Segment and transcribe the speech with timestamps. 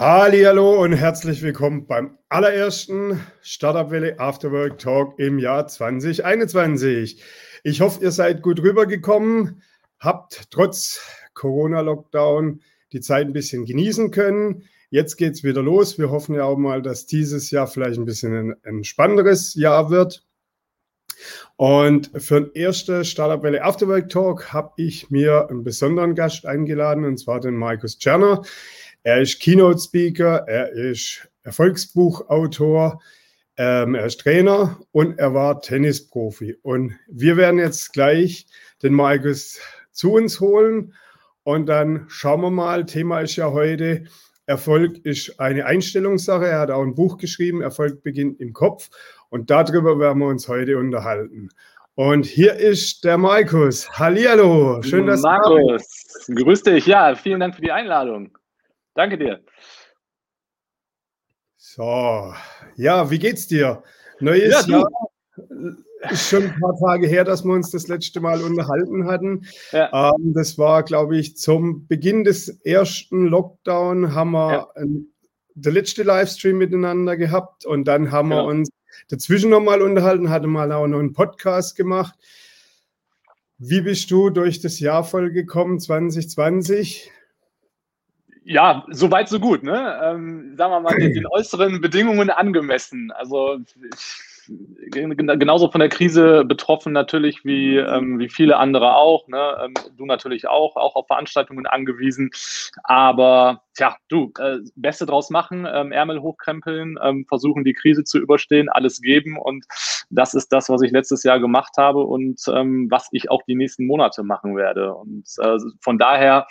[0.00, 7.20] Hallo und herzlich willkommen beim allerersten Startup Welle Afterwork Talk im Jahr 2021.
[7.64, 9.60] Ich hoffe, ihr seid gut rübergekommen,
[9.98, 11.00] habt trotz
[11.34, 12.60] Corona-Lockdown
[12.92, 14.68] die Zeit ein bisschen genießen können.
[14.90, 15.98] Jetzt geht es wieder los.
[15.98, 20.24] Wir hoffen ja auch mal, dass dieses Jahr vielleicht ein bisschen ein, spannenderes Jahr wird.
[21.56, 27.04] Und für den ersten Startup Welle Afterwork Talk habe ich mir einen besonderen Gast eingeladen,
[27.04, 28.44] und zwar den Markus Czerner.
[29.02, 33.00] Er ist Keynote Speaker, er ist Erfolgsbuchautor,
[33.56, 36.56] ähm, er ist Trainer und er war Tennisprofi.
[36.62, 38.46] Und wir werden jetzt gleich
[38.82, 39.60] den Markus
[39.92, 40.94] zu uns holen
[41.42, 42.86] und dann schauen wir mal.
[42.86, 44.04] Thema ist ja heute,
[44.46, 46.46] Erfolg ist eine Einstellungssache.
[46.46, 48.90] Er hat auch ein Buch geschrieben, Erfolg beginnt im Kopf.
[49.28, 51.50] Und darüber werden wir uns heute unterhalten.
[51.94, 53.90] Und hier ist der Markus.
[53.90, 54.80] Hallihallo.
[54.82, 55.46] Schön, dass Markus,
[56.26, 56.86] du Markus, grüß dich.
[56.86, 58.37] Ja, vielen Dank für die Einladung.
[58.98, 59.40] Danke dir.
[61.56, 62.34] So,
[62.74, 63.84] ja, wie geht's dir?
[64.18, 64.88] Neues ja, Jahr.
[66.10, 69.46] Ist schon ein paar Tage her, dass wir uns das letzte Mal unterhalten hatten.
[69.70, 70.10] Ja.
[70.10, 74.68] Ähm, das war, glaube ich, zum Beginn des ersten Lockdown haben wir ja.
[74.74, 75.06] ein,
[75.54, 78.68] der letzte Livestream miteinander gehabt und dann haben wir uns
[79.06, 82.18] dazwischen nochmal unterhalten, hatte mal auch noch einen Podcast gemacht.
[83.58, 87.12] Wie bist du durch das Jahr vollgekommen 2020?
[88.50, 90.00] Ja, soweit so gut, ne?
[90.02, 93.12] Ähm, sagen wir mal, den, den äußeren Bedingungen angemessen.
[93.12, 93.58] Also
[94.48, 99.28] ich genauso von der Krise betroffen natürlich wie, ähm, wie viele andere auch.
[99.28, 99.54] Ne?
[99.62, 102.30] Ähm, du natürlich auch, auch auf Veranstaltungen angewiesen.
[102.84, 108.18] Aber tja, du, äh, Beste draus machen, ähm, Ärmel hochkrempeln, ähm, versuchen die Krise zu
[108.18, 109.38] überstehen, alles geben.
[109.38, 109.66] Und
[110.08, 113.56] das ist das, was ich letztes Jahr gemacht habe und ähm, was ich auch die
[113.56, 114.94] nächsten Monate machen werde.
[114.94, 116.46] Und äh, von daher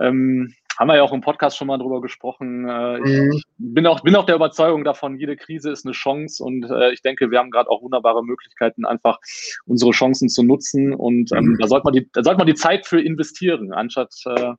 [0.00, 2.66] ähm, haben wir ja auch im Podcast schon mal drüber gesprochen.
[2.66, 3.32] Äh, mhm.
[3.34, 6.90] Ich bin auch, bin auch der Überzeugung davon, jede Krise ist eine Chance und äh,
[6.92, 9.18] ich denke, wir haben gerade auch wunderbare Möglichkeiten, einfach
[9.66, 11.58] unsere Chancen zu nutzen und ähm, mhm.
[11.60, 14.54] da sollte man die, da sollte man die Zeit für investieren, anstatt, äh,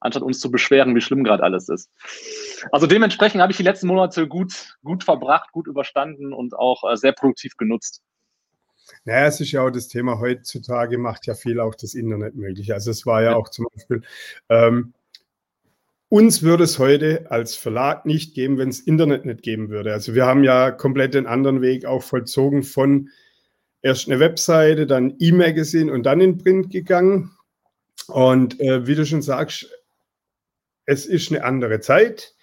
[0.00, 1.88] anstatt uns zu beschweren, wie schlimm gerade alles ist.
[2.72, 6.96] Also dementsprechend habe ich die letzten Monate gut, gut verbracht, gut überstanden und auch äh,
[6.96, 8.02] sehr produktiv genutzt.
[9.04, 12.72] Naja, es ist ja auch das Thema heutzutage macht ja viel auch das Internet möglich.
[12.72, 13.36] Also es war ja, ja.
[13.36, 14.02] auch zum Beispiel
[14.48, 14.94] ähm,
[16.10, 19.92] uns würde es heute als Verlag nicht geben, wenn es Internet nicht geben würde.
[19.92, 23.08] Also wir haben ja komplett den anderen Weg auch vollzogen von
[23.80, 27.30] erst eine Webseite, dann E-Magazine und dann in Print gegangen.
[28.08, 29.70] Und äh, wie du schon sagst,
[30.84, 32.34] es ist eine andere Zeit.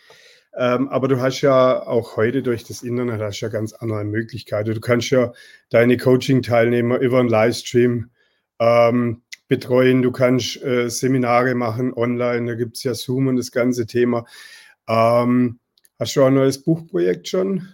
[0.55, 4.73] Ähm, aber du hast ja auch heute durch das Internet hast ja ganz andere Möglichkeiten.
[4.73, 5.33] Du kannst ja
[5.69, 8.11] deine Coaching-Teilnehmer über einen Livestream
[8.59, 13.51] ähm, betreuen, du kannst äh, Seminare machen online, da gibt es ja Zoom und das
[13.51, 14.25] ganze Thema.
[14.87, 15.59] Ähm,
[15.99, 17.67] hast du auch ein neues Buchprojekt schon?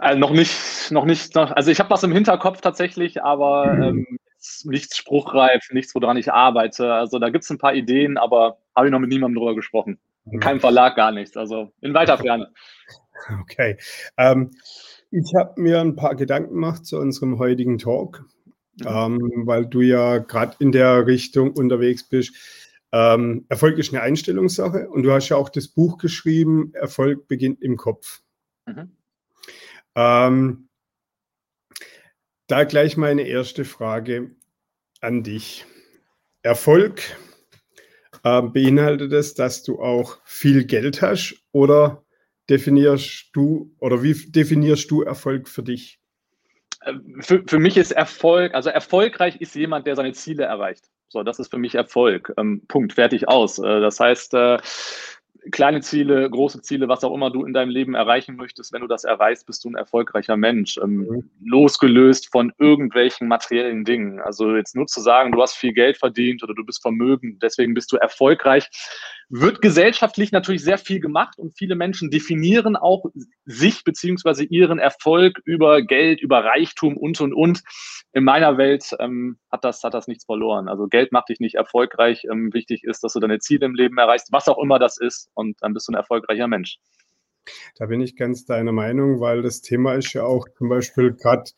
[0.00, 1.34] Äh, noch nicht, noch nicht.
[1.34, 3.82] Noch, also ich habe was im Hinterkopf tatsächlich, aber mhm.
[3.82, 4.18] ähm,
[4.64, 6.92] nichts spruchreif, nichts, woran ich arbeite.
[6.92, 9.98] Also da gibt es ein paar Ideen, aber habe ich noch mit niemandem drüber gesprochen.
[10.30, 11.36] In keinem Verlag gar nichts.
[11.36, 12.52] Also in weiter Ferne.
[13.40, 13.78] Okay.
[14.18, 14.50] Ähm,
[15.12, 18.24] ich habe mir ein paar Gedanken gemacht zu unserem heutigen Talk
[18.80, 18.86] mhm.
[18.86, 22.34] ähm, weil du ja gerade in der Richtung unterwegs bist.
[22.92, 27.60] Ähm, Erfolg ist eine Einstellungssache und du hast ja auch das Buch geschrieben, Erfolg beginnt
[27.62, 28.22] im Kopf.
[28.66, 28.92] Mhm.
[29.96, 30.68] Ähm,
[32.46, 34.30] da gleich meine erste Frage
[35.00, 35.66] an dich.
[36.42, 37.00] Erfolg
[38.22, 42.04] äh, beinhaltet es, dass du auch viel Geld hast oder
[42.50, 46.00] definierst du oder wie definierst du Erfolg für dich?
[47.20, 50.84] Für, für mich ist Erfolg, also erfolgreich ist jemand, der seine Ziele erreicht.
[51.08, 52.32] So, das ist für mich Erfolg.
[52.36, 53.58] Ähm, Punkt, fertig aus.
[53.58, 54.58] Äh, das heißt, äh,
[55.50, 58.86] kleine Ziele, große Ziele, was auch immer du in deinem Leben erreichen möchtest, wenn du
[58.86, 60.78] das erreichst, bist du ein erfolgreicher Mensch.
[60.78, 61.30] Ähm, mhm.
[61.44, 64.20] Losgelöst von irgendwelchen materiellen Dingen.
[64.20, 67.74] Also jetzt nur zu sagen, du hast viel Geld verdient oder du bist vermögend, deswegen
[67.74, 68.68] bist du erfolgreich,
[69.28, 73.06] wird gesellschaftlich natürlich sehr viel gemacht und viele Menschen definieren auch
[73.44, 77.62] sich beziehungsweise ihren Erfolg über Geld, über Reichtum und und und.
[78.12, 80.68] In meiner Welt ähm, hat, das, hat das nichts verloren.
[80.68, 82.24] Also Geld macht dich nicht erfolgreich.
[82.30, 85.30] Ähm, wichtig ist, dass du deine Ziele im Leben erreichst, was auch immer das ist,
[85.34, 86.78] und dann bist du ein erfolgreicher Mensch.
[87.76, 91.50] Da bin ich ganz deiner Meinung, weil das Thema ist ja auch zum Beispiel gerade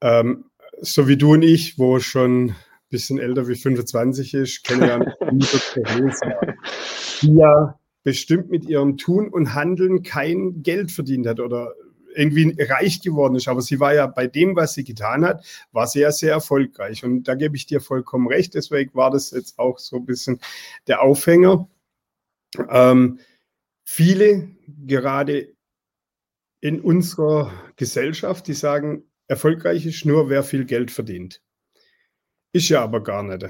[0.00, 0.44] ähm,
[0.80, 2.54] so wie du und ich, wo schon
[2.90, 4.98] bisschen älter wie 25 ist, kenne ja
[5.74, 6.40] Theresa,
[7.22, 11.74] die ja bestimmt mit ihrem Tun und Handeln kein Geld verdient hat oder
[12.14, 13.48] irgendwie reich geworden ist.
[13.48, 17.04] Aber sie war ja bei dem, was sie getan hat, war sehr, sehr erfolgreich.
[17.04, 18.54] Und da gebe ich dir vollkommen recht.
[18.54, 20.40] Deswegen war das jetzt auch so ein bisschen
[20.86, 21.68] der Aufhänger.
[22.68, 23.20] Ähm,
[23.84, 24.50] viele,
[24.86, 25.54] gerade
[26.60, 31.40] in unserer Gesellschaft, die sagen, erfolgreich ist nur, wer viel Geld verdient.
[32.52, 33.46] Ist ja aber gar nicht.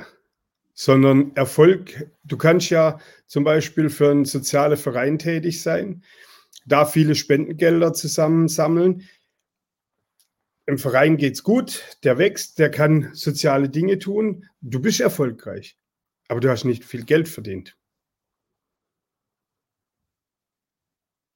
[0.75, 6.05] Sondern Erfolg, du kannst ja zum Beispiel für einen sozialen Verein tätig sein,
[6.67, 9.09] da viele Spendengelder zusammensammeln.
[10.67, 14.49] Im Verein geht es gut, der wächst, der kann soziale Dinge tun.
[14.61, 15.77] Du bist erfolgreich,
[16.29, 17.77] aber du hast nicht viel Geld verdient.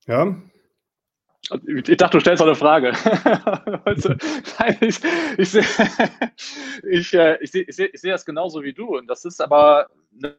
[0.07, 0.43] Ja,
[1.51, 2.93] ich dachte, du stellst noch eine Frage.
[3.85, 4.15] also,
[4.81, 5.01] ich,
[5.37, 5.63] ich, sehe,
[6.91, 8.97] ich, äh, ich, sehe, ich, sehe, ich sehe das genauso wie du.
[8.97, 9.89] Und das ist aber
[10.23, 10.37] eine,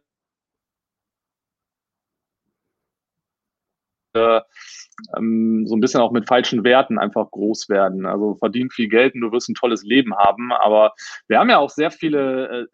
[4.16, 4.42] äh,
[5.18, 8.06] ähm, so ein bisschen auch mit falschen Werten einfach groß werden.
[8.06, 10.52] Also verdien viel Geld und du wirst ein tolles Leben haben.
[10.54, 10.94] Aber
[11.28, 12.68] wir haben ja auch sehr viele äh,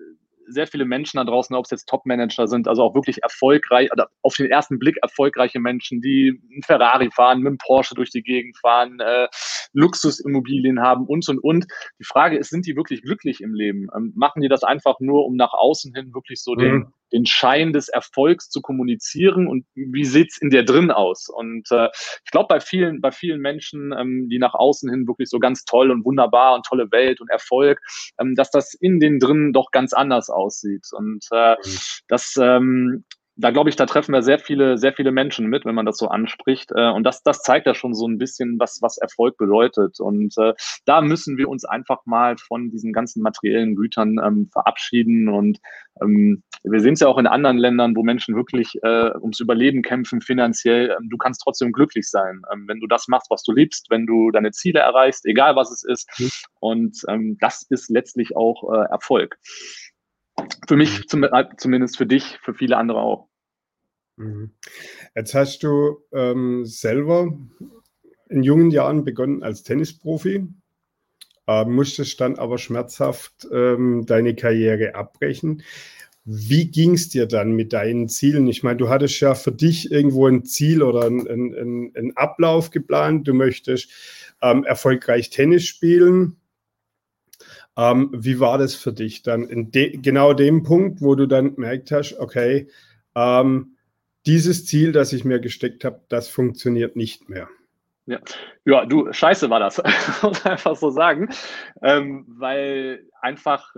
[0.51, 4.09] sehr viele Menschen da draußen, ob es jetzt Top-Manager sind, also auch wirklich erfolgreich, oder
[4.21, 8.23] auf den ersten Blick erfolgreiche Menschen, die einen Ferrari fahren, mit einem Porsche durch die
[8.23, 9.27] Gegend fahren, äh,
[9.73, 11.65] Luxusimmobilien haben und und und.
[11.99, 13.87] Die Frage ist, sind die wirklich glücklich im Leben?
[13.95, 16.59] Ähm, machen die das einfach nur, um nach außen hin wirklich so mhm.
[16.59, 21.29] den, den Schein des Erfolgs zu kommunizieren und wie sieht's in der drin aus?
[21.29, 21.89] Und äh,
[22.25, 25.65] ich glaube, bei vielen, bei vielen Menschen, ähm, die nach außen hin wirklich so ganz
[25.65, 27.79] toll und wunderbar und tolle Welt und Erfolg,
[28.19, 30.87] ähm, dass das in den drin doch ganz anders aussieht.
[30.91, 31.77] Und äh, mhm.
[32.07, 33.03] das ähm,
[33.35, 35.97] da glaube ich, da treffen wir sehr viele, sehr viele Menschen mit, wenn man das
[35.97, 36.71] so anspricht.
[36.75, 39.99] Äh, und das, das zeigt ja schon so ein bisschen, was, was Erfolg bedeutet.
[39.99, 40.53] Und äh,
[40.85, 45.29] da müssen wir uns einfach mal von diesen ganzen materiellen Gütern ähm, verabschieden.
[45.29, 45.59] Und
[46.01, 49.81] ähm, wir sehen es ja auch in anderen Ländern, wo Menschen wirklich äh, ums Überleben
[49.81, 50.95] kämpfen finanziell.
[50.99, 54.05] Ähm, du kannst trotzdem glücklich sein, ähm, wenn du das machst, was du liebst, wenn
[54.05, 56.09] du deine Ziele erreichst, egal was es ist.
[56.19, 56.29] Mhm.
[56.59, 59.37] Und ähm, das ist letztlich auch äh, Erfolg.
[60.67, 61.07] Für mich mhm.
[61.07, 63.27] zum, äh, zumindest, für dich, für viele andere auch.
[64.17, 64.51] Mhm.
[65.15, 67.37] Jetzt hast du ähm, selber
[68.29, 70.47] in jungen Jahren begonnen als Tennisprofi,
[71.47, 75.63] äh, musstest dann aber schmerzhaft ähm, deine Karriere abbrechen.
[76.23, 78.47] Wie ging es dir dann mit deinen Zielen?
[78.47, 82.69] Ich meine, du hattest ja für dich irgendwo ein Ziel oder einen ein, ein Ablauf
[82.69, 83.27] geplant.
[83.27, 83.89] Du möchtest
[84.41, 86.37] ähm, erfolgreich Tennis spielen.
[87.77, 91.55] Ähm, wie war das für dich dann in de genau dem Punkt, wo du dann
[91.55, 92.69] gemerkt hast, okay,
[93.15, 93.77] ähm,
[94.25, 97.47] dieses Ziel, das ich mir gesteckt habe, das funktioniert nicht mehr?
[98.05, 98.19] Ja,
[98.65, 99.81] ja du, scheiße war das,
[100.21, 101.29] muss einfach so sagen,
[101.81, 103.73] ähm, weil einfach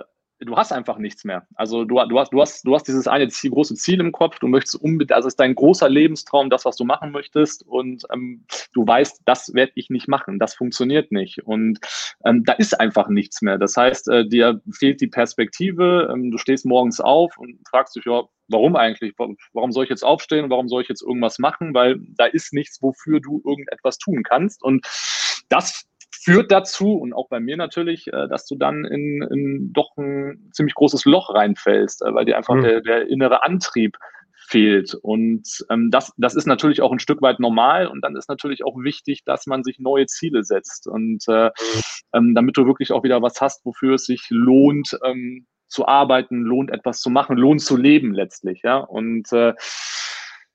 [0.46, 1.48] du hast einfach nichts mehr.
[1.56, 4.40] Also du, du, hast, du, hast, du hast dieses eine Ziel, große Ziel im Kopf,
[4.40, 8.46] du möchtest unbedingt, also ist dein großer Lebenstraum, das, was du machen möchtest und ähm,
[8.74, 11.80] du weißt, das werde ich nicht machen, das funktioniert nicht und
[12.26, 13.58] ähm, da ist einfach nichts mehr.
[13.58, 18.06] Das heißt, äh, dir fehlt die Perspektive, ähm, du stehst morgens auf und fragst dich,
[18.06, 19.14] ja, warum eigentlich?
[19.18, 20.50] Warum soll ich jetzt aufstehen?
[20.50, 21.74] Warum soll ich jetzt irgendwas machen?
[21.74, 24.86] Weil da ist nichts, wofür du irgendetwas tun kannst und
[25.50, 25.86] das
[26.22, 30.50] führt dazu, und auch bei mir natürlich, äh, dass du dann in, in doch ein
[30.54, 32.64] ziemlich großes Loch reinfällst, äh, weil dir einfach mhm.
[32.64, 33.98] der, der innere Antrieb
[34.48, 34.94] fehlt.
[34.94, 37.88] Und ähm, das, das ist natürlich auch ein Stück weit normal.
[37.88, 40.88] Und dann ist natürlich auch wichtig, dass man sich neue Ziele setzt.
[40.88, 41.50] Und äh,
[42.14, 46.44] ähm, damit du wirklich auch wieder was hast, wofür es sich lohnt, ähm, zu arbeiten,
[46.44, 48.62] lohnt etwas zu machen, lohnt zu leben letztlich.
[48.64, 48.78] Ja.
[48.78, 49.54] Und äh,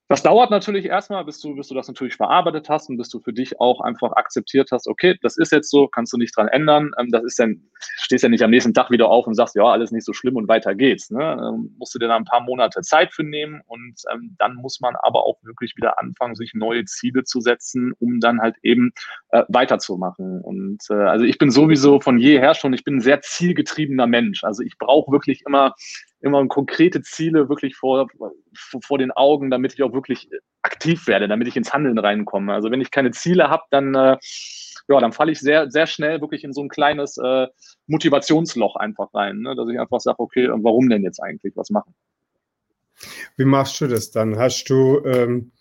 [0.08, 3.20] das dauert natürlich erstmal, bis du, bis du das natürlich verarbeitet hast und bis du
[3.20, 6.48] für dich auch einfach akzeptiert hast, okay, das ist jetzt so, kannst du nicht dran
[6.48, 6.92] ändern.
[6.98, 9.64] Ähm, das ist dann, stehst ja nicht am nächsten Tag wieder auf und sagst, ja,
[9.64, 11.10] alles nicht so schlimm und weiter geht's.
[11.10, 11.22] Ne?
[11.22, 14.80] Ähm, musst du dir da ein paar Monate Zeit für nehmen und ähm, dann muss
[14.80, 18.92] man aber auch wirklich wieder anfangen, sich neue Ziele zu setzen, um dann halt eben
[19.30, 20.40] äh, weiterzumachen.
[20.40, 24.42] Und äh, also ich bin sowieso von jeher schon, ich bin ein sehr zielgetriebener Mensch.
[24.42, 25.74] Also ich brauche wirklich immer
[26.20, 28.08] immer konkrete Ziele wirklich vor,
[28.82, 30.28] vor den Augen, damit ich auch wirklich
[30.62, 32.52] aktiv werde, damit ich ins Handeln reinkomme.
[32.52, 34.16] Also wenn ich keine Ziele habe, dann, äh,
[34.88, 37.46] ja, dann falle ich sehr, sehr schnell wirklich in so ein kleines äh,
[37.86, 39.54] Motivationsloch einfach rein, ne?
[39.54, 41.94] dass ich einfach sage, okay, warum denn jetzt eigentlich was machen?
[43.36, 44.38] Wie machst du das dann?
[44.38, 45.52] Hast du ähm,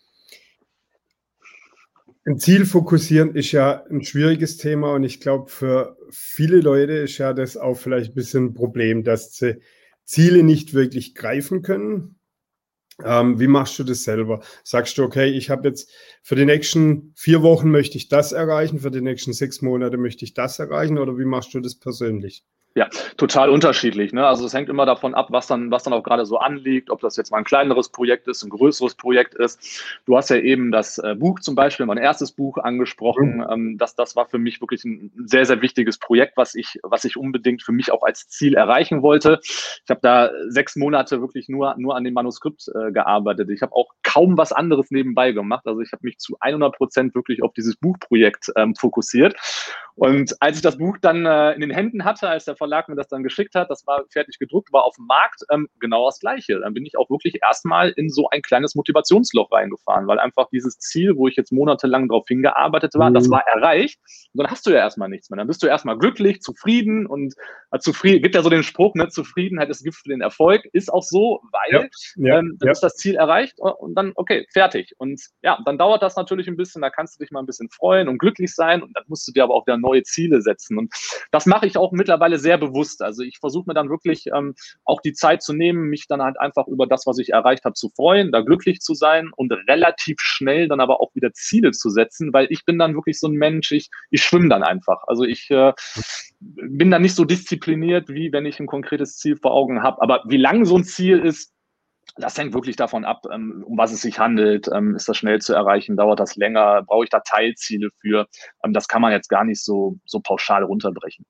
[2.28, 7.18] ein Ziel fokussieren ist ja ein schwieriges Thema und ich glaube, für viele Leute ist
[7.20, 9.62] ja das auch vielleicht ein bisschen ein Problem, dass sie
[10.08, 12.20] Ziele nicht wirklich greifen können.
[13.04, 14.42] Ähm, wie machst du das selber?
[14.64, 15.92] Sagst du, okay, ich habe jetzt
[16.24, 20.26] für die nächsten vier Wochen möchte ich das erreichen, für die nächsten sechs Monate möchte
[20.26, 22.44] ich das erreichen oder wie machst du das persönlich?
[22.78, 24.14] Ja, total unterschiedlich.
[24.14, 24.28] Ne?
[24.28, 27.02] Also es hängt immer davon ab, was dann, was dann auch gerade so anliegt, ob
[27.02, 29.84] das jetzt mal ein kleineres Projekt ist, ein größeres Projekt ist.
[30.06, 33.38] Du hast ja eben das äh, Buch zum Beispiel, mein erstes Buch angesprochen.
[33.38, 33.48] Mhm.
[33.50, 37.04] Ähm, das, das war für mich wirklich ein sehr, sehr wichtiges Projekt, was ich, was
[37.04, 39.40] ich unbedingt für mich auch als Ziel erreichen wollte.
[39.42, 43.50] Ich habe da sechs Monate wirklich nur, nur an dem Manuskript äh, gearbeitet.
[43.50, 45.66] Ich habe auch kaum was anderes nebenbei gemacht.
[45.66, 49.36] Also ich habe mich zu 100 Prozent wirklich auf dieses Buchprojekt ähm, fokussiert.
[49.98, 52.96] Und als ich das Buch dann äh, in den Händen hatte, als der Verlag mir
[52.96, 56.20] das dann geschickt hat, das war fertig gedruckt, war auf dem Markt, ähm, genau das
[56.20, 56.60] Gleiche.
[56.60, 60.80] Dann bin ich auch wirklich erstmal in so ein kleines Motivationsloch reingefahren, weil einfach dieses
[60.80, 63.16] Ziel, wo ich jetzt monatelang drauf hingearbeitet war, mhm.
[63.16, 64.00] das war erreicht.
[64.34, 65.38] Und dann hast du ja erstmal nichts mehr.
[65.38, 67.34] Dann bist du erstmal glücklich, zufrieden und
[67.72, 70.64] äh, zufrieden, gibt ja so den Spruch, ne, Zufriedenheit ist Gift für den Erfolg.
[70.74, 72.72] Ist auch so, weil ja, ja, ähm, dann ja.
[72.72, 74.94] ist das Ziel erreicht und dann, okay, fertig.
[74.98, 77.70] Und ja, dann dauert das natürlich ein bisschen, da kannst du dich mal ein bisschen
[77.70, 80.78] freuen und glücklich sein und dann musst du dir aber auch wieder neue Ziele setzen.
[80.78, 80.94] Und
[81.32, 83.02] das mache ich auch mittlerweile sehr bewusst.
[83.02, 86.40] Also ich versuche mir dann wirklich ähm, auch die Zeit zu nehmen, mich dann halt
[86.40, 90.22] einfach über das, was ich erreicht habe, zu freuen, da glücklich zu sein und relativ
[90.22, 93.34] schnell dann aber auch wieder Ziele zu setzen, weil ich bin dann wirklich so ein
[93.34, 95.04] Mensch, ich, ich schwimme dann einfach.
[95.08, 95.74] Also ich äh,
[96.40, 100.02] bin dann nicht so diszipliniert, wie wenn ich ein konkretes Ziel vor Augen habe.
[100.02, 101.54] Aber wie lang so ein Ziel ist,
[102.16, 104.68] das hängt wirklich davon ab, ähm, um was es sich handelt.
[104.74, 105.98] Ähm, ist das schnell zu erreichen?
[105.98, 106.84] Dauert das länger?
[106.84, 108.28] Brauche ich da Teilziele für?
[108.64, 111.26] Ähm, das kann man jetzt gar nicht so, so pauschal runterbrechen.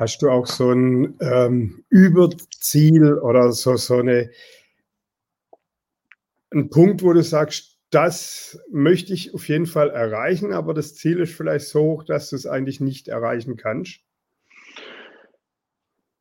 [0.00, 4.30] Hast du auch so ein ähm, Überziel oder so, so eine,
[6.50, 11.20] einen Punkt, wo du sagst, das möchte ich auf jeden Fall erreichen, aber das Ziel
[11.20, 14.00] ist vielleicht so hoch, dass du es eigentlich nicht erreichen kannst?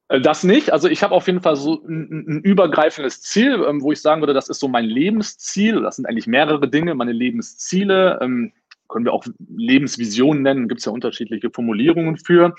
[0.09, 0.73] Äh, das nicht.
[0.73, 4.21] Also ich habe auf jeden Fall so ein, ein übergreifendes Ziel, ähm, wo ich sagen
[4.21, 5.83] würde, das ist so mein Lebensziel.
[5.83, 8.19] Das sind eigentlich mehrere Dinge, meine Lebensziele.
[8.21, 8.51] Ähm,
[8.89, 12.55] können wir auch Lebensvisionen nennen, gibt es ja unterschiedliche Formulierungen für.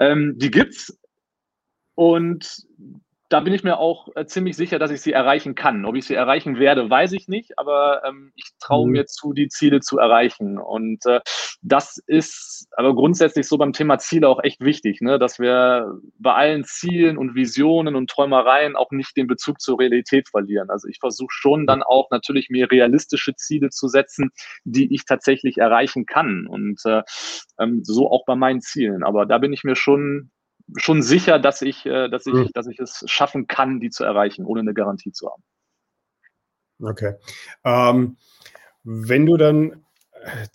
[0.00, 0.98] Ähm, die gibt's.
[1.94, 2.66] Und
[3.30, 5.84] da bin ich mir auch äh, ziemlich sicher, dass ich sie erreichen kann.
[5.84, 8.92] Ob ich sie erreichen werde, weiß ich nicht, aber ähm, ich traue mhm.
[8.92, 10.58] mir zu, die Ziele zu erreichen.
[10.58, 11.20] Und äh,
[11.62, 15.20] das ist aber grundsätzlich so beim Thema Ziele auch echt wichtig, ne?
[15.20, 20.28] dass wir bei allen Zielen und Visionen und Träumereien auch nicht den Bezug zur Realität
[20.28, 20.68] verlieren.
[20.68, 24.30] Also ich versuche schon dann auch natürlich mir realistische Ziele zu setzen,
[24.64, 26.48] die ich tatsächlich erreichen kann.
[26.48, 27.02] Und äh,
[27.60, 29.04] ähm, so auch bei meinen Zielen.
[29.04, 30.32] Aber da bin ich mir schon
[30.76, 32.48] schon sicher, dass ich, äh, dass, ich, mhm.
[32.54, 35.42] dass ich es schaffen kann, die zu erreichen, ohne eine Garantie zu haben.
[36.82, 37.14] Okay.
[37.64, 38.16] Ähm,
[38.84, 39.84] wenn du dann,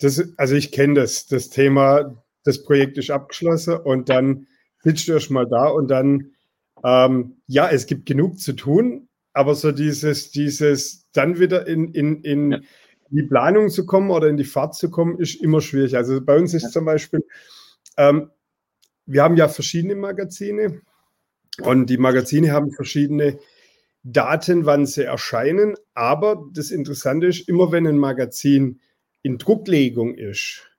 [0.00, 4.46] das, also ich kenne das, das Thema, das Projekt ist abgeschlossen und dann
[4.82, 6.32] sitzt du erst mal da und dann,
[6.84, 12.22] ähm, ja, es gibt genug zu tun, aber so dieses, dieses dann wieder in, in,
[12.22, 12.58] in ja.
[13.10, 15.96] die Planung zu kommen oder in die Fahrt zu kommen, ist immer schwierig.
[15.96, 16.68] Also bei uns ist ja.
[16.70, 17.20] zum Beispiel,
[17.96, 18.30] ähm,
[19.06, 20.82] wir haben ja verschiedene Magazine
[21.62, 23.38] und die Magazine haben verschiedene
[24.02, 25.76] Daten, wann sie erscheinen.
[25.94, 28.80] Aber das Interessante ist, immer wenn ein Magazin
[29.22, 30.70] in Drucklegung ist,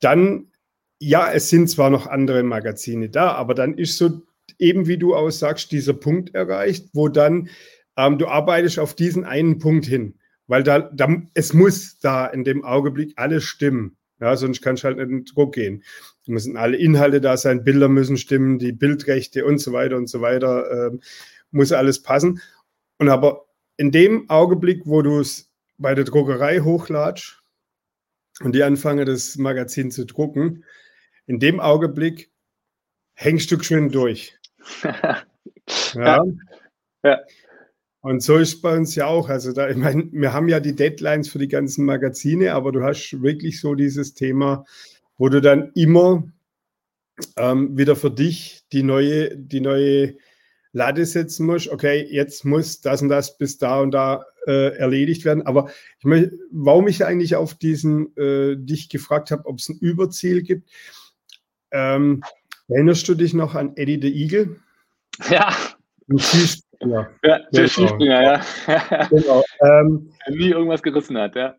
[0.00, 0.52] dann,
[0.98, 4.22] ja, es sind zwar noch andere Magazine da, aber dann ist so
[4.58, 7.48] eben, wie du aussagst, dieser Punkt erreicht, wo dann
[7.96, 12.44] ähm, du arbeitest auf diesen einen Punkt hin, weil da, da, es muss da in
[12.44, 13.96] dem Augenblick alles stimmen.
[14.20, 15.84] Ja, sonst kannst du halt nicht in den Druck gehen.
[16.22, 20.08] Es müssen alle Inhalte da sein, Bilder müssen stimmen, die Bildrechte und so weiter und
[20.08, 20.98] so weiter, äh,
[21.50, 22.40] muss alles passen.
[22.98, 23.46] Und aber
[23.76, 27.42] in dem Augenblick, wo du es bei der Druckerei hochladst
[28.40, 30.64] und die anfangen, das Magazin zu drucken,
[31.26, 32.30] in dem Augenblick
[33.14, 34.38] hängst du schön durch.
[34.82, 35.24] ja.
[35.94, 36.24] ja.
[37.02, 37.18] ja.
[38.06, 39.28] Und so ist es bei uns ja auch.
[39.28, 42.84] Also da, ich meine, wir haben ja die Deadlines für die ganzen Magazine, aber du
[42.84, 44.64] hast wirklich so dieses Thema,
[45.18, 46.22] wo du dann immer
[47.36, 50.14] ähm, wieder für dich die neue, die neue
[50.70, 51.68] Lade setzen musst.
[51.68, 55.44] Okay, jetzt muss das und das bis da und da äh, erledigt werden.
[55.44, 59.78] Aber ich möchte, warum ich eigentlich auf diesen äh, dich gefragt habe, ob es ein
[59.80, 60.70] Überziel gibt.
[61.72, 62.22] Ähm,
[62.68, 64.60] erinnerst du dich noch an Eddie the Eagle?
[65.28, 65.56] Ja.
[66.08, 66.18] Ein
[66.76, 67.10] Skispringer.
[67.22, 67.68] Ja, der genau.
[67.68, 69.06] Skispringer, ja.
[69.10, 69.44] genau.
[69.60, 71.54] Ähm, nie irgendwas gerissen hat, ja.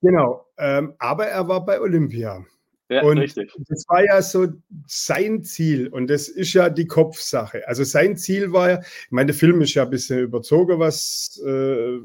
[0.00, 0.46] Genau.
[0.58, 2.44] Ähm, aber er war bei Olympia.
[2.88, 3.50] Ja, und richtig.
[3.68, 4.48] das war ja so
[4.86, 7.66] sein Ziel und das ist ja die Kopfsache.
[7.66, 11.40] Also sein Ziel war ja, ich meine, der Film ist ja ein bisschen überzogen, was
[11.46, 11.98] äh,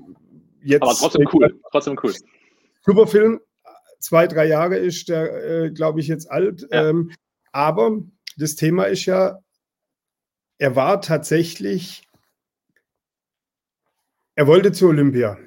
[0.63, 0.83] jetzt.
[0.83, 2.13] Aber trotzdem cool, trotzdem cool.
[2.85, 3.41] Super Film,
[3.99, 6.65] zwei, drei Jahre ist der, äh, glaube ich, jetzt alt.
[6.71, 6.89] Ja.
[6.89, 7.11] Ähm,
[7.51, 7.97] aber
[8.37, 9.39] das Thema ist ja,
[10.57, 12.06] er war tatsächlich,
[14.37, 15.39] er wollte zu Olympia.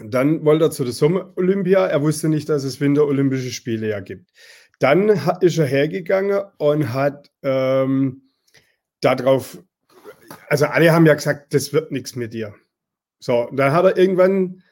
[0.00, 1.86] Dann wollte er zu der Sommer-Olympia.
[1.86, 4.30] Er wusste nicht, dass es Winter-Olympische Spiele ja gibt.
[4.78, 5.08] Dann
[5.40, 8.22] ist er hergegangen und hat ähm,
[9.00, 9.58] darauf,
[10.48, 12.54] also alle haben ja gesagt, das wird nichts mit dir.
[13.18, 14.62] So, dann hat er irgendwann,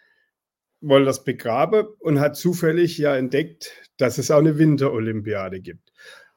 [0.80, 5.92] wollte das begraben und hat zufällig ja entdeckt, dass es auch eine Winter-Olympiade gibt.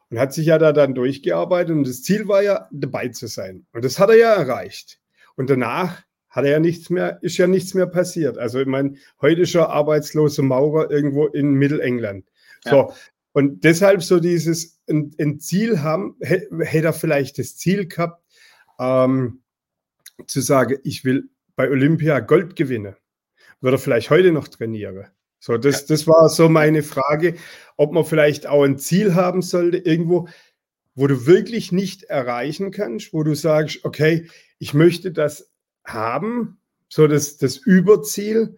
[0.09, 3.67] Und hat sich ja da dann durchgearbeitet und das Ziel war ja, dabei zu sein.
[3.73, 4.99] Und das hat er ja erreicht.
[5.35, 6.06] Und danach
[6.37, 8.37] hat er ja nichts mehr, ist ja nichts mehr passiert.
[8.37, 12.25] Also ich meine, heute ist er arbeitslose Maurer irgendwo in Mittelengland.
[12.63, 12.75] So.
[12.75, 12.89] Ja.
[13.33, 18.23] Und deshalb so dieses ein, ein Ziel haben, hätte er vielleicht das Ziel gehabt,
[18.79, 19.41] ähm,
[20.27, 22.95] zu sagen, ich will bei Olympia Gold gewinnen.
[23.59, 25.07] Würde er vielleicht heute noch trainieren?
[25.39, 27.33] So, das, das war so meine Frage,
[27.77, 30.27] ob man vielleicht auch ein Ziel haben sollte, irgendwo,
[30.93, 34.27] wo du wirklich nicht erreichen kannst, wo du sagst, okay,
[34.59, 35.49] ich möchte das
[35.87, 38.57] haben, so das, das Überziel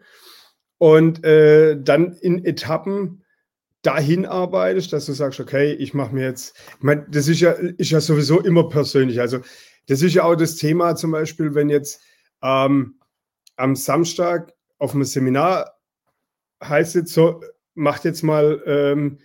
[0.77, 3.23] und äh, dann in Etappen
[3.81, 7.51] dahin arbeitest, dass du sagst, okay, ich mache mir jetzt, ich meine, das ist ja,
[7.51, 9.21] ist ja sowieso immer persönlich.
[9.21, 9.39] Also
[9.87, 12.01] das ist ja auch das Thema zum Beispiel, wenn jetzt
[12.41, 12.95] ähm,
[13.55, 15.79] am Samstag auf einem Seminar
[16.63, 17.41] heißt jetzt so,
[17.73, 19.19] macht jetzt mal ähm,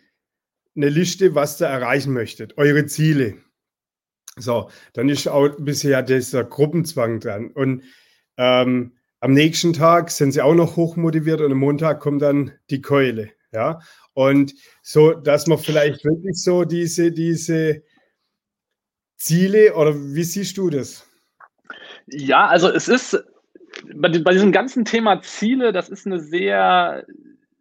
[0.77, 3.37] eine Liste, was ihr erreichen möchtet, eure Ziele.
[4.37, 7.51] So, dann ist auch bisher dieser Gruppenzwang dran.
[7.53, 7.85] Und
[8.37, 12.83] ähm, am nächsten Tag sind sie auch noch hochmotiviert und am Montag kommt dann die
[12.83, 13.31] Keule.
[13.53, 13.81] Ja,
[14.13, 17.83] und so, dass man vielleicht wirklich so diese, diese
[19.17, 21.07] Ziele oder wie siehst du das?
[22.07, 23.17] Ja, also es ist
[23.95, 27.07] bei, bei diesem ganzen Thema Ziele, das ist eine sehr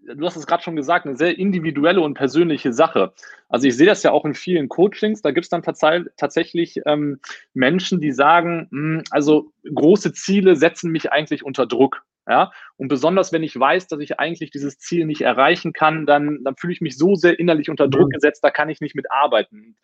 [0.06, 3.14] du hast es gerade schon gesagt, eine sehr individuelle und persönliche Sache.
[3.50, 5.82] Also ich sehe das ja auch in vielen Coachings, da gibt es dann tats
[6.18, 7.20] tatsächlich ähm,
[7.54, 12.04] Menschen, die sagen, mh, hm, also große Ziele setzen mich eigentlich unter Druck.
[12.26, 16.40] Ja, und besonders wenn ich weiß, dass ich eigentlich dieses Ziel nicht erreichen kann, dann,
[16.46, 18.12] dann fühle ich mich so sehr innerlich unter Druck mhm.
[18.12, 19.76] gesetzt, da kann ich nicht mitarbeiten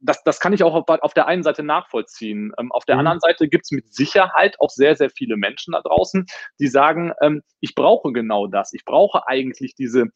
[0.00, 2.52] das, das kann ich auch auf, auf der einen Seite nachvollziehen.
[2.58, 3.00] Ähm, auf der mhm.
[3.00, 6.26] anderen Seite gibt es mit Sicherheit auch sehr, sehr viele Menschen da draußen,
[6.58, 8.72] die sagen, ähm, ich brauche genau das.
[8.72, 10.06] Ich brauche eigentlich diese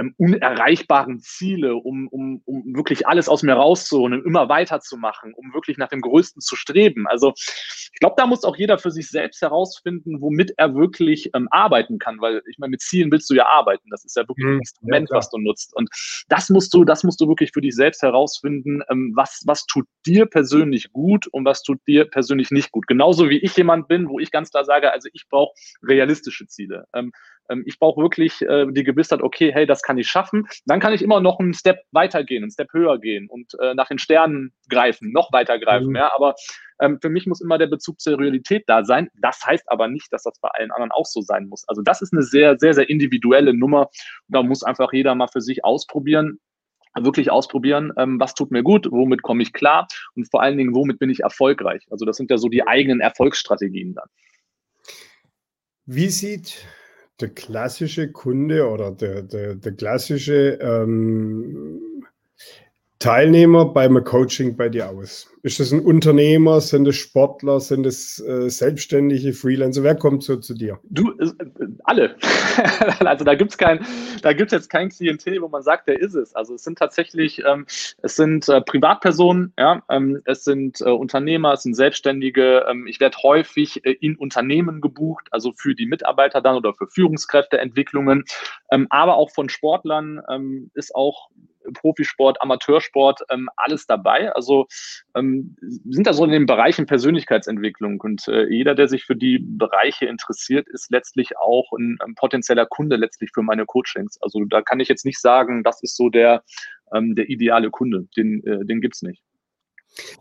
[0.00, 5.76] ähm, unerreichbaren Ziele, um, um, um wirklich alles aus mir rauszuholen, immer weiterzumachen, um wirklich
[5.76, 7.06] nach dem Größten zu streben.
[7.06, 11.48] Also ich glaube, da muss auch jeder für sich selbst herausfinden, womit er wirklich ähm,
[11.50, 13.88] arbeiten kann, weil ich meine, mit Zielen willst du ja arbeiten.
[13.90, 14.54] Das ist ja wirklich mhm.
[14.54, 15.76] ein Instrument, ja, was du nutzt.
[15.76, 15.90] Und
[16.28, 19.86] das musst du, das musst du wirklich für dich selbst herausfinden, ähm, was, was tut
[20.06, 22.86] dir persönlich gut und was tut dir persönlich nicht gut.
[22.86, 26.86] Genauso wie ich jemand bin, wo ich ganz klar sage, also ich brauche realistische Ziele.
[26.94, 27.12] Ähm,
[27.50, 30.46] ähm, ich brauche wirklich äh, die Gewissheit, okay, hey, das kann ich schaffen.
[30.66, 33.88] Dann kann ich immer noch einen Step weitergehen, einen Step höher gehen und äh, nach
[33.88, 35.88] den Sternen greifen, noch weiter greifen.
[35.88, 35.96] Mhm.
[35.96, 36.34] Ja, aber
[36.80, 39.08] ähm, für mich muss immer der Bezug zur Realität da sein.
[39.20, 41.68] Das heißt aber nicht, dass das bei allen anderen auch so sein muss.
[41.68, 43.88] Also das ist eine sehr, sehr, sehr individuelle Nummer.
[44.28, 46.38] Da muss einfach jeder mal für sich ausprobieren
[46.98, 49.86] wirklich ausprobieren, ähm, was tut mir gut, womit komme ich klar
[50.16, 51.86] und vor allen Dingen, womit bin ich erfolgreich.
[51.88, 54.08] Also das sind ja so die eigenen Erfolgsstrategien dann.
[55.86, 56.66] Wie sieht
[57.20, 61.80] der klassische Kunde oder der, der, der klassische ähm,
[63.00, 65.26] Teilnehmer beim Coaching bei dir aus?
[65.42, 66.60] Ist das ein Unternehmer?
[66.60, 67.58] Sind es Sportler?
[67.58, 69.82] Sind es äh, selbstständige Freelancer?
[69.82, 70.78] Wer kommt so zu dir?
[70.82, 71.30] Du, äh,
[71.84, 72.16] alle.
[73.00, 73.86] also da gibt es kein,
[74.20, 76.34] da gibt's jetzt kein Klientel, wo man sagt, der ist es.
[76.34, 77.64] Also es sind tatsächlich, ähm,
[78.02, 82.66] es sind äh, Privatpersonen, ja, ähm, es sind äh, Unternehmer, es sind Selbstständige.
[82.68, 86.86] Ähm, ich werde häufig äh, in Unternehmen gebucht, also für die Mitarbeiter dann oder für
[86.86, 88.24] Führungskräfteentwicklungen,
[88.70, 91.30] ähm, aber auch von Sportlern ähm, ist auch
[91.72, 94.32] Profisport, Amateursport, ähm, alles dabei.
[94.32, 94.66] Also
[95.14, 99.38] ähm, sind da so in den Bereichen Persönlichkeitsentwicklung und äh, jeder, der sich für die
[99.38, 104.18] Bereiche interessiert, ist letztlich auch ein, ein, potenzieller Kunde letztlich für meine Coachings.
[104.20, 106.42] Also da kann ich jetzt nicht sagen, das ist so der,
[106.94, 108.06] ähm, der ideale Kunde.
[108.16, 109.22] Den, äh, den gibt es nicht.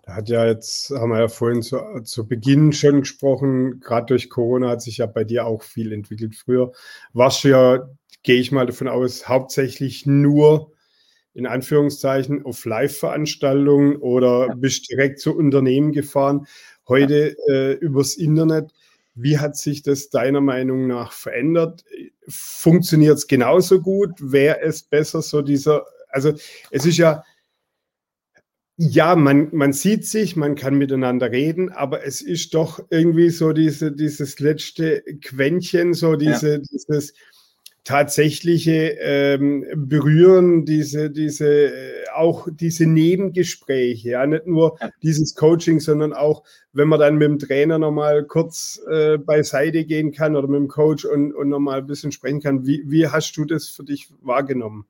[0.03, 4.29] Da hat ja jetzt, haben wir ja vorhin zu, zu Beginn schon gesprochen, gerade durch
[4.29, 6.35] Corona hat sich ja bei dir auch viel entwickelt.
[6.35, 6.71] Früher
[7.13, 7.87] warst du ja,
[8.23, 10.71] gehe ich mal davon aus, hauptsächlich nur
[11.33, 14.55] in Anführungszeichen auf Live-Veranstaltungen oder ja.
[14.55, 16.47] bist direkt zu Unternehmen gefahren.
[16.87, 17.53] Heute ja.
[17.53, 18.73] äh, übers Internet.
[19.15, 21.83] Wie hat sich das deiner Meinung nach verändert?
[22.27, 24.11] Funktioniert es genauso gut?
[24.19, 26.33] Wäre es besser, so dieser, also
[26.71, 27.23] es ist ja,
[28.81, 33.51] ja, man, man sieht sich, man kann miteinander reden, aber es ist doch irgendwie so
[33.51, 36.57] diese, dieses letzte Quäntchen, so diese, ja.
[36.59, 37.13] dieses,
[37.83, 46.13] tatsächliche ähm, berühren, diese, diese, äh, auch diese Nebengespräche, ja, nicht nur dieses Coaching, sondern
[46.13, 50.59] auch, wenn man dann mit dem Trainer nochmal kurz äh, beiseite gehen kann oder mit
[50.59, 52.65] dem Coach und, und nochmal ein bisschen sprechen kann.
[52.65, 54.85] Wie, wie hast du das für dich wahrgenommen?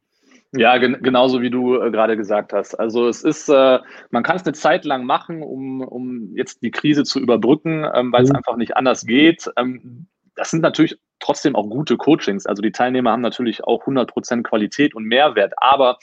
[0.51, 2.73] Ja, gen genauso wie du äh, gerade gesagt hast.
[2.73, 6.71] Also es ist, äh, man kann es eine Zeit lang machen, um, um jetzt die
[6.71, 8.37] Krise zu überbrücken, ähm, weil es mhm.
[8.37, 9.49] einfach nicht anders geht.
[9.57, 12.45] Ähm, das sind natürlich trotzdem auch gute Coachings.
[12.45, 15.97] Also die Teilnehmer haben natürlich auch 100% Qualität und Mehrwert, aber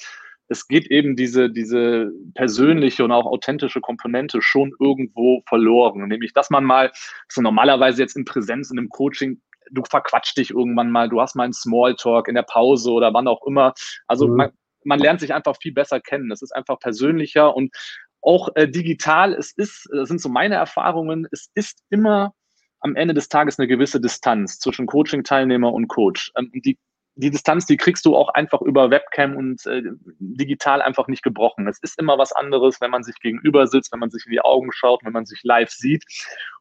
[0.48, 6.07] es geht eben diese, diese persönliche und auch authentische Komponente schon irgendwo verloren.
[6.07, 6.92] Nämlich, dass man mal,
[7.29, 11.35] so normalerweise jetzt in Präsenz, in einem Coaching, du verquatscht dich irgendwann mal, du hast
[11.35, 13.74] mal einen Smalltalk in der Pause oder wann auch immer.
[14.07, 14.37] Also mhm.
[14.37, 14.50] man,
[14.85, 16.31] man lernt sich einfach viel besser kennen.
[16.31, 17.74] Es ist einfach persönlicher und
[18.20, 19.35] auch äh, digital.
[19.35, 22.33] Es ist, das sind so meine Erfahrungen, es ist immer
[22.80, 26.32] am Ende des Tages eine gewisse Distanz zwischen Coaching-Teilnehmer und Coach.
[26.36, 26.78] Ähm, die
[27.16, 29.82] die Distanz, die kriegst du auch einfach über Webcam und äh,
[30.18, 31.66] digital einfach nicht gebrochen.
[31.66, 34.42] Es ist immer was anderes, wenn man sich gegenüber sitzt, wenn man sich in die
[34.42, 36.04] Augen schaut, wenn man sich live sieht.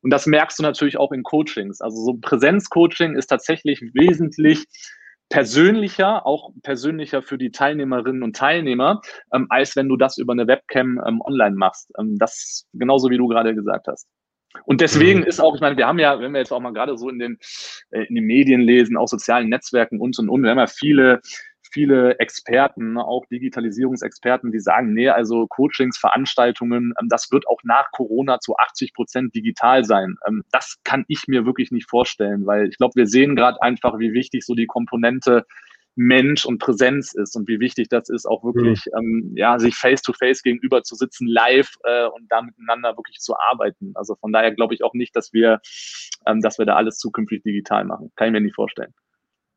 [0.02, 1.82] Und das merkst du natürlich auch in Coachings.
[1.82, 4.66] Also so Präsenzcoaching ist tatsächlich wesentlich
[5.30, 9.02] persönlicher, auch persönlicher für die Teilnehmerinnen und Teilnehmer,
[9.34, 11.92] ähm, als wenn du das über eine Webcam ähm, online machst.
[12.00, 14.08] Ähm, das genauso wie du gerade gesagt hast.
[14.66, 15.26] Und deswegen mhm.
[15.26, 17.20] ist auch, ich meine, wir haben ja, wenn wir jetzt auch mal gerade so in
[17.20, 17.38] den,
[17.92, 21.22] äh, in den Medien lesen, auch sozialen Netzwerken und und und, wir haben ja viele,
[21.76, 27.60] viele Experten, ne, auch Digitalisierungsexperten, die sagen, nee, also Coachings, Veranstaltungen, ähm, das wird auch
[27.64, 30.16] nach Corona zu 80 Prozent digital sein.
[30.28, 34.00] Ähm, das kann ich mir wirklich nicht vorstellen, weil ich glaube, wir sehen gerade einfach,
[34.00, 35.46] wie wichtig so die Komponente
[35.96, 39.00] Mensch und Präsenz ist und wie wichtig das ist, auch wirklich mhm.
[39.00, 43.36] ähm, ja, sich face-to-face -face gegenüber zu sitzen, live äh, und da miteinander wirklich zu
[43.38, 43.92] arbeiten.
[43.96, 45.62] Also von daher glaube ich auch nicht, dass wir,
[46.28, 48.12] ähm, dass wir da alles zukünftig digital machen.
[48.16, 48.94] Kann ich mir nicht vorstellen.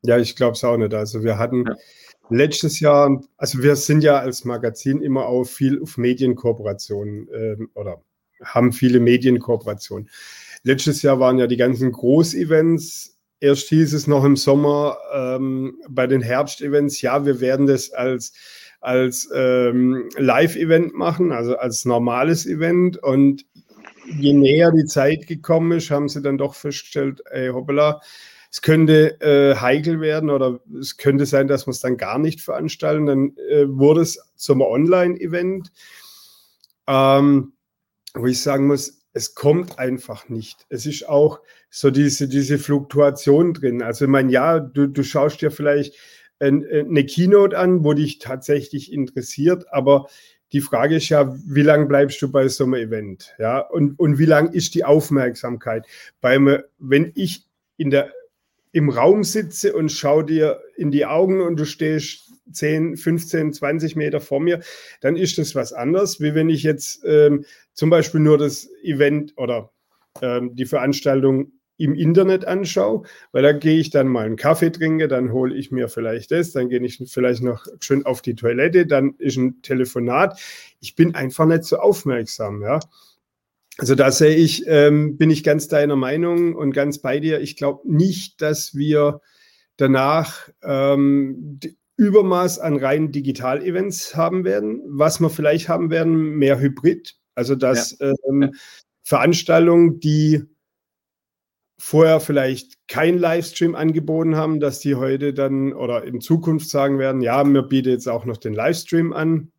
[0.03, 0.93] Ja, ich glaube es auch nicht.
[0.93, 1.75] Also wir hatten ja.
[2.29, 8.01] letztes Jahr, also wir sind ja als Magazin immer auch viel auf Medienkooperationen ähm, oder
[8.41, 10.09] haben viele Medienkooperationen.
[10.63, 16.07] Letztes Jahr waren ja die ganzen Großevents Erst hieß es noch im Sommer ähm, bei
[16.07, 18.33] den Herbstevents, ja, wir werden das als,
[18.81, 23.01] als ähm, Live-Event machen, also als normales Event.
[23.01, 23.45] Und
[24.19, 28.01] je näher die Zeit gekommen ist, haben sie dann doch festgestellt, ey, hoppala,
[28.51, 32.41] es könnte äh, heikel werden oder es könnte sein, dass wir es dann gar nicht
[32.41, 33.05] veranstalten.
[33.05, 35.71] Dann äh, wurde es zum Online-Event,
[36.87, 37.53] ähm,
[38.15, 40.65] wo ich sagen muss, es kommt einfach nicht.
[40.69, 43.81] Es ist auch so diese, diese Fluktuation drin.
[43.81, 45.95] Also, ich meine, ja, du, du schaust dir vielleicht
[46.39, 50.07] eine Keynote an, wo dich tatsächlich interessiert, aber
[50.51, 53.35] die Frage ist ja, wie lange bleibst du bei so einem Event?
[53.37, 55.85] Ja, und, und wie lang ist die Aufmerksamkeit?
[56.21, 57.45] Beim, wenn ich
[57.77, 58.11] in der,
[58.71, 63.95] im Raum sitze und schaue dir in die Augen und du stehst 10, 15, 20
[63.95, 64.61] Meter vor mir,
[65.01, 69.33] dann ist das was anderes, wie wenn ich jetzt ähm, zum Beispiel nur das Event
[69.37, 69.71] oder
[70.21, 75.07] ähm, die Veranstaltung im Internet anschaue, weil da gehe ich dann mal einen Kaffee trinke,
[75.07, 78.85] dann hole ich mir vielleicht das, dann gehe ich vielleicht noch schön auf die Toilette,
[78.85, 80.39] dann ist ein Telefonat.
[80.81, 82.79] Ich bin einfach nicht so aufmerksam, ja.
[83.77, 87.39] Also da sehe ich, ähm, bin ich ganz deiner Meinung und ganz bei dir.
[87.39, 89.21] Ich glaube nicht, dass wir
[89.77, 91.61] danach ähm,
[91.99, 94.81] Übermaß an reinen Digital-Events haben werden.
[94.85, 97.17] Was wir vielleicht haben werden, mehr Hybrid.
[97.35, 98.13] Also dass ja.
[98.29, 98.53] ähm,
[99.03, 100.45] Veranstaltungen, die
[101.77, 107.21] vorher vielleicht kein Livestream angeboten haben, dass die heute dann oder in Zukunft sagen werden,
[107.21, 109.51] ja, mir bietet jetzt auch noch den Livestream an.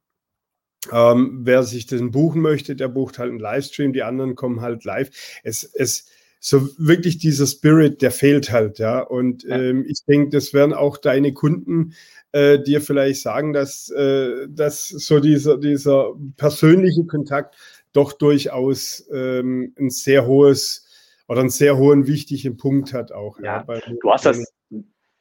[0.90, 4.84] Ähm, wer sich den buchen möchte, der bucht halt einen Livestream, die anderen kommen halt
[4.84, 5.10] live.
[5.42, 6.06] Es, es,
[6.40, 9.00] so wirklich dieser Spirit, der fehlt halt, ja.
[9.00, 9.46] Und.
[9.48, 11.94] Ähm, ich denke, das werden auch deine Kunden
[12.32, 17.56] äh, dir vielleicht sagen, dass, äh, dass so dieser, dieser persönliche Kontakt
[17.92, 20.86] doch durchaus ähm, ein sehr hohes
[21.28, 23.38] oder einen sehr hohen wichtigen Punkt hat auch.
[23.40, 24.52] Ja, ja du hast das,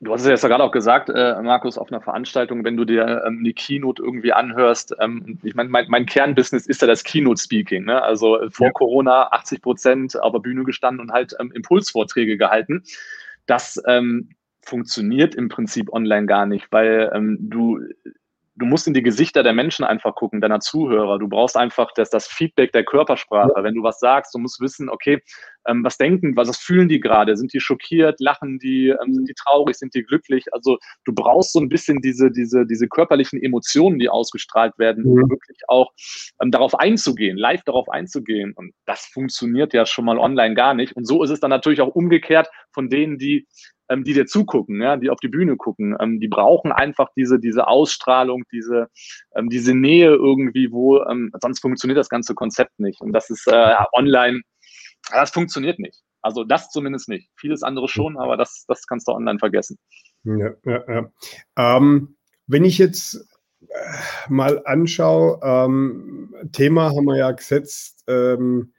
[0.02, 3.24] Du hast es jetzt gerade auch gesagt, äh, Markus, auf einer Veranstaltung, wenn du dir
[3.26, 4.96] ähm, eine Keynote irgendwie anhörst.
[5.00, 7.84] Ähm, ich meine, mein, mein, Kernbusiness ist ja das Keynote-Speaking.
[7.84, 8.02] Ne?
[8.02, 8.72] Also äh, vor ja.
[8.72, 12.84] Corona 80 Prozent auf der Bühne gestanden und halt ähm, Impulsvorträge gehalten.
[13.46, 14.30] Das ähm,
[14.62, 17.82] funktioniert im Prinzip online gar nicht, weil ähm, du
[18.60, 21.18] du musst in die Gesichter der Menschen einfach gucken, deiner Zuhörer.
[21.18, 23.54] Du brauchst einfach das, das Feedback der Körpersprache.
[23.64, 25.22] Wenn du was sagst, du musst wissen, okay,
[25.68, 27.38] ähm, was denken, was, was fühlen die gerade?
[27.38, 30.46] Sind die schockiert, lachen die, ähm, sind die traurig, sind die glücklich?
[30.54, 35.16] Also du brauchst so ein bisschen diese, diese, diese körperlichen Emotionen, die ausgestrahlt werden, um
[35.16, 35.30] mhm.
[35.30, 35.92] wirklich auch
[36.42, 38.54] ähm, darauf einzugehen, live darauf einzugehen.
[38.56, 40.96] Und das funktioniert ja schon mal online gar nicht.
[40.96, 43.48] Und so ist es dann natürlich auch umgekehrt von denen, die
[43.90, 45.96] ähm, die dir zugucken, ja, die auf die Bühne gucken.
[46.00, 48.88] Ähm, die brauchen einfach diese, diese Ausstrahlung, diese,
[49.36, 53.02] ähm, diese Nähe irgendwie, wo, ähm, sonst funktioniert das ganze Konzept nicht.
[53.02, 54.42] Und das ist äh, online,
[55.12, 56.02] das funktioniert nicht.
[56.22, 57.30] Also das zumindest nicht.
[57.36, 59.78] Vieles andere schon, aber das, das kannst du online vergessen.
[60.24, 61.12] Ja, ja, ja.
[61.58, 63.26] Ähm, wenn ich jetzt
[63.62, 63.68] äh,
[64.28, 68.74] mal anschaue, ähm, Thema haben wir ja gesetzt, ähm,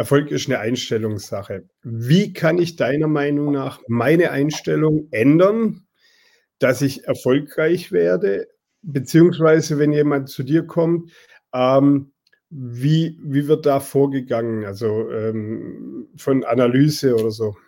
[0.00, 1.68] Erfolg ist eine Einstellungssache.
[1.82, 5.82] Wie kann ich deiner Meinung nach meine Einstellung ändern,
[6.58, 8.48] dass ich erfolgreich werde
[8.80, 11.12] beziehungsweise wenn jemand zu dir kommt,
[11.52, 12.12] ähm,
[12.48, 14.64] wie, wie wird da vorgegangen?
[14.64, 17.58] Also ähm, von Analyse oder so?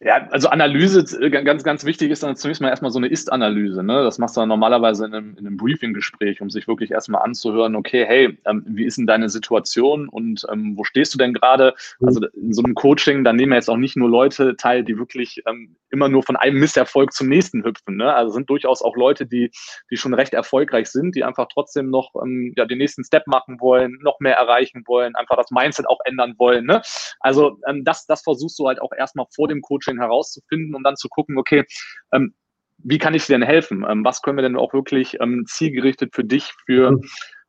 [0.00, 3.82] Ja, also Analyse, äh, ganz, ganz wichtig ist dann zunächst mal erstmal so eine Ist-Analyse.
[3.82, 4.02] Ne?
[4.04, 7.74] Das machst du dann normalerweise in einem, in einem Briefing-Gespräch, um sich wirklich erstmal anzuhören,
[7.76, 11.74] okay, hey, ähm, wie ist denn deine Situation und ähm, wo stehst du denn gerade?
[12.02, 14.98] Also in so einem Coaching, da nehmen ja jetzt auch nicht nur Leute teil, die
[14.98, 17.96] wirklich ähm, immer nur von einem Misserfolg zum nächsten hüpfen.
[17.96, 18.12] Ne?
[18.12, 19.50] Also sind durchaus auch Leute, die,
[19.90, 23.60] die schon recht erfolgreich sind, die einfach trotzdem noch ähm, ja, den nächsten Step machen
[23.60, 26.66] wollen, noch mehr erreichen wollen, einfach das Mindset auch ändern wollen.
[26.66, 26.82] Ne?
[27.20, 30.82] Also ähm, das, das versuchst du halt auch erstmal vor dem Coaching Coaching herauszufinden und
[30.84, 31.64] dann zu gucken, okay,
[32.12, 32.34] ähm,
[32.78, 33.84] wie kann ich dir denn helfen?
[33.88, 37.04] Ähm, was können wir denn auch wirklich ähm, zielgerichtet für dich, für, mhm.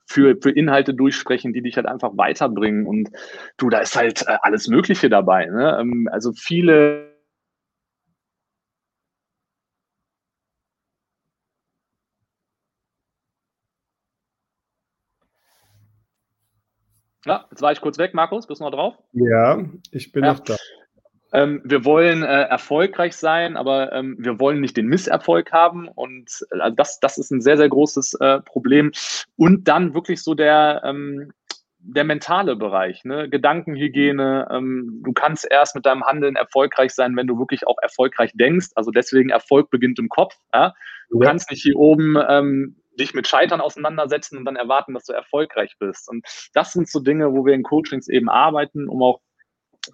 [0.05, 2.85] für, für Inhalte durchsprechen, die dich halt einfach weiterbringen?
[2.85, 3.09] Und
[3.57, 5.45] du, da ist halt äh, alles Mögliche dabei.
[5.45, 5.77] Ne?
[5.79, 7.07] Ähm, also viele
[17.25, 18.47] Ja, jetzt war ich kurz weg, Markus.
[18.47, 18.95] Bist du noch drauf?
[19.11, 20.31] Ja, ich bin ja.
[20.31, 20.55] noch da.
[21.33, 25.87] Ähm, wir wollen äh, erfolgreich sein, aber ähm, wir wollen nicht den Misserfolg haben.
[25.89, 28.91] Und äh, das, das ist ein sehr, sehr großes äh, Problem.
[29.35, 31.33] Und dann wirklich so der, ähm,
[31.79, 33.29] der mentale Bereich, ne?
[33.29, 34.47] Gedankenhygiene.
[34.51, 38.67] Ähm, du kannst erst mit deinem Handeln erfolgreich sein, wenn du wirklich auch erfolgreich denkst.
[38.75, 40.35] Also deswegen Erfolg beginnt im Kopf.
[40.53, 40.73] Ja?
[41.09, 41.27] Du ja.
[41.27, 45.75] kannst nicht hier oben ähm, dich mit Scheitern auseinandersetzen und dann erwarten, dass du erfolgreich
[45.79, 46.09] bist.
[46.09, 49.21] Und das sind so Dinge, wo wir in Coachings eben arbeiten, um auch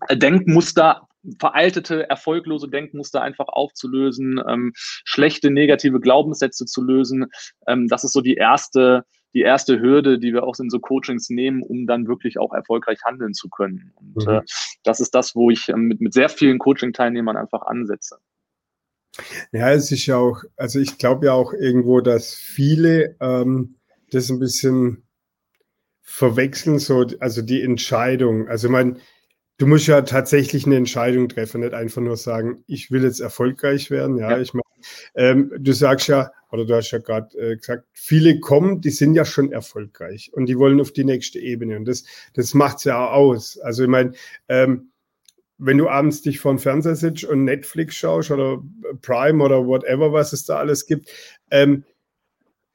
[0.09, 1.07] Denkmuster
[1.39, 7.27] veraltete, erfolglose Denkmuster einfach aufzulösen, ähm, schlechte negative Glaubenssätze zu lösen.
[7.67, 11.29] Ähm, das ist so die erste, die erste Hürde, die wir auch in so Coachings
[11.29, 13.93] nehmen, um dann wirklich auch erfolgreich handeln zu können.
[13.95, 14.33] Und mhm.
[14.33, 14.41] äh,
[14.83, 18.17] das ist das, wo ich ähm, mit, mit sehr vielen Coaching-Teilnehmern einfach ansetze.
[19.51, 23.75] Ja, es ist ja auch, also ich glaube ja auch irgendwo, dass viele ähm,
[24.11, 25.03] das ein bisschen
[26.01, 28.47] verwechseln, so, also die Entscheidung.
[28.47, 28.99] Also man,
[29.57, 33.91] du musst ja tatsächlich eine Entscheidung treffen, nicht einfach nur sagen, ich will jetzt erfolgreich
[33.91, 34.17] werden.
[34.17, 34.39] Ja, ja.
[34.39, 34.63] ich meine,
[35.15, 39.15] ähm, du sagst ja, oder du hast ja gerade äh, gesagt, viele kommen, die sind
[39.15, 41.77] ja schon erfolgreich und die wollen auf die nächste Ebene.
[41.77, 43.57] Und das, das macht es ja auch aus.
[43.59, 44.13] Also ich meine,
[44.49, 44.91] ähm,
[45.57, 48.61] wenn du abends dich vor den Fernseher sitzt und Netflix schaust oder
[49.01, 51.09] Prime oder whatever, was es da alles gibt,
[51.51, 51.85] ähm,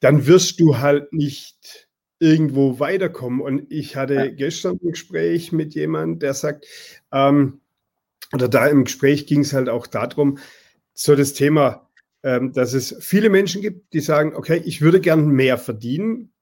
[0.01, 1.88] dann wirst du halt nicht
[2.21, 3.41] irgendwo weiterkommen.
[3.41, 4.27] Und ich hatte ja.
[4.29, 6.67] gestern ein Gespräch mit jemandem, der sagt,
[7.13, 7.61] ähm,
[8.33, 10.39] oder da im Gespräch ging es halt auch darum,
[10.95, 11.89] so das Thema,
[12.23, 16.33] ähm, dass es viele Menschen gibt, die sagen, okay, ich würde gern mehr verdienen,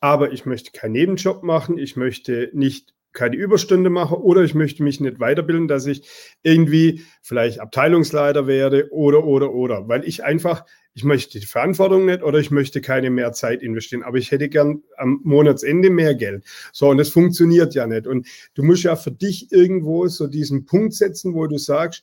[0.00, 4.82] aber ich möchte keinen Nebenjob machen, ich möchte nicht keine Überstunde mache oder ich möchte
[4.82, 6.08] mich nicht weiterbilden, dass ich
[6.42, 10.66] irgendwie vielleicht Abteilungsleiter werde oder, oder, oder, weil ich einfach,
[10.98, 14.48] ich möchte die Verantwortung nicht oder ich möchte keine mehr Zeit investieren, aber ich hätte
[14.48, 16.44] gern am Monatsende mehr Geld.
[16.72, 18.08] So, und das funktioniert ja nicht.
[18.08, 22.02] Und du musst ja für dich irgendwo so diesen Punkt setzen, wo du sagst,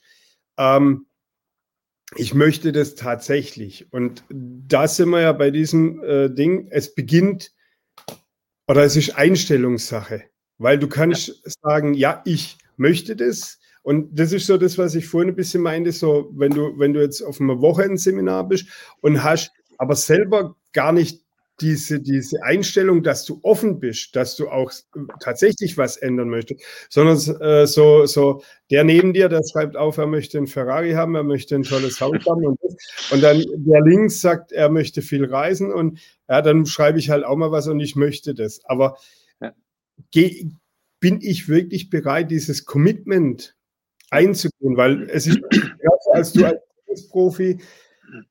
[0.57, 1.07] ähm,
[2.15, 3.91] ich möchte das tatsächlich.
[3.91, 7.51] Und da sind wir ja bei diesem äh, Ding, es beginnt
[8.65, 10.23] oder es ist Einstellungssache.
[10.57, 11.51] Weil du kannst ja.
[11.63, 13.59] sagen, ja, ich möchte das.
[13.85, 16.93] Und das ist so das, was ich vorhin ein bisschen meinte, so wenn du, wenn
[16.93, 18.65] du jetzt auf einem Wochenendseminar bist
[19.01, 21.21] und hast aber selber gar nicht
[21.61, 24.71] diese, diese Einstellung, dass du offen bist, dass du auch
[25.19, 30.07] tatsächlich was ändern möchtest, sondern äh, so, so der neben dir, der schreibt auf, er
[30.07, 32.59] möchte ein Ferrari haben, er möchte ein tolles Haus haben und,
[33.11, 37.23] und dann der links sagt, er möchte viel reisen und ja, dann schreibe ich halt
[37.23, 38.65] auch mal was und ich möchte das.
[38.65, 38.97] Aber
[40.99, 43.54] bin ich wirklich bereit, dieses Commitment
[44.09, 44.77] einzugehen?
[44.77, 45.39] Weil es ist,
[46.13, 47.59] als du als Profi,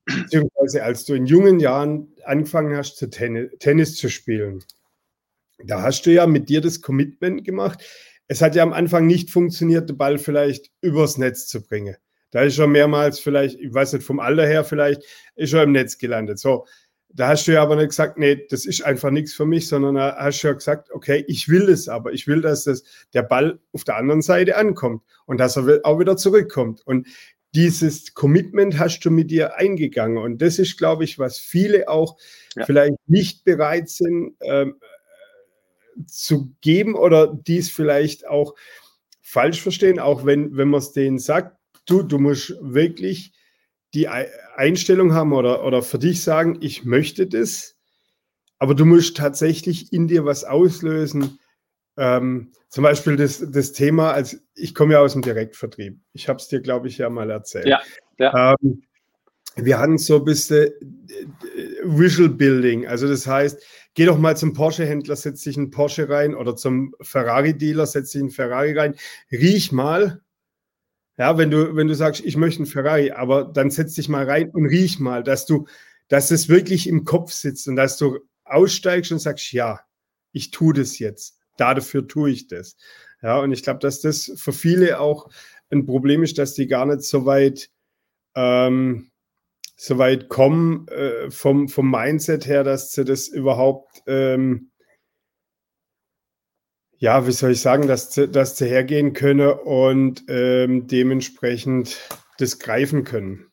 [0.07, 4.65] beziehungsweise als du in jungen Jahren angefangen hast, zu Tennis, Tennis zu spielen,
[5.65, 7.85] da hast du ja mit dir das Commitment gemacht.
[8.27, 11.97] Es hat ja am Anfang nicht funktioniert, den Ball vielleicht übers Netz zu bringen.
[12.31, 15.03] Da ist schon mehrmals vielleicht, ich weiß nicht, vom Alter her vielleicht,
[15.37, 16.39] ist schon im Netz gelandet.
[16.39, 16.67] So,
[17.17, 19.95] da hast du ja aber nicht gesagt, nee, das ist einfach nichts für mich, sondern
[19.95, 22.13] da hast du ja gesagt, okay, ich will es aber.
[22.13, 26.01] Ich will, dass das, der Ball auf der anderen Seite ankommt und dass er auch
[26.01, 26.85] wieder zurückkommt.
[26.85, 27.07] Und
[27.55, 30.19] dieses Commitment hast du mit dir eingegangen.
[30.19, 32.17] Und das ist, glaube ich, was viele auch
[32.57, 32.67] ja.
[32.67, 34.81] vielleicht nicht bereit sind ähm,
[36.09, 38.57] zu geben oder dies vielleicht auch
[39.23, 43.33] falsch verstehen, auch wenn, wenn man es denen sagt, du, du musst wirklich
[43.95, 47.77] die Einstellung haben oder, oder für dich sagen, ich möchte das,
[48.59, 51.39] aber du musst tatsächlich in dir was auslösen.
[51.97, 56.01] Ähm, zum Beispiel das, das Thema, als ich komme ja aus dem Direktvertrieb.
[56.13, 57.67] Ich habe es dir, glaube ich, ja mal erzählt.
[57.67, 57.81] Ja,
[58.19, 58.57] ja.
[58.63, 58.83] Ähm,
[59.57, 60.71] wir hatten so ein bisschen
[61.85, 62.89] Visual Building.
[62.89, 63.63] Also das heißt,
[63.95, 68.23] geh doch mal zum Porsche-Händler, setz dich einen Porsche rein oder zum Ferrari-Dealer, setz dich
[68.23, 68.97] einen Ferrari rein,
[69.31, 70.24] riech mal.
[71.17, 74.25] Ja, wenn du, wenn du sagst, ich möchte einen Ferrari, aber dann setz dich mal
[74.25, 75.67] rein und riech mal, dass du,
[76.09, 79.81] dass es wirklich im Kopf sitzt und dass du aussteigst und sagst, ja,
[80.33, 81.39] ich tue das jetzt.
[81.57, 82.77] Dafür tue ich das.
[83.23, 85.31] Ja, und ich glaube, dass das für viele auch
[85.71, 87.71] ein Problem ist, dass die gar nicht so weit
[88.35, 89.13] ähm,
[89.77, 94.71] so weit kommen äh, vom, vom Mindset her, dass sie das überhaupt, ähm,
[96.99, 103.05] ja, wie soll ich sagen, dass, dass sie hergehen können und ähm, dementsprechend das greifen
[103.05, 103.51] können.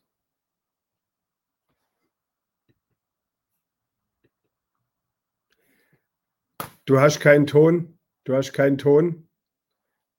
[6.84, 7.98] Du hast keinen Ton.
[8.24, 9.28] Du hast keinen Ton.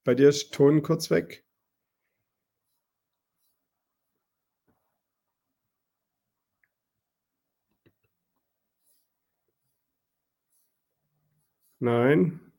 [0.05, 1.45] Bei dir ist Ton kurz weg.
[11.79, 12.52] Nein.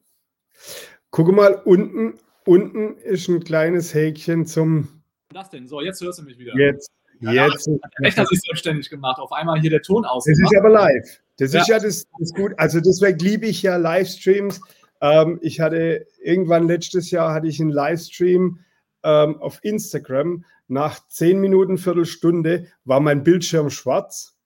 [1.14, 4.88] Gucke mal, unten, unten ist ein kleines Häkchen zum.
[5.32, 5.68] Was denn?
[5.68, 6.52] So, jetzt hörst du mich wieder.
[6.58, 6.90] Jetzt.
[7.20, 7.70] Ja, jetzt.
[8.02, 9.20] Echt hat sich selbstständig gemacht.
[9.20, 10.24] Auf einmal hier der Ton aus.
[10.24, 11.20] Das ist aber live.
[11.36, 11.60] Das ja.
[11.60, 12.54] ist ja das, das gut.
[12.56, 14.60] Also deswegen liebe ich ja Livestreams.
[15.00, 18.58] Ähm, ich hatte irgendwann letztes Jahr hatte ich einen Livestream
[19.04, 20.44] ähm, auf Instagram.
[20.66, 24.36] Nach zehn Minuten, Viertelstunde war mein Bildschirm schwarz.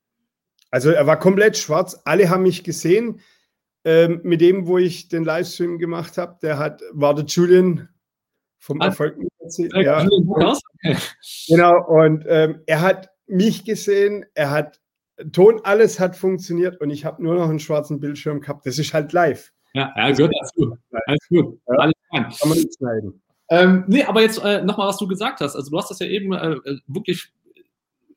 [0.69, 1.99] Also er war komplett schwarz.
[2.05, 3.21] Alle haben mich gesehen.
[3.85, 7.87] Ähm, mit dem, wo ich den Livestream gemacht habe, der hat, war der Julian
[8.57, 9.17] vom ah, Erfolg.
[9.73, 10.05] Ja.
[11.47, 14.79] genau, und ähm, er hat mich gesehen, er hat
[15.31, 18.65] Ton, alles hat funktioniert und ich habe nur noch einen schwarzen Bildschirm gehabt.
[18.65, 19.51] Das ist halt live.
[19.73, 20.77] Ja, ja gehört dazu.
[21.05, 21.59] Alles gut.
[21.67, 22.23] Ja, alles fein.
[22.39, 23.21] Kann man nicht schneiden.
[23.49, 25.55] Ähm, nee, aber jetzt äh, nochmal, was du gesagt hast.
[25.55, 26.55] Also du hast das ja eben äh,
[26.87, 27.33] wirklich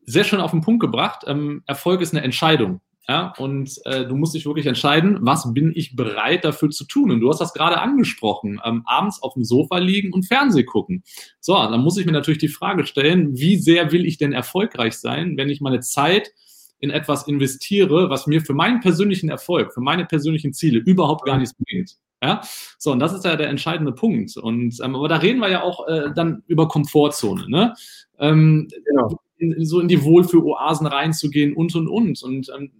[0.04, 1.24] sehr schön auf den Punkt gebracht.
[1.26, 2.80] Ähm, Erfolg ist eine Entscheidung.
[3.08, 7.10] Ja, und äh, du musst dich wirklich entscheiden, was bin ich bereit dafür zu tun?
[7.10, 11.02] Und du hast das gerade angesprochen, ähm, abends auf dem Sofa liegen und Fernseh gucken.
[11.40, 14.94] So, dann muss ich mir natürlich die Frage stellen, wie sehr will ich denn erfolgreich
[14.94, 16.32] sein, wenn ich meine Zeit
[16.78, 21.38] in etwas investiere, was mir für meinen persönlichen Erfolg, für meine persönlichen Ziele überhaupt gar
[21.38, 21.96] nichts bringt.
[22.22, 22.40] Ja,
[22.78, 24.36] so, und das ist ja der entscheidende Punkt.
[24.36, 27.74] Und, ähm, aber da reden wir ja auch äh, dann über Komfortzone, ne?
[28.20, 29.18] Ähm, genau.
[29.38, 32.22] in, so in die Wohlfühloasen reinzugehen und und und.
[32.22, 32.70] Und ähm,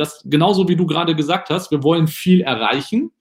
[0.00, 3.12] das genauso wie du gerade gesagt hast, wir wollen viel erreichen,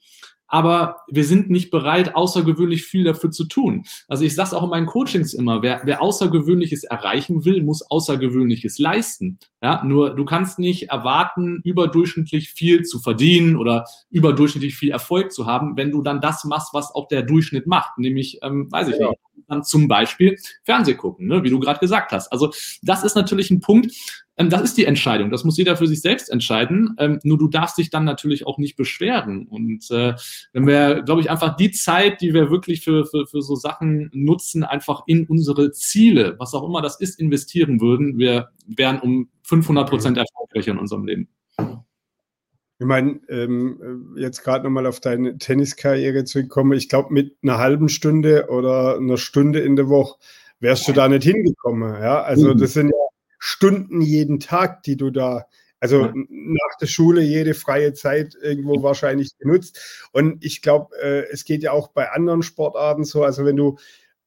[0.50, 3.86] aber wir sind nicht bereit, außergewöhnlich viel dafür zu tun.
[4.08, 7.84] Also ich sage es auch in meinen Coachings immer, wer, wer Außergewöhnliches erreichen will, muss
[7.84, 9.38] Außergewöhnliches leisten.
[9.62, 15.46] Ja, nur du kannst nicht erwarten, überdurchschnittlich viel zu verdienen oder überdurchschnittlich viel Erfolg zu
[15.46, 18.98] haben, wenn du dann das machst, was auch der Durchschnitt macht, nämlich, ähm, weiß ich
[18.98, 19.10] ja.
[19.10, 22.32] nicht, dann zum Beispiel Fernseh gucken, ne, wie du gerade gesagt hast.
[22.32, 23.92] Also das ist natürlich ein Punkt,
[24.40, 25.30] ähm, das ist die Entscheidung.
[25.30, 26.96] Das muss jeder für sich selbst entscheiden.
[26.98, 29.46] Ähm, nur du darfst dich dann natürlich auch nicht beschweren.
[29.48, 30.14] Und äh,
[30.54, 34.10] wenn wir, glaube ich, einfach die Zeit, die wir wirklich für, für, für so Sachen
[34.14, 39.30] nutzen, einfach in unsere Ziele, was auch immer das ist, investieren würden, wir wären um
[39.44, 41.28] 500 Prozent erfolgreicher in unserem Leben.
[41.58, 46.78] Ich meine, ähm, jetzt gerade nochmal auf deine Tenniskarriere zurückkommen.
[46.78, 50.18] Ich glaube, mit einer halben Stunde oder einer Stunde in der Woche
[50.62, 52.02] wärst du da nicht hingekommen.
[52.02, 52.58] Ja, also mhm.
[52.58, 53.09] das sind ja
[53.40, 55.46] Stunden jeden Tag, die du da,
[55.80, 56.14] also ja.
[56.14, 60.10] nach der Schule jede freie Zeit irgendwo wahrscheinlich genutzt.
[60.12, 63.24] Und ich glaube, äh, es geht ja auch bei anderen Sportarten so.
[63.24, 63.78] Also wenn du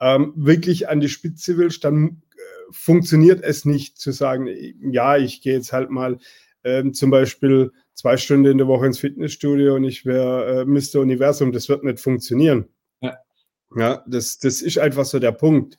[0.00, 4.48] ähm, wirklich an die Spitze willst, dann äh, funktioniert es nicht zu sagen,
[4.80, 6.18] ja, ich gehe jetzt halt mal
[6.64, 11.00] ähm, zum Beispiel zwei Stunden in der Woche ins Fitnessstudio und ich wäre äh, Mr.
[11.00, 11.52] Universum.
[11.52, 12.68] Das wird nicht funktionieren.
[13.00, 13.18] Ja,
[13.76, 15.78] ja das, das ist einfach so der Punkt.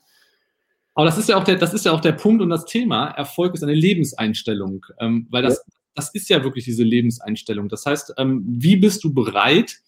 [0.95, 3.07] Aber das ist ja auch der, das ist ja auch der Punkt und das Thema.
[3.07, 5.63] Erfolg ist eine Lebenseinstellung, ähm, weil das,
[5.95, 7.69] das ist ja wirklich diese Lebenseinstellung.
[7.69, 9.79] Das heißt, ähm, wie bist du bereit,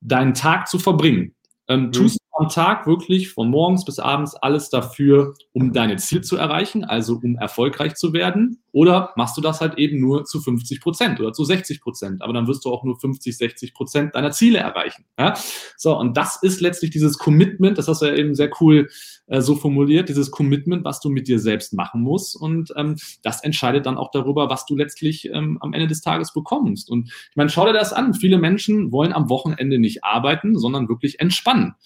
[0.00, 1.34] deinen Tag zu verbringen?
[1.68, 1.92] Ähm, mhm.
[1.92, 6.84] Tust am Tag wirklich von morgens bis abends alles dafür, um deine Ziele zu erreichen,
[6.84, 8.62] also um erfolgreich zu werden?
[8.76, 12.20] Oder machst du das halt eben nur zu 50 Prozent oder zu 60 Prozent?
[12.20, 15.06] Aber dann wirst du auch nur 50, 60 Prozent deiner Ziele erreichen.
[15.18, 15.32] Ja?
[15.78, 18.90] So, und das ist letztlich dieses Commitment, das hast du ja eben sehr cool
[19.28, 22.36] äh, so formuliert, dieses Commitment, was du mit dir selbst machen musst.
[22.36, 26.34] Und ähm, das entscheidet dann auch darüber, was du letztlich ähm, am Ende des Tages
[26.34, 26.90] bekommst.
[26.90, 28.12] Und ich meine, schau dir das an.
[28.12, 31.76] Viele Menschen wollen am Wochenende nicht arbeiten, sondern wirklich entspannen.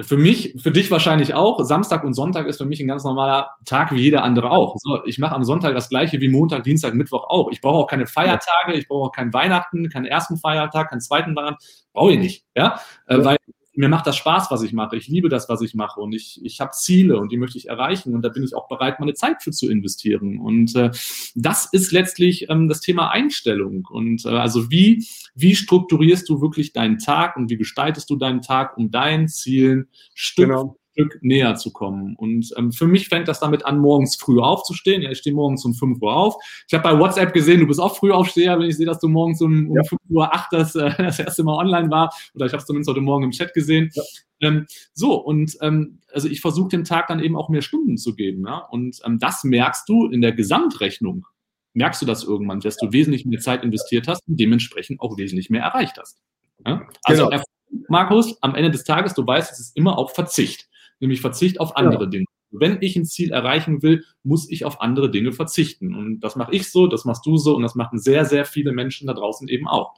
[0.00, 1.60] Für mich, für dich wahrscheinlich auch.
[1.64, 4.76] Samstag und Sonntag ist für mich ein ganz normaler Tag wie jeder andere auch.
[4.78, 7.50] So, ich mache am Sonntag das gleiche wie Montag, Dienstag, Mittwoch auch.
[7.50, 11.34] Ich brauche auch keine Feiertage, ich brauche auch keinen Weihnachten, keinen ersten Feiertag, keinen zweiten
[11.34, 11.64] Weihnachten.
[11.92, 12.44] Brauche ich nicht.
[12.54, 12.80] Ja?
[13.06, 13.36] Äh, weil
[13.78, 14.96] mir macht das Spaß, was ich mache.
[14.96, 17.68] Ich liebe das, was ich mache und ich, ich habe Ziele und die möchte ich
[17.68, 20.40] erreichen und da bin ich auch bereit, meine Zeit für zu investieren.
[20.40, 20.90] Und äh,
[21.36, 23.86] das ist letztlich ähm, das Thema Einstellung.
[23.88, 25.06] Und äh, also wie,
[25.36, 29.86] wie strukturierst du wirklich deinen Tag und wie gestaltest du deinen Tag, um deinen Zielen
[30.12, 30.77] Stück genau.
[30.98, 32.16] Stück näher zu kommen.
[32.16, 35.02] Und ähm, für mich fängt das damit an, morgens früh aufzustehen.
[35.02, 36.34] Ja, ich stehe morgens um 5 Uhr auf.
[36.66, 39.08] Ich habe bei WhatsApp gesehen, du bist auch früh aufsteher, wenn ich sehe, dass du
[39.08, 39.84] morgens um, um ja.
[39.84, 42.12] 5 Uhr 8 das, äh, das erste Mal online war.
[42.34, 43.90] Oder ich habe es zumindest heute Morgen im Chat gesehen.
[43.94, 44.02] Ja.
[44.40, 48.16] Ähm, so, und ähm, also ich versuche dem Tag dann eben auch mehr Stunden zu
[48.16, 48.44] geben.
[48.46, 48.58] Ja?
[48.58, 51.26] Und ähm, das merkst du in der Gesamtrechnung.
[51.74, 55.48] Merkst du das irgendwann, dass du wesentlich mehr Zeit investiert hast und dementsprechend auch wesentlich
[55.48, 56.18] mehr erreicht hast.
[56.66, 56.88] Ja?
[57.04, 57.42] Also, genau.
[57.88, 60.68] Markus, am Ende des Tages, du weißt, es ist immer auch Verzicht
[61.00, 62.10] nämlich Verzicht auf andere ja.
[62.10, 62.24] Dinge.
[62.50, 65.94] Wenn ich ein Ziel erreichen will, muss ich auf andere Dinge verzichten.
[65.94, 68.72] Und das mache ich so, das machst du so und das machen sehr, sehr viele
[68.72, 69.94] Menschen da draußen eben auch.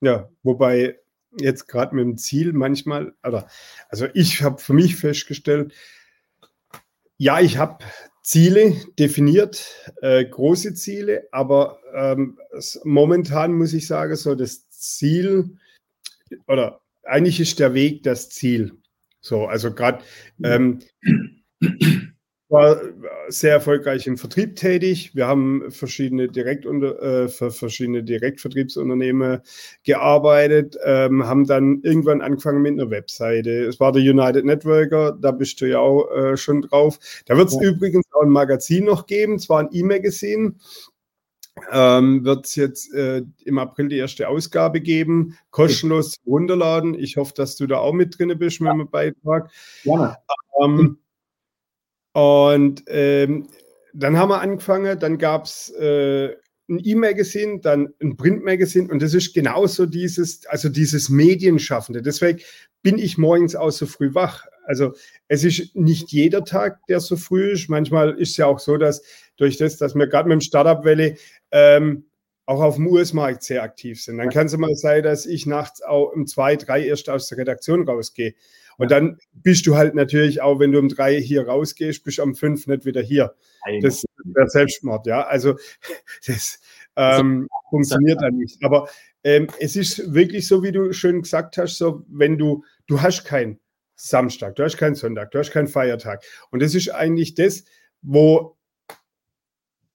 [0.00, 0.98] Ja, wobei
[1.40, 3.46] jetzt gerade mit dem Ziel manchmal, oder,
[3.88, 5.72] also ich habe für mich festgestellt,
[7.18, 7.84] ja, ich habe
[8.22, 9.66] Ziele definiert,
[10.02, 12.38] äh, große Ziele, aber ähm,
[12.84, 15.56] momentan muss ich sagen, so das Ziel
[16.46, 18.78] oder eigentlich ist der Weg das Ziel.
[19.20, 20.02] So, also gerade
[20.42, 20.80] ähm,
[22.48, 22.80] war
[23.28, 25.14] sehr erfolgreich im Vertrieb tätig.
[25.14, 29.40] Wir haben verschiedene, Direkt äh, für verschiedene Direktvertriebsunternehmen
[29.84, 33.66] gearbeitet, ähm, haben dann irgendwann angefangen mit einer Webseite.
[33.66, 36.98] Es war der United Networker, da bist du ja auch äh, schon drauf.
[37.26, 37.68] Da wird es ja.
[37.68, 40.58] übrigens auch ein Magazin noch geben, zwar ein E-Magazin.
[41.72, 46.94] Ähm, wird es jetzt äh, im April die erste Ausgabe geben, kostenlos runterladen.
[46.94, 49.50] Ich hoffe, dass du da auch mit drin bist mit dem Beitrag.
[49.84, 50.16] Ja.
[50.62, 50.98] Ähm,
[52.12, 53.48] und ähm,
[53.94, 56.34] dann haben wir angefangen, dann gab es äh,
[56.68, 62.02] ein E-Magazin, dann ein Print-Magazin und das ist genauso dieses, also dieses Medienschaffende.
[62.02, 62.40] Deswegen
[62.82, 64.46] bin ich morgens auch so früh wach.
[64.68, 64.92] Also
[65.28, 67.68] es ist nicht jeder Tag, der so früh ist.
[67.70, 69.02] Manchmal ist es ja auch so, dass
[69.36, 71.16] durch das, dass wir gerade mit dem Startup-Welle
[71.50, 72.04] ähm,
[72.44, 74.18] auch auf dem US-Markt sehr aktiv sind.
[74.18, 77.38] Dann kann es mal sein, dass ich nachts auch um zwei, drei erst aus der
[77.38, 78.34] Redaktion rausgehe.
[78.78, 82.22] Und dann bist du halt natürlich auch, wenn du um drei hier rausgehst, bist du
[82.22, 83.34] um fünf nicht wieder hier.
[83.82, 85.26] Das wäre Selbstmord, ja.
[85.26, 85.56] Also
[86.26, 86.60] das
[86.96, 88.62] ähm, funktioniert dann nicht.
[88.62, 88.88] Aber
[89.24, 93.24] ähm, es ist wirklich so, wie du schön gesagt hast, so wenn du, du hast
[93.24, 93.58] keinen
[94.00, 96.22] Samstag, du hast keinen Sonntag, du hast keinen Feiertag.
[96.50, 97.64] Und das ist eigentlich das,
[98.00, 98.56] wo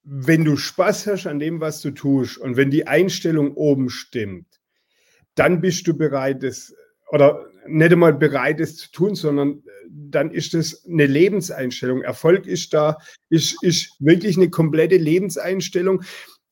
[0.03, 4.59] wenn du Spaß hast an dem, was du tust und wenn die Einstellung oben stimmt,
[5.35, 6.75] dann bist du bereit, es
[7.09, 12.01] oder nicht einmal bereit, es zu tun, sondern äh, dann ist das eine Lebenseinstellung.
[12.01, 12.97] Erfolg ist da,
[13.29, 16.03] ist, ist wirklich eine komplette Lebenseinstellung.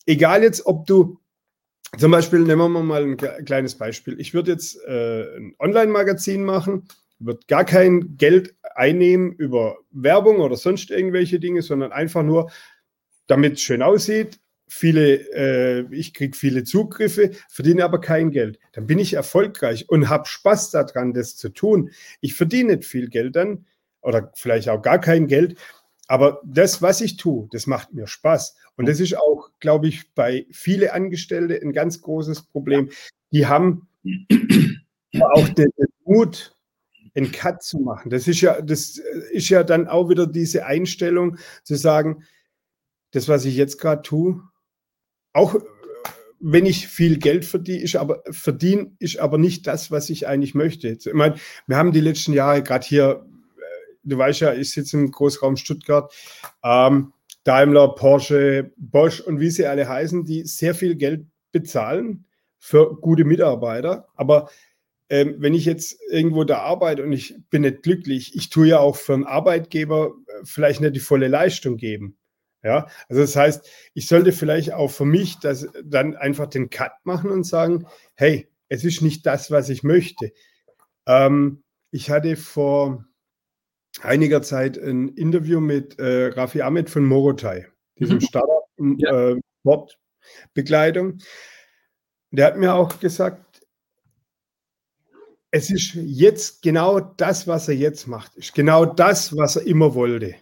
[0.05, 1.19] Egal jetzt, ob du
[1.97, 4.19] zum Beispiel, nehmen wir mal ein kleines Beispiel.
[4.21, 6.87] Ich würde jetzt äh, ein Online-Magazin machen,
[7.25, 12.51] würde gar kein Geld einnehmen über Werbung oder sonst irgendwelche Dinge, sondern einfach nur
[13.31, 18.59] damit es schön aussieht, viele, äh, ich kriege viele Zugriffe, verdiene aber kein Geld.
[18.73, 21.91] Dann bin ich erfolgreich und habe Spaß daran, das zu tun.
[22.19, 23.65] Ich verdiene nicht viel Geld dann
[24.01, 25.57] oder vielleicht auch gar kein Geld,
[26.07, 28.57] aber das, was ich tue, das macht mir Spaß.
[28.75, 32.89] Und das ist auch, glaube ich, bei vielen Angestellten ein ganz großes Problem.
[33.31, 33.87] Die haben
[35.19, 35.69] auch den
[36.03, 36.53] Mut,
[37.15, 38.09] einen Cut zu machen.
[38.09, 38.97] Das ist ja, das
[39.31, 42.23] ist ja dann auch wieder diese Einstellung zu sagen,
[43.11, 44.41] das, was ich jetzt gerade tue,
[45.33, 45.59] auch äh,
[46.39, 50.55] wenn ich viel Geld verdiene, ist aber, verdiene, ist aber nicht das, was ich eigentlich
[50.55, 50.87] möchte.
[50.87, 51.35] Ich meine,
[51.67, 53.25] wir haben die letzten Jahre gerade hier,
[53.57, 56.13] äh, du weißt ja, ich sitze im Großraum Stuttgart,
[56.63, 62.25] ähm, Daimler, Porsche, Bosch und wie sie alle heißen, die sehr viel Geld bezahlen
[62.59, 64.07] für gute Mitarbeiter.
[64.15, 64.49] Aber
[65.11, 68.79] ähm, wenn ich jetzt irgendwo da arbeite und ich bin nicht glücklich, ich tue ja
[68.79, 72.17] auch für einen Arbeitgeber äh, vielleicht nicht die volle Leistung geben.
[72.63, 76.93] Ja, also das heißt, ich sollte vielleicht auch für mich das dann einfach den Cut
[77.03, 80.31] machen und sagen, hey, es ist nicht das, was ich möchte.
[81.05, 83.03] Ähm, ich hatte vor
[84.01, 87.67] einiger Zeit ein Interview mit äh, Rafi Ahmed von Morotai,
[87.99, 88.21] diesem mhm.
[88.21, 88.63] Startup
[88.97, 89.31] ja.
[89.31, 91.17] äh, Sportbekleidung.
[92.29, 93.50] Der hat mir auch gesagt,
[95.51, 99.93] es ist jetzt genau das, was er jetzt macht, ist genau das, was er immer
[99.93, 100.35] wollte.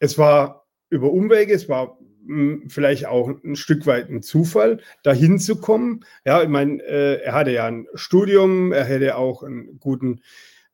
[0.00, 5.38] Es war über Umwege, es war hm, vielleicht auch ein Stück weit ein Zufall, dahin
[5.38, 6.04] zu kommen.
[6.24, 10.22] Ja, ich meine, äh, er hatte ja ein Studium, er hätte auch einen guten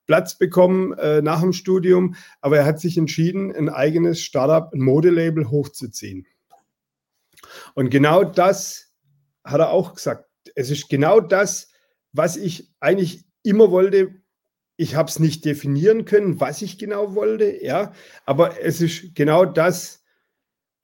[0.07, 4.81] Platz bekommen äh, nach dem Studium, aber er hat sich entschieden, ein eigenes Startup, ein
[4.81, 6.27] Modelabel hochzuziehen.
[7.75, 8.93] Und genau das
[9.45, 10.29] hat er auch gesagt.
[10.55, 11.69] Es ist genau das,
[12.13, 14.15] was ich eigentlich immer wollte,
[14.77, 17.93] ich habe es nicht definieren können, was ich genau wollte, ja,
[18.25, 20.03] aber es ist genau das,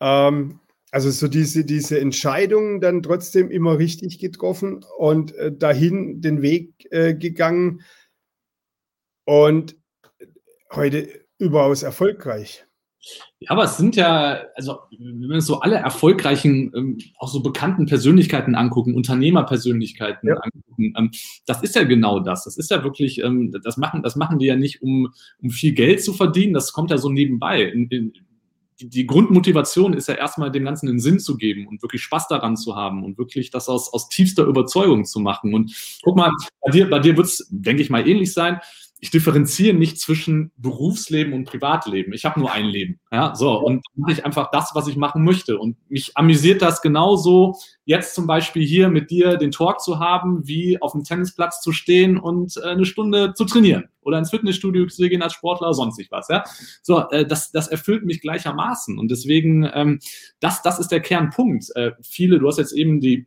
[0.01, 6.43] ähm, also so diese, diese Entscheidung dann trotzdem immer richtig getroffen und äh, dahin den
[6.43, 7.83] Weg äh, gegangen
[9.25, 9.77] und
[10.73, 12.68] heute überaus erfolgreich.
[13.41, 17.87] Ja, aber es sind ja, also wenn wir so alle erfolgreichen, ähm, auch so bekannten
[17.87, 20.35] Persönlichkeiten angucken, Unternehmerpersönlichkeiten ja.
[20.35, 21.11] angucken, ähm,
[21.47, 22.45] das ist ja genau das.
[22.45, 25.73] Das ist ja wirklich, ähm, das machen, das machen die ja nicht, um, um viel
[25.73, 27.63] Geld zu verdienen, das kommt ja so nebenbei.
[27.63, 28.13] In, in,
[28.81, 32.29] die, die Grundmotivation ist ja erstmal dem Ganzen einen Sinn zu geben und wirklich Spaß
[32.29, 35.55] daran zu haben und wirklich das aus, aus tiefster Überzeugung zu machen.
[35.55, 38.61] Und guck mal, bei dir, bei dir wird es, denke ich mal, ähnlich sein
[39.01, 42.13] ich differenziere nicht zwischen Berufsleben und Privatleben.
[42.13, 42.99] Ich habe nur ein Leben.
[43.13, 43.59] Ja, so.
[43.59, 45.59] Und dann mache ich einfach das, was ich machen möchte.
[45.59, 50.47] Und mich amüsiert das genauso, jetzt zum Beispiel hier mit dir den Talk zu haben,
[50.49, 54.87] wie auf dem Tennisplatz zu stehen und äh, eine Stunde zu trainieren oder ins Fitnessstudio
[54.87, 56.29] zu gehen als Sportler oder sonstig was.
[56.29, 56.43] Ja?
[56.83, 58.99] So, äh, das, das erfüllt mich gleichermaßen.
[58.99, 60.01] Und deswegen, ähm,
[60.41, 61.67] das, das ist der Kernpunkt.
[61.77, 63.27] Äh, viele, du hast jetzt eben die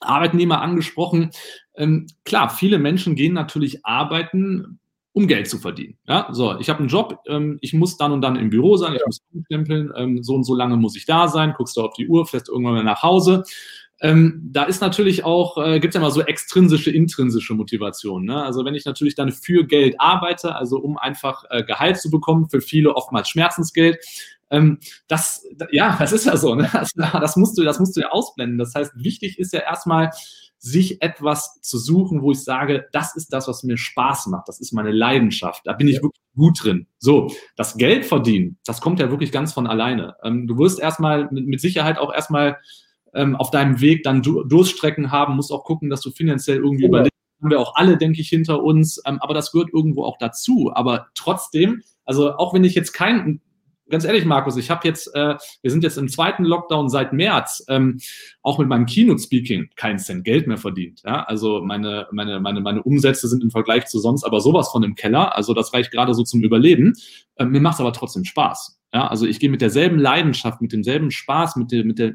[0.00, 1.30] Arbeitnehmer angesprochen.
[1.76, 4.78] Ähm, klar, viele Menschen gehen natürlich arbeiten,
[5.12, 5.96] um Geld zu verdienen.
[6.08, 8.94] Ja, so, ich habe einen Job, ähm, ich muss dann und dann im Büro sein,
[8.94, 11.94] ich muss stempeln, ähm, so und so lange muss ich da sein, guckst du auf
[11.94, 13.44] die Uhr, fährst irgendwann mal nach Hause.
[14.00, 18.24] Ähm, da ist natürlich auch, äh, gibt es ja mal so extrinsische, intrinsische Motivation.
[18.24, 18.42] Ne?
[18.42, 22.48] Also wenn ich natürlich dann für Geld arbeite, also um einfach äh, Gehalt zu bekommen,
[22.48, 23.98] für viele oftmals Schmerzensgeld,
[24.50, 26.68] ähm, das, ja, das ist ja so, ne?
[26.72, 28.58] das, das, musst du, das musst du ja ausblenden.
[28.58, 30.10] Das heißt, wichtig ist ja erstmal,
[30.62, 34.60] sich etwas zu suchen, wo ich sage, das ist das, was mir Spaß macht, das
[34.60, 36.02] ist meine Leidenschaft, da bin ich ja.
[36.02, 36.86] wirklich gut drin.
[36.98, 40.14] So, das Geld verdienen, das kommt ja wirklich ganz von alleine.
[40.22, 42.58] Ähm, du wirst erstmal mit, mit Sicherheit auch erstmal
[43.12, 46.88] ähm, auf deinem Weg dann Durststrecken haben, musst auch gucken, dass du finanziell irgendwie ja.
[46.88, 47.12] überlebst.
[47.42, 49.02] Haben wir auch alle, denke ich, hinter uns.
[49.04, 50.70] Ähm, aber das gehört irgendwo auch dazu.
[50.72, 53.40] Aber trotzdem, also auch wenn ich jetzt kein
[53.88, 57.64] ganz ehrlich, Markus, ich habe jetzt, äh, wir sind jetzt im zweiten Lockdown seit März,
[57.68, 58.00] ähm,
[58.42, 61.02] auch mit meinem Keynote-Speaking keinen Cent Geld mehr verdient.
[61.04, 61.24] Ja?
[61.24, 64.94] Also meine, meine, meine, meine Umsätze sind im Vergleich zu sonst aber sowas von im
[64.94, 65.36] Keller.
[65.36, 66.94] Also das reicht gerade so zum Überleben.
[67.36, 68.80] Ähm, mir macht es aber trotzdem Spaß.
[68.92, 69.08] Ja?
[69.08, 72.14] Also ich gehe mit derselben Leidenschaft, mit demselben Spaß, mit der, mit der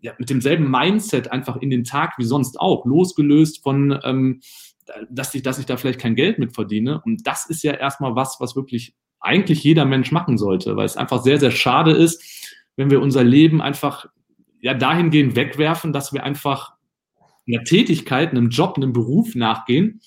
[0.00, 4.40] ja, mit demselben Mindset einfach in den Tag wie sonst auch, losgelöst von ähm,
[5.08, 7.00] dass ich, dass ich da vielleicht kein Geld mit verdiene.
[7.04, 8.94] Und das ist ja erstmal was, was wirklich
[9.24, 12.22] eigentlich jeder Mensch machen sollte, weil es einfach sehr, sehr schade ist,
[12.76, 14.06] wenn wir unser Leben einfach
[14.60, 16.72] ja dahingehend wegwerfen, dass wir einfach
[17.46, 20.00] einer Tätigkeit, einem Job, einem Beruf nachgehen,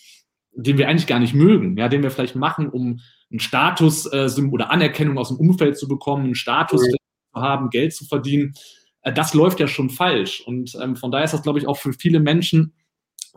[0.53, 2.99] den wir eigentlich gar nicht mögen, ja, den wir vielleicht machen, um
[3.29, 6.91] einen Status äh, oder Anerkennung aus dem Umfeld zu bekommen, einen Status mhm.
[6.91, 8.53] zu haben, Geld zu verdienen.
[9.01, 10.41] Äh, das läuft ja schon falsch.
[10.41, 12.73] Und ähm, von daher ist das, glaube ich, auch für viele Menschen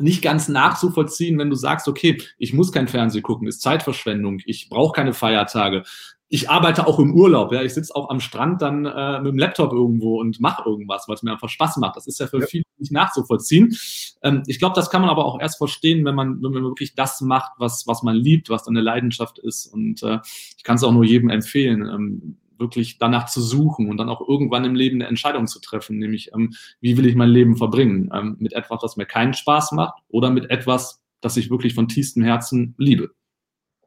[0.00, 4.68] nicht ganz nachzuvollziehen, wenn du sagst, okay, ich muss kein Fernsehen gucken, ist Zeitverschwendung, ich
[4.68, 5.84] brauche keine Feiertage.
[6.32, 9.38] Ich arbeite auch im Urlaub, ja, ich sitze auch am Strand dann äh, mit dem
[9.38, 11.96] Laptop irgendwo und mache irgendwas, weil es mir einfach Spaß macht.
[11.96, 12.46] Das ist ja für ja.
[12.46, 13.76] viele nicht nachzuvollziehen.
[14.22, 16.94] Ähm, ich glaube, das kann man aber auch erst verstehen, wenn man, wenn man wirklich
[16.94, 19.66] das macht, was, was man liebt, was dann eine Leidenschaft ist.
[19.66, 20.20] Und äh,
[20.56, 21.82] ich kann es auch nur jedem empfehlen.
[21.82, 25.98] Ähm, wirklich danach zu suchen und dann auch irgendwann im Leben eine Entscheidung zu treffen,
[25.98, 28.10] nämlich ähm, wie will ich mein Leben verbringen?
[28.14, 31.88] Ähm, mit etwas, das mir keinen Spaß macht oder mit etwas, das ich wirklich von
[31.88, 33.10] tiefstem Herzen liebe.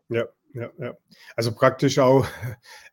[0.09, 0.93] Ja, ja, ja.
[1.36, 2.26] Also praktisch auch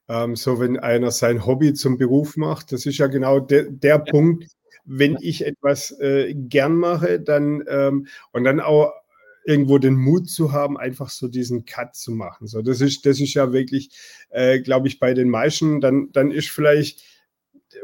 [0.08, 3.96] ähm, so, wenn einer sein Hobby zum Beruf macht, das ist ja genau de, der
[3.96, 3.98] ja.
[3.98, 4.46] Punkt,
[4.84, 8.92] wenn ich etwas äh, gern mache, dann ähm, und dann auch
[9.44, 12.46] irgendwo den Mut zu haben, einfach so diesen Cut zu machen.
[12.46, 13.90] So, das ist, das ist ja wirklich,
[14.30, 17.02] äh, glaube ich, bei den meisten, dann, dann ist vielleicht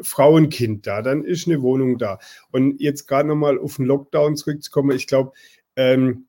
[0.02, 2.18] Frauenkind da, dann ist eine Wohnung da.
[2.50, 5.32] Und jetzt gerade nochmal auf den Lockdown zurückzukommen, ich glaube,
[5.76, 6.26] ähm,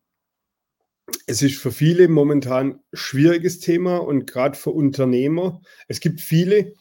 [1.26, 5.62] es ist für viele momentan schwieriges Thema und gerade für Unternehmer.
[5.88, 6.74] Es gibt viele,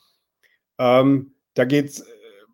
[0.79, 2.05] ähm, da geht es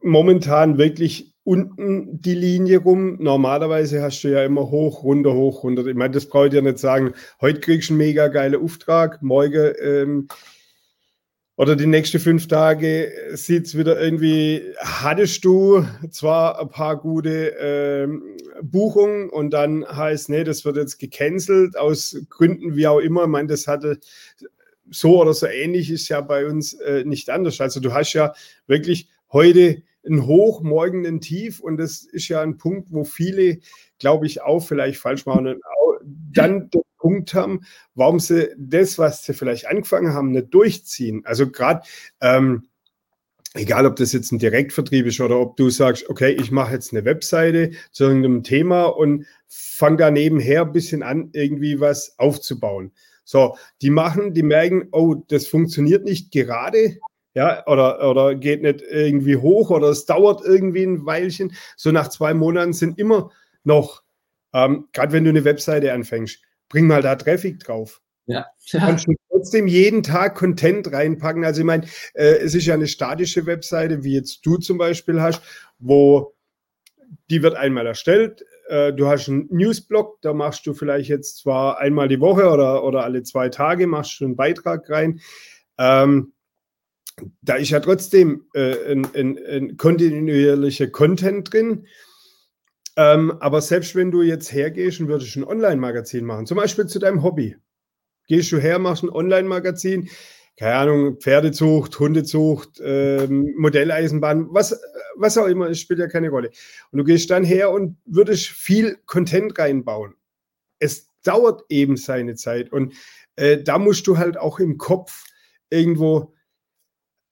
[0.03, 3.17] momentan wirklich unten die Linie rum.
[3.21, 5.87] Normalerweise hast du ja immer hoch, runter, hoch, runter.
[5.87, 7.15] Ich meine, das brauche ich dir nicht sagen.
[7.41, 10.29] Heute kriegst du einen mega geilen Auftrag, morgen ähm,
[11.57, 17.55] oder die nächsten fünf Tage sieht es wieder irgendwie, hattest du zwar ein paar gute
[17.61, 18.23] ähm,
[18.63, 23.23] Buchungen und dann heißt, nee, das wird jetzt gecancelt aus Gründen wie auch immer.
[23.23, 23.99] Ich meine, das hatte
[24.91, 27.61] so oder so ähnlich ist ja bei uns äh, nicht anders.
[27.61, 28.33] Also du hast ja
[28.67, 31.61] wirklich heute ein Hoch, morgen ein Tief.
[31.61, 33.59] Und das ist ja ein Punkt, wo viele,
[33.99, 35.61] glaube ich, auch vielleicht falsch machen und
[36.05, 37.61] dann den Punkt haben,
[37.95, 41.23] warum sie das, was sie vielleicht angefangen haben, nicht durchziehen.
[41.25, 41.83] Also gerade,
[42.21, 42.69] ähm,
[43.55, 46.93] egal ob das jetzt ein Direktvertrieb ist oder ob du sagst, okay, ich mache jetzt
[46.93, 52.93] eine Webseite zu irgendeinem Thema und fange da nebenher ein bisschen an, irgendwie was aufzubauen.
[53.25, 56.99] So, die machen, die merken, oh, das funktioniert nicht gerade,
[57.35, 61.53] ja, oder, oder geht nicht irgendwie hoch oder es dauert irgendwie ein Weilchen.
[61.77, 63.31] So nach zwei Monaten sind immer
[63.65, 64.03] noch,
[64.53, 68.01] ähm, gerade wenn du eine Webseite anfängst, bring mal da Traffic drauf.
[68.27, 68.47] Ja.
[68.71, 71.45] Kannst du trotzdem jeden Tag Content reinpacken.
[71.45, 75.21] Also ich meine, äh, es ist ja eine statische Webseite, wie jetzt du zum Beispiel
[75.21, 75.43] hast,
[75.79, 76.35] wo
[77.31, 78.45] die wird einmal erstellt.
[78.69, 82.85] Äh, du hast einen Newsblog, da machst du vielleicht jetzt zwar einmal die Woche oder,
[82.85, 85.21] oder alle zwei Tage, machst du einen Beitrag rein.
[85.79, 86.33] Ähm,
[87.43, 91.87] da ist ja trotzdem äh, ein, ein, ein kontinuierlicher Content drin.
[92.97, 96.99] Ähm, aber selbst wenn du jetzt hergehst und würdest ein Online-Magazin machen, zum Beispiel zu
[96.99, 97.57] deinem Hobby,
[98.29, 100.09] gehst du her, machst ein Online-Magazin,
[100.59, 104.79] keine Ahnung, Pferdezucht, Hundezucht, ähm, Modelleisenbahn, was,
[105.17, 106.51] was auch immer, es spielt ja keine Rolle.
[106.91, 110.15] Und du gehst dann her und würdest viel Content reinbauen.
[110.79, 112.95] Es dauert eben seine Zeit und
[113.37, 115.25] äh, da musst du halt auch im Kopf
[115.71, 116.35] irgendwo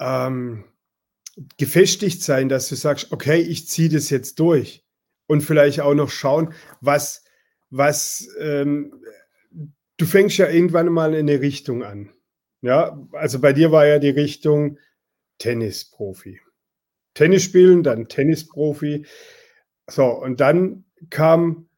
[0.01, 0.65] ähm,
[1.57, 4.85] gefestigt sein, dass du sagst, okay, ich ziehe das jetzt durch
[5.27, 7.25] und vielleicht auch noch schauen, was,
[7.71, 9.05] was ähm,
[9.97, 12.13] du fängst ja irgendwann mal in eine Richtung an.
[12.63, 14.79] Ja, also bei dir war ja die Richtung
[15.39, 16.41] Tennisprofi.
[17.15, 19.07] Tennis spielen, dann Tennisprofi.
[19.89, 21.69] So, und dann kam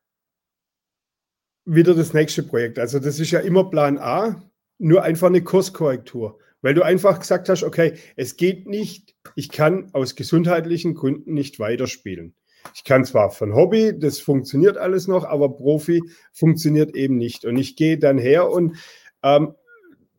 [1.64, 2.78] wieder das nächste Projekt.
[2.78, 6.38] Also das ist ja immer Plan A, nur einfach eine Kurskorrektur.
[6.62, 11.58] Weil du einfach gesagt hast, okay, es geht nicht, ich kann aus gesundheitlichen Gründen nicht
[11.58, 12.34] weiterspielen.
[12.74, 16.02] Ich kann zwar von Hobby, das funktioniert alles noch, aber Profi
[16.32, 17.44] funktioniert eben nicht.
[17.44, 18.76] Und ich gehe dann her und
[19.22, 19.54] ähm,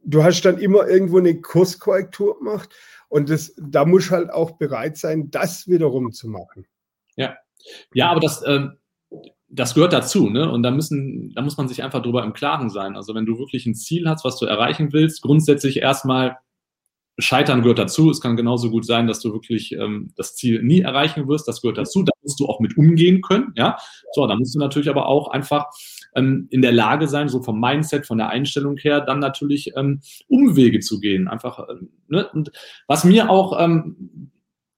[0.04, 2.76] du hast dann immer irgendwo eine Kurskorrektur gemacht
[3.08, 6.68] und das, da muss halt auch bereit sein, das wiederum zu machen.
[7.16, 7.38] Ja,
[7.94, 8.78] ja, aber das, ähm,
[9.56, 10.50] das gehört dazu, ne?
[10.50, 12.96] Und da müssen, da muss man sich einfach drüber im Klaren sein.
[12.96, 16.38] Also wenn du wirklich ein Ziel hast, was du erreichen willst, grundsätzlich erstmal
[17.20, 18.10] Scheitern gehört dazu.
[18.10, 21.48] Es kann genauso gut sein, dass du wirklich ähm, das Ziel nie erreichen wirst.
[21.48, 22.02] Das gehört dazu.
[22.02, 23.54] Da musst du auch mit umgehen können.
[23.56, 23.78] Ja,
[24.14, 25.68] so, da musst du natürlich aber auch einfach
[26.16, 30.02] ähm, in der Lage sein, so vom Mindset, von der Einstellung her, dann natürlich ähm,
[30.28, 31.28] Umwege zu gehen.
[31.28, 31.60] Einfach.
[31.70, 32.28] Ähm, ne?
[32.34, 32.52] Und
[32.88, 34.32] was mir auch ähm,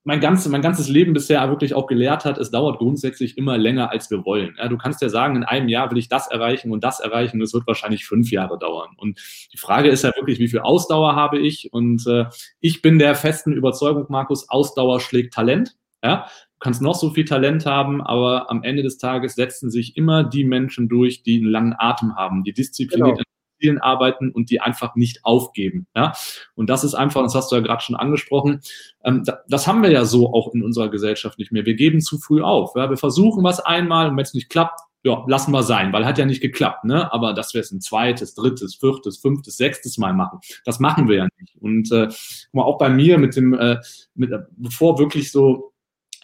[0.05, 3.89] mein, ganzes, mein ganzes Leben bisher wirklich auch gelehrt hat, es dauert grundsätzlich immer länger,
[3.89, 4.55] als wir wollen.
[4.59, 7.39] Ja, du kannst ja sagen, in einem Jahr will ich das erreichen und das erreichen.
[7.39, 8.91] Das wird wahrscheinlich fünf Jahre dauern.
[8.97, 9.19] Und
[9.51, 11.73] die Frage ist ja wirklich, wie viel Ausdauer habe ich?
[11.73, 12.25] Und äh,
[12.59, 15.75] ich bin der festen Überzeugung, Markus, Ausdauer schlägt Talent.
[16.03, 19.97] Ja, du kannst noch so viel Talent haben, aber am Ende des Tages setzen sich
[19.97, 23.34] immer die Menschen durch, die einen langen Atem haben, die diszipliniert genau.
[23.59, 25.87] Zielen arbeiten und die einfach nicht aufgeben.
[25.95, 26.13] Ja?
[26.55, 28.61] Und das ist einfach, das hast du ja gerade schon angesprochen,
[29.03, 31.65] ähm, das haben wir ja so auch in unserer Gesellschaft nicht mehr.
[31.65, 32.75] Wir geben zu früh auf.
[32.75, 32.89] Ja?
[32.89, 36.17] Wir versuchen was einmal und wenn es nicht klappt, ja, lassen wir sein, weil hat
[36.17, 37.13] ja nicht geklappt, ne?
[37.13, 41.17] Aber dass wir es ein zweites, drittes, viertes, fünftes, sechstes Mal machen, das machen wir
[41.17, 41.55] ja nicht.
[41.61, 42.09] Und äh,
[42.55, 43.77] auch bei mir mit dem, äh,
[44.15, 45.74] mit, bevor wirklich so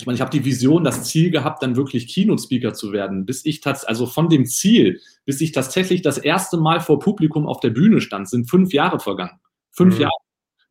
[0.02, 3.46] ich meine, ich habe die Vision, das Ziel gehabt, dann wirklich Keynote-Speaker zu werden, bis
[3.46, 7.60] ich tatsächlich, also von dem Ziel, bis ich tatsächlich das erste Mal vor Publikum auf
[7.60, 9.40] der Bühne stand, sind fünf Jahre vergangen.
[9.70, 10.02] Fünf mhm.
[10.02, 10.14] Jahre.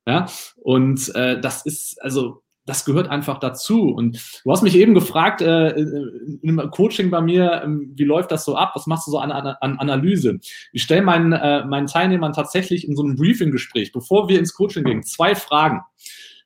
[0.07, 0.27] Ja,
[0.57, 3.91] und äh, das ist, also, das gehört einfach dazu.
[3.91, 8.45] Und du hast mich eben gefragt, äh, im Coaching bei mir, äh, wie läuft das
[8.45, 8.73] so ab?
[8.75, 10.41] Was machst du so an, an, an Analyse?
[10.73, 14.83] Ich stelle meinen, äh, meinen Teilnehmern tatsächlich in so einem Briefing-Gespräch, bevor wir ins Coaching
[14.83, 15.83] gehen, zwei Fragen.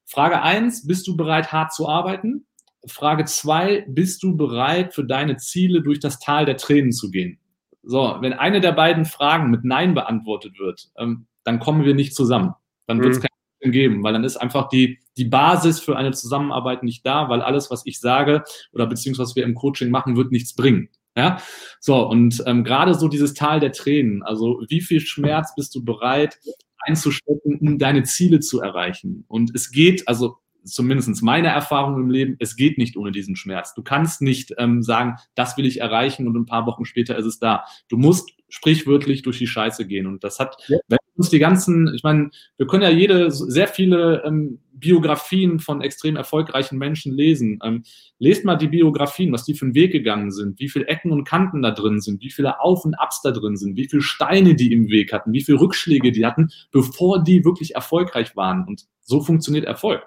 [0.04, 2.46] Frage eins, bist du bereit, hart zu arbeiten?
[2.86, 7.38] Frage zwei, bist du bereit, für deine Ziele durch das Tal der Tränen zu gehen?
[7.82, 12.14] So, wenn eine der beiden Fragen mit Nein beantwortet wird, ähm, dann kommen wir nicht
[12.14, 12.54] zusammen.
[12.86, 13.22] Dann wird es mhm.
[13.22, 17.28] kein Problem geben, weil dann ist einfach die, die Basis für eine Zusammenarbeit nicht da,
[17.28, 20.88] weil alles, was ich sage oder beziehungsweise was wir im Coaching machen, wird nichts bringen.
[21.16, 21.38] Ja,
[21.78, 25.84] so und ähm, gerade so dieses Tal der Tränen, also wie viel Schmerz bist du
[25.84, 26.38] bereit
[26.80, 29.24] einzustecken, um deine Ziele zu erreichen?
[29.28, 33.74] Und es geht, also zumindest meine Erfahrung im Leben, es geht nicht ohne diesen Schmerz.
[33.74, 37.26] Du kannst nicht ähm, sagen, das will ich erreichen und ein paar Wochen später ist
[37.26, 37.64] es da.
[37.88, 40.06] Du musst sprichwörtlich durch die Scheiße gehen.
[40.06, 40.78] Und das hat, ja.
[40.86, 45.80] wenn uns die ganzen, ich meine, wir können ja jede, sehr viele ähm, Biografien von
[45.82, 47.58] extrem erfolgreichen Menschen lesen.
[47.64, 47.82] Ähm,
[48.20, 51.24] lest mal die Biografien, was die für einen Weg gegangen sind, wie viele Ecken und
[51.24, 54.54] Kanten da drin sind, wie viele Auf- und Abs da drin sind, wie viele Steine
[54.54, 58.66] die im Weg hatten, wie viele Rückschläge die hatten, bevor die wirklich erfolgreich waren.
[58.68, 60.06] Und so funktioniert Erfolg.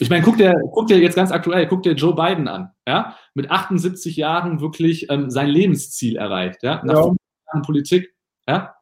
[0.00, 3.16] Ich meine, guck dir, guck dir jetzt ganz aktuell, guck dir Joe Biden an, ja,
[3.34, 7.14] mit 78 Jahren wirklich ähm, sein Lebensziel erreicht, ja, nach ja.
[7.52, 8.14] Jahren Politik,
[8.48, 8.74] ja.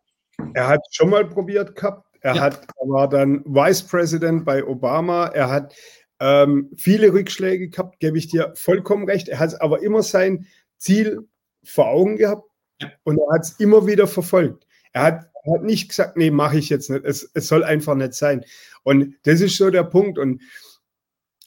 [0.55, 2.43] Er hat schon mal probiert gehabt, er ja.
[2.43, 5.75] hat, er war dann Vice President bei Obama, er hat
[6.21, 10.47] ähm, viele Rückschläge gehabt, gebe ich dir vollkommen recht, er hat aber immer sein
[10.77, 11.29] Ziel
[11.65, 12.49] vor Augen gehabt
[12.81, 12.91] ja.
[13.03, 14.67] und er hat es immer wieder verfolgt.
[14.93, 17.05] Er hat hat nicht gesagt, nee, mache ich jetzt nicht.
[17.05, 18.45] Es, es soll einfach nicht sein.
[18.83, 20.19] Und das ist so der Punkt.
[20.19, 20.43] Und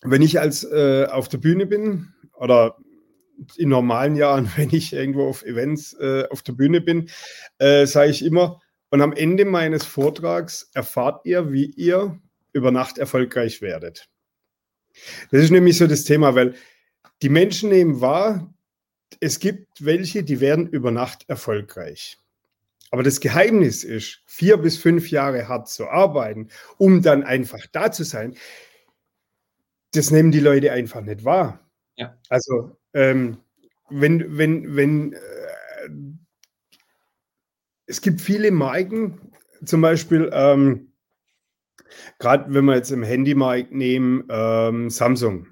[0.03, 2.77] wenn ich als äh, auf der Bühne bin oder
[3.57, 7.09] in normalen Jahren, wenn ich irgendwo auf Events äh, auf der Bühne bin,
[7.59, 12.19] äh, sage ich immer, und am Ende meines Vortrags erfahrt ihr, wie ihr
[12.51, 14.09] über Nacht erfolgreich werdet.
[15.31, 16.55] Das ist nämlich so das Thema, weil
[17.21, 18.53] die Menschen nehmen wahr,
[19.21, 22.17] es gibt welche, die werden über Nacht erfolgreich.
[22.89, 27.91] Aber das Geheimnis ist, vier bis fünf Jahre hart zu arbeiten, um dann einfach da
[27.91, 28.35] zu sein.
[29.93, 31.59] Das nehmen die Leute einfach nicht wahr.
[31.97, 32.17] Ja.
[32.29, 33.37] Also, ähm,
[33.89, 35.89] wenn, wenn, wenn, äh,
[37.85, 39.33] es gibt viele Marken,
[39.65, 40.93] zum Beispiel, ähm,
[42.19, 45.47] gerade wenn wir jetzt im Handymarkt nehmen, ähm, Samsung.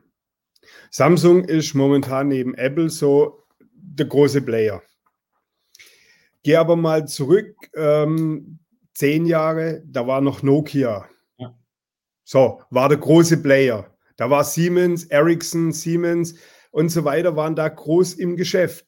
[0.92, 4.82] Samsung ist momentan neben Apple so der große Player.
[6.44, 8.60] Geh aber mal zurück, ähm,
[8.94, 11.08] zehn Jahre, da war noch Nokia.
[11.38, 11.58] Ja.
[12.24, 13.89] So, war der große Player.
[14.20, 16.36] Da war Siemens, Ericsson, Siemens
[16.72, 18.86] und so weiter, waren da groß im Geschäft.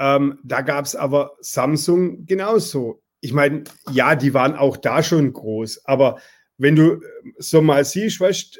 [0.00, 3.04] Ähm, da gab es aber Samsung genauso.
[3.20, 3.62] Ich meine,
[3.92, 6.18] ja, die waren auch da schon groß, aber
[6.58, 7.00] wenn du
[7.38, 8.58] so mal siehst, weißt,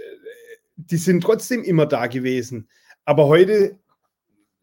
[0.76, 2.68] die sind trotzdem immer da gewesen.
[3.04, 3.80] Aber heute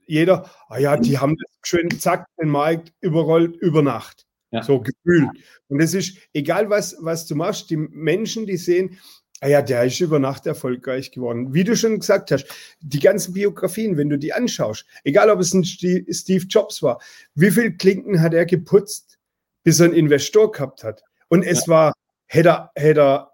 [0.06, 4.26] jeder, ah ja, die haben das schön, zack, den Markt überrollt über Nacht.
[4.52, 4.64] Ja.
[4.64, 5.30] So gefühlt.
[5.68, 9.00] Und es ist egal, was, was du machst, die Menschen, die sehen,
[9.44, 11.54] ah ja, der ist über Nacht erfolgreich geworden.
[11.54, 12.48] Wie du schon gesagt hast,
[12.80, 17.02] die ganzen Biografien, wenn du die anschaust, egal ob es ein Steve Jobs war,
[17.36, 19.20] wie viel Klinken hat er geputzt,
[19.64, 21.04] bis er einen Investor gehabt hat?
[21.28, 21.74] Und es ja.
[21.74, 21.94] war,
[22.26, 23.34] hätte er, hätte er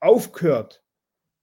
[0.00, 0.82] aufgehört,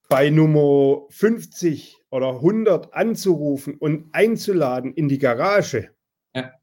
[0.09, 5.91] bei Nummer 50 oder 100 anzurufen und einzuladen in die Garage,
[6.33, 6.53] ja.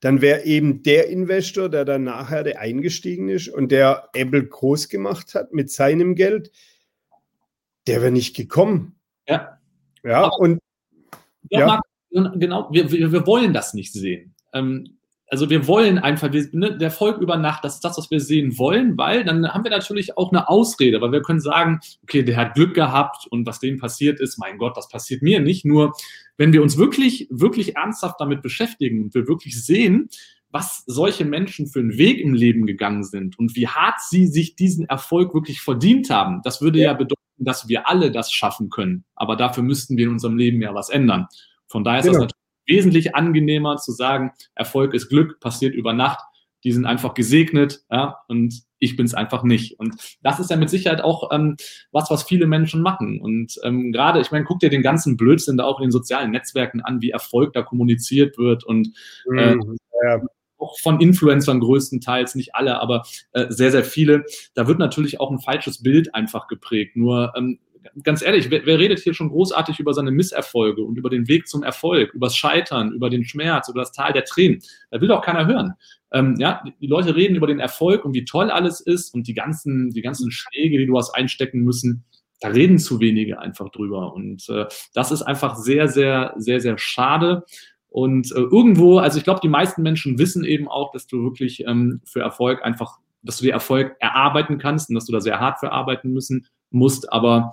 [0.00, 4.88] dann wäre eben der Investor, der dann nachher der eingestiegen ist und der Apple groß
[4.88, 6.52] gemacht hat mit seinem Geld,
[7.86, 8.96] der wäre nicht gekommen.
[9.26, 9.58] Ja.
[10.02, 10.60] Ja, Aber, und
[11.50, 14.34] ja, Marc, genau, wir, wir, wir wollen das nicht sehen.
[14.52, 14.96] Ähm,
[15.30, 18.20] also wir wollen einfach, wir, ne, der Volk über Nacht, das ist das, was wir
[18.20, 22.24] sehen wollen, weil dann haben wir natürlich auch eine Ausrede, weil wir können sagen, okay,
[22.24, 25.64] der hat Glück gehabt und was dem passiert ist, mein Gott, das passiert mir nicht.
[25.64, 25.92] Nur
[26.36, 30.08] wenn wir uns wirklich, wirklich ernsthaft damit beschäftigen und wir wirklich sehen,
[30.50, 34.56] was solche Menschen für einen Weg im Leben gegangen sind und wie hart sie sich
[34.56, 38.70] diesen Erfolg wirklich verdient haben, das würde ja, ja bedeuten, dass wir alle das schaffen
[38.70, 39.04] können.
[39.14, 41.26] Aber dafür müssten wir in unserem Leben ja was ändern.
[41.66, 42.20] Von daher ist genau.
[42.20, 46.20] das natürlich wesentlich angenehmer zu sagen, Erfolg ist Glück, passiert über Nacht.
[46.62, 49.78] Die sind einfach gesegnet, ja, und ich bin es einfach nicht.
[49.78, 51.56] Und das ist ja mit Sicherheit auch ähm,
[51.90, 53.20] was, was viele Menschen machen.
[53.20, 56.30] Und ähm, gerade, ich meine, guck dir den ganzen Blödsinn da auch in den sozialen
[56.30, 58.88] Netzwerken an, wie Erfolg da kommuniziert wird und
[59.34, 60.20] äh, mhm, ja.
[60.60, 63.02] Auch von Influencern größtenteils, nicht alle, aber
[63.32, 64.24] äh, sehr, sehr viele.
[64.54, 66.96] Da wird natürlich auch ein falsches Bild einfach geprägt.
[66.96, 67.58] Nur ähm,
[68.02, 71.48] ganz ehrlich, wer, wer, redet hier schon großartig über seine Misserfolge und über den Weg
[71.48, 74.60] zum Erfolg, über das Scheitern, über den Schmerz, über das Tal der Tränen?
[74.90, 75.74] Da will doch keiner hören.
[76.12, 79.34] Ähm, ja, die Leute reden über den Erfolg und wie toll alles ist und die
[79.34, 82.04] ganzen, die ganzen Schläge, die du hast einstecken müssen.
[82.40, 84.14] Da reden zu wenige einfach drüber.
[84.14, 87.44] Und äh, das ist einfach sehr, sehr, sehr, sehr schade.
[87.90, 91.66] Und äh, irgendwo, also ich glaube, die meisten Menschen wissen eben auch, dass du wirklich
[91.66, 95.40] ähm, für Erfolg einfach, dass du dir Erfolg erarbeiten kannst und dass du da sehr
[95.40, 97.12] hart für arbeiten müssen musst.
[97.12, 97.52] Aber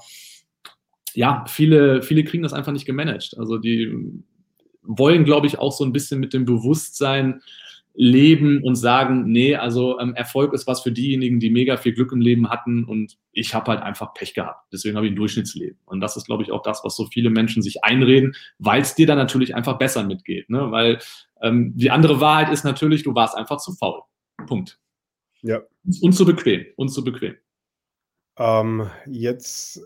[1.13, 3.35] ja, viele, viele kriegen das einfach nicht gemanagt.
[3.37, 3.91] Also die
[4.83, 7.41] wollen, glaube ich, auch so ein bisschen mit dem Bewusstsein
[7.99, 12.11] leben und sagen, nee, also ähm, Erfolg ist was für diejenigen, die mega viel Glück
[12.11, 14.67] im Leben hatten und ich habe halt einfach Pech gehabt.
[14.71, 15.79] Deswegen habe ich ein Durchschnittsleben.
[15.85, 18.93] Und das ist, glaube ich, auch das, was so viele Menschen sich einreden, weil es
[18.93, 20.47] dir dann natürlich einfach besser mitgeht.
[20.49, 20.69] Ne?
[20.69, 20.99] Weil
[21.41, 24.03] ähm, die andere Wahrheit ist natürlich, du warst einfach zu faul.
[24.45, 24.79] Punkt.
[25.41, 25.61] Ja.
[26.01, 26.65] Und zu bequem.
[26.75, 27.35] Und zu bequem.
[28.37, 29.81] Ähm, jetzt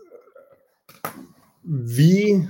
[1.62, 2.48] wie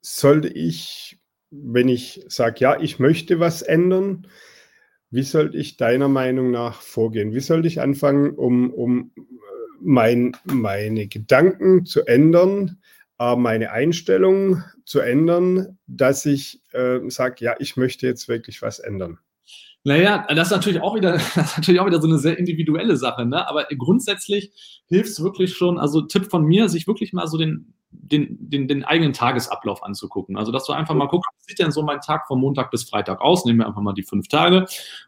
[0.00, 1.18] sollte ich,
[1.50, 4.28] wenn ich sage, ja, ich möchte was ändern,
[5.10, 7.32] wie sollte ich deiner Meinung nach vorgehen?
[7.32, 9.12] Wie sollte ich anfangen, um, um
[9.80, 12.78] mein, meine Gedanken zu ändern,
[13.18, 18.78] äh, meine Einstellung zu ändern, dass ich äh, sage, ja, ich möchte jetzt wirklich was
[18.78, 19.18] ändern?
[19.88, 22.98] Naja, das ist natürlich auch wieder, das ist natürlich auch wieder so eine sehr individuelle
[22.98, 23.48] Sache, ne?
[23.48, 24.52] Aber grundsätzlich
[24.86, 28.68] hilft es wirklich schon, also Tipp von mir, sich wirklich mal so den, den, den,
[28.68, 30.36] den eigenen Tagesablauf anzugucken.
[30.36, 32.84] Also, dass du einfach mal guckst, wie sieht denn so mein Tag von Montag bis
[32.84, 33.46] Freitag aus?
[33.46, 34.66] Nehmen wir einfach mal die fünf Tage.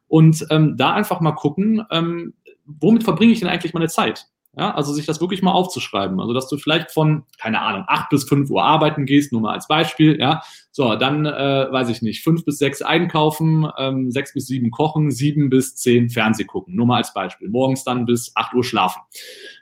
[0.09, 2.33] Und ähm, da einfach mal gucken, ähm,
[2.64, 4.28] womit verbringe ich denn eigentlich meine Zeit?
[4.57, 6.18] Ja, also sich das wirklich mal aufzuschreiben.
[6.18, 9.53] Also, dass du vielleicht von, keine Ahnung, acht bis fünf Uhr arbeiten gehst, nur mal
[9.55, 10.42] als Beispiel, ja.
[10.72, 15.12] So, dann, äh, weiß ich nicht, fünf bis sechs einkaufen, ähm, sechs bis sieben kochen,
[15.12, 17.48] sieben bis zehn Fernseh gucken, nur mal als Beispiel.
[17.48, 19.01] Morgens dann bis acht Uhr schlafen.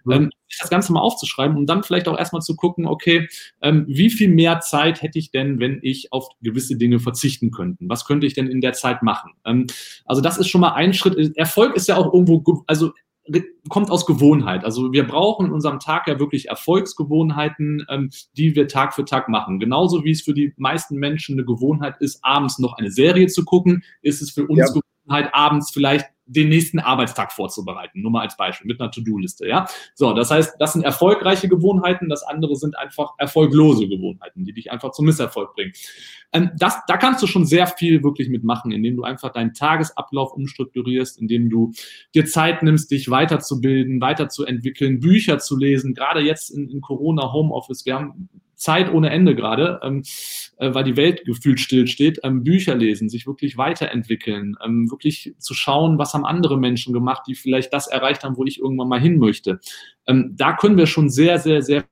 [0.04, 0.12] Mhm.
[0.12, 3.28] Ähm, das Ganze mal aufzuschreiben und dann vielleicht auch erstmal zu gucken, okay,
[3.60, 7.84] ähm, wie viel mehr Zeit hätte ich denn, wenn ich auf gewisse Dinge verzichten könnte?
[7.88, 9.32] Was könnte ich denn in der Zeit machen?
[9.44, 9.66] Ähm,
[10.06, 11.36] also das ist schon mal ein Schritt.
[11.36, 12.92] Erfolg ist ja auch irgendwo, also
[13.68, 14.64] kommt aus Gewohnheit.
[14.64, 19.28] Also wir brauchen in unserem Tag ja wirklich Erfolgsgewohnheiten, ähm, die wir Tag für Tag
[19.28, 19.58] machen.
[19.58, 23.44] Genauso wie es für die meisten Menschen eine Gewohnheit ist, abends noch eine Serie zu
[23.44, 24.66] gucken, ist es für uns ja.
[24.66, 28.02] Gewohnheit, abends vielleicht den nächsten Arbeitstag vorzubereiten.
[28.02, 29.48] Nur mal als Beispiel mit einer To-Do-Liste.
[29.48, 32.08] Ja, so das heißt, das sind erfolgreiche Gewohnheiten.
[32.08, 35.72] Das andere sind einfach erfolglose Gewohnheiten, die dich einfach zum Misserfolg bringen.
[36.32, 40.32] Ähm, das, da kannst du schon sehr viel wirklich mitmachen, indem du einfach deinen Tagesablauf
[40.32, 41.72] umstrukturierst, indem du
[42.14, 45.94] dir Zeit nimmst, dich weiterzubilden, weiterzuentwickeln, Bücher zu lesen.
[45.94, 48.28] Gerade jetzt in, in Corona Homeoffice, wir haben
[48.58, 50.02] Zeit ohne Ende gerade, ähm,
[50.58, 55.54] äh, weil die Welt gefühlt stillsteht, ähm, Bücher lesen, sich wirklich weiterentwickeln, ähm, wirklich zu
[55.54, 59.00] schauen, was haben andere Menschen gemacht, die vielleicht das erreicht haben, wo ich irgendwann mal
[59.00, 59.60] hin möchte.
[60.06, 61.84] Ähm, da können wir schon sehr, sehr, sehr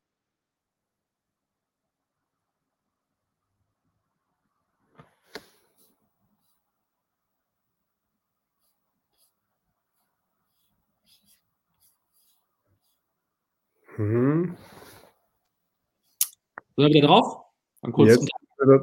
[13.99, 14.57] Mhm.
[16.77, 17.39] Wir wieder drauf?
[18.07, 18.29] Jetzt,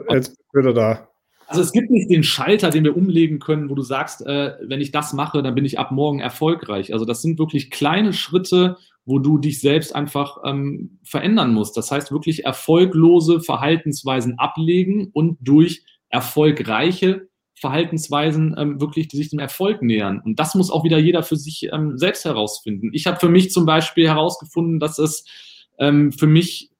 [0.09, 1.07] jetzt wieder da.
[1.47, 4.81] Also es gibt nicht den Schalter, den wir umlegen können, wo du sagst, äh, wenn
[4.81, 6.93] ich das mache, dann bin ich ab morgen erfolgreich.
[6.93, 11.75] Also das sind wirklich kleine Schritte, wo du dich selbst einfach ähm, verändern musst.
[11.77, 19.81] Das heißt wirklich erfolglose Verhaltensweisen ablegen und durch erfolgreiche Verhaltensweisen ähm, wirklich sich dem Erfolg
[19.81, 20.21] nähern.
[20.23, 22.89] Und das muss auch wieder jeder für sich ähm, selbst herausfinden.
[22.93, 25.25] Ich habe für mich zum Beispiel herausgefunden, dass es
[25.77, 26.72] ähm, für mich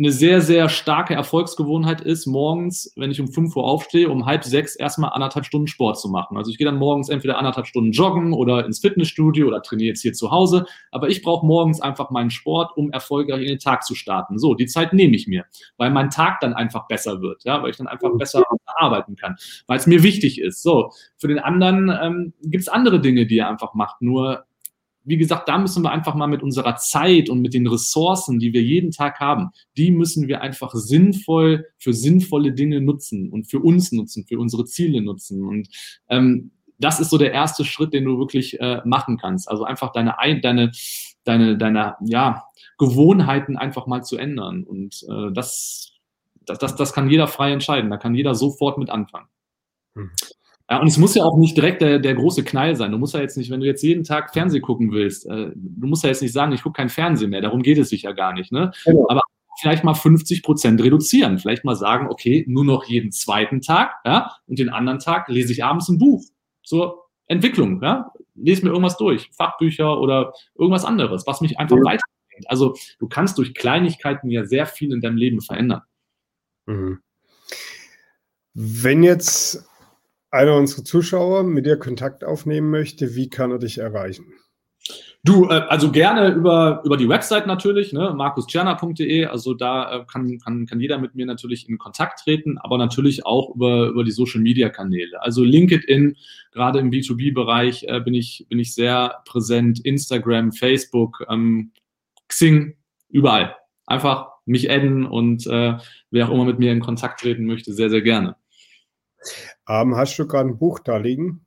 [0.00, 4.44] eine sehr, sehr starke Erfolgsgewohnheit ist, morgens, wenn ich um 5 Uhr aufstehe, um halb
[4.44, 6.38] sechs erstmal anderthalb Stunden Sport zu machen.
[6.38, 10.00] Also ich gehe dann morgens entweder anderthalb Stunden joggen oder ins Fitnessstudio oder trainiere jetzt
[10.00, 10.64] hier zu Hause.
[10.90, 14.38] Aber ich brauche morgens einfach meinen Sport, um erfolgreich in den Tag zu starten.
[14.38, 15.44] So, die Zeit nehme ich mir,
[15.76, 18.42] weil mein Tag dann einfach besser wird, ja, weil ich dann einfach besser
[18.76, 19.36] arbeiten kann,
[19.66, 20.62] weil es mir wichtig ist.
[20.62, 24.00] So, für den anderen ähm, gibt es andere Dinge, die er einfach macht.
[24.00, 24.46] Nur
[25.04, 28.52] wie gesagt, da müssen wir einfach mal mit unserer Zeit und mit den Ressourcen, die
[28.52, 33.60] wir jeden Tag haben, die müssen wir einfach sinnvoll für sinnvolle Dinge nutzen und für
[33.60, 35.44] uns nutzen, für unsere Ziele nutzen.
[35.44, 35.68] Und
[36.08, 39.48] ähm, das ist so der erste Schritt, den du wirklich äh, machen kannst.
[39.50, 40.72] Also einfach deine, deine,
[41.24, 42.44] deine, deine, ja,
[42.78, 44.64] Gewohnheiten einfach mal zu ändern.
[44.64, 45.92] Und äh, das,
[46.46, 47.90] das, das, das kann jeder frei entscheiden.
[47.90, 49.28] Da kann jeder sofort mit anfangen.
[49.94, 50.10] Hm.
[50.70, 52.92] Ja, und es muss ja auch nicht direkt der, der große Knall sein.
[52.92, 55.86] Du musst ja jetzt nicht, wenn du jetzt jeden Tag Fernsehen gucken willst, äh, du
[55.86, 57.40] musst ja jetzt nicht sagen, ich gucke kein Fernsehen mehr.
[57.40, 58.52] Darum geht es sich ja gar nicht.
[58.52, 58.70] Ne?
[58.84, 59.06] Genau.
[59.08, 59.22] Aber
[59.60, 61.40] vielleicht mal 50 Prozent reduzieren.
[61.40, 65.52] Vielleicht mal sagen, okay, nur noch jeden zweiten Tag, ja, und den anderen Tag lese
[65.52, 66.22] ich abends ein Buch
[66.62, 68.12] zur Entwicklung, ja.
[68.36, 71.82] Lese mir irgendwas durch, Fachbücher oder irgendwas anderes, was mich einfach ja.
[71.82, 72.46] weiterbringt.
[72.46, 75.82] Also du kannst durch Kleinigkeiten ja sehr viel in deinem Leben verändern.
[76.66, 77.00] Mhm.
[78.54, 79.69] Wenn jetzt
[80.30, 84.26] einer unserer Zuschauer mit dir Kontakt aufnehmen möchte, wie kann er dich erreichen?
[85.22, 90.38] Du, äh, also gerne über, über die Website natürlich, ne, markustscherner.de, also da äh, kann,
[90.38, 94.12] kann, kann jeder mit mir natürlich in Kontakt treten, aber natürlich auch über, über die
[94.12, 95.20] Social Media Kanäle.
[95.20, 96.16] Also LinkedIn,
[96.52, 101.72] gerade im B2B-Bereich äh, bin, ich, bin ich sehr präsent, Instagram, Facebook, ähm,
[102.28, 102.76] Xing,
[103.10, 103.56] überall.
[103.86, 105.76] Einfach mich adden und äh,
[106.10, 108.36] wer auch immer mit mir in Kontakt treten möchte, sehr, sehr gerne.
[109.70, 111.46] Ähm, hast du gerade ein Buch da liegen?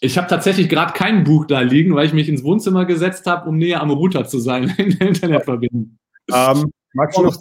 [0.00, 3.48] Ich habe tatsächlich gerade kein Buch da liegen, weil ich mich ins Wohnzimmer gesetzt habe,
[3.48, 5.98] um näher am Router zu sein in der Internetverbindung.
[6.32, 7.36] Ähm, magst du noch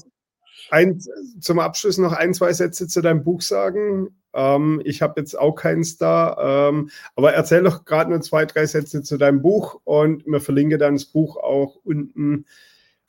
[0.72, 1.00] ein,
[1.40, 4.10] zum Abschluss noch ein, zwei Sätze zu deinem Buch sagen?
[4.34, 8.66] Ähm, ich habe jetzt auch keins da, ähm, aber erzähl doch gerade nur zwei, drei
[8.66, 12.46] Sätze zu deinem Buch und mir verlinke dann das Buch auch unten.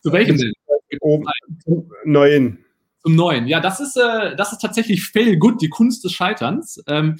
[0.02, 0.52] Zu welchem denn?
[1.00, 1.24] Oben,
[1.64, 2.64] zum neuen.
[3.04, 3.46] Zum Neuen.
[3.46, 6.82] Ja, das ist, äh, das ist tatsächlich fail good, die Kunst des Scheiterns.
[6.86, 7.18] Ähm,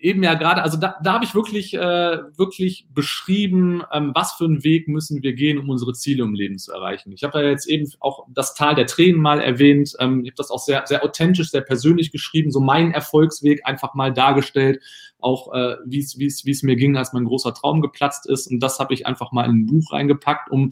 [0.00, 4.44] eben ja gerade, also da, da habe ich wirklich, äh, wirklich beschrieben, ähm, was für
[4.44, 7.12] einen Weg müssen wir gehen, um unsere Ziele im Leben zu erreichen.
[7.12, 9.94] Ich habe ja jetzt eben auch das Tal der Tränen mal erwähnt.
[9.98, 13.94] Ähm, ich habe das auch sehr, sehr authentisch, sehr persönlich geschrieben, so meinen Erfolgsweg einfach
[13.94, 14.80] mal dargestellt,
[15.18, 18.26] auch äh, wie es wie es wie es mir ging, als mein großer Traum geplatzt
[18.26, 18.46] ist.
[18.50, 20.70] Und das habe ich einfach mal in ein Buch reingepackt, um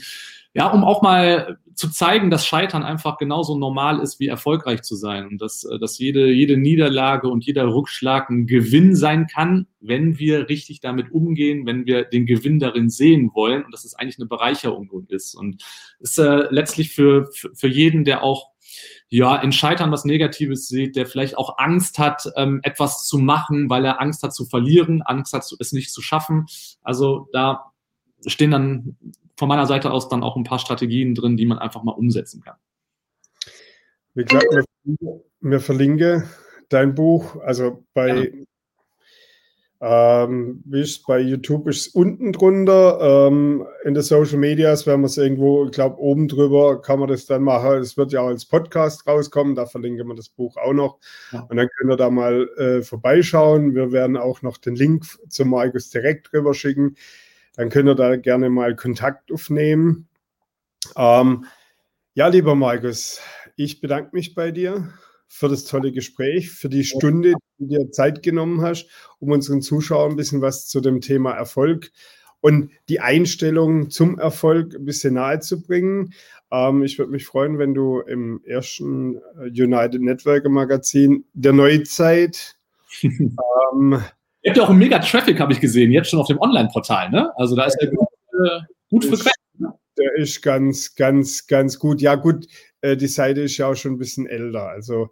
[0.54, 4.96] ja, um auch mal zu zeigen, dass Scheitern einfach genauso normal ist, wie erfolgreich zu
[4.96, 9.66] sein und dass, äh, dass jede, jede Niederlage und jeder Rückschlag ein Gewinn sein kann,
[9.80, 13.94] wenn wir richtig damit umgehen, wenn wir den Gewinn darin sehen wollen und dass es
[13.94, 15.34] eigentlich eine Bereicherung ist.
[15.34, 15.64] Und
[16.00, 18.50] ist äh, letztlich für, für, für jeden, der auch
[19.08, 23.70] ja, in Scheitern was Negatives sieht, der vielleicht auch Angst hat, ähm, etwas zu machen,
[23.70, 26.46] weil er Angst hat zu verlieren, Angst hat, es nicht zu schaffen.
[26.82, 27.72] Also da
[28.26, 28.96] stehen dann
[29.40, 32.42] von meiner Seite aus dann auch ein paar Strategien drin, die man einfach mal umsetzen
[32.42, 32.56] kann.
[34.12, 34.46] Wie gesagt,
[35.40, 36.28] mir verlinke
[36.68, 38.44] dein Buch, also bei ja.
[39.82, 42.98] Ähm, wie ist bei YouTube ist es unten drunter.
[43.00, 47.08] Ähm, in den Social Medias, wenn man es irgendwo, ich glaube, oben drüber kann man
[47.08, 47.78] das dann machen.
[47.78, 50.98] Es wird ja auch als Podcast rauskommen, da verlinken wir das Buch auch noch.
[51.32, 51.46] Ja.
[51.48, 53.74] Und dann könnt ihr da mal äh, vorbeischauen.
[53.74, 56.96] Wir werden auch noch den Link zum Markus direkt drüber schicken.
[57.54, 60.08] Dann könnt ihr da gerne mal Kontakt aufnehmen.
[60.96, 61.44] Ähm,
[62.14, 63.20] ja, lieber Markus,
[63.56, 64.92] ich bedanke mich bei dir
[65.28, 68.88] für das tolle Gespräch, für die Stunde, die du dir Zeit genommen hast,
[69.20, 71.90] um unseren Zuschauern ein bisschen was zu dem Thema Erfolg
[72.40, 76.14] und die Einstellung zum Erfolg ein bisschen nahe zu bringen.
[76.50, 82.56] Ähm, ich würde mich freuen, wenn du im ersten äh, United Networker Magazin der Neuzeit
[83.02, 84.02] ähm,
[84.42, 87.10] Ihr habt ja auch einen mega Traffic, habe ich gesehen, jetzt schon auf dem Online-Portal,
[87.10, 87.30] ne?
[87.36, 88.60] Also da ist ja gut, äh,
[88.90, 89.34] gut frequent.
[89.58, 89.72] Ne?
[89.98, 92.00] Der ist ganz, ganz, ganz gut.
[92.00, 92.46] Ja, gut,
[92.80, 94.68] äh, die Seite ist ja auch schon ein bisschen älter.
[94.68, 95.10] Also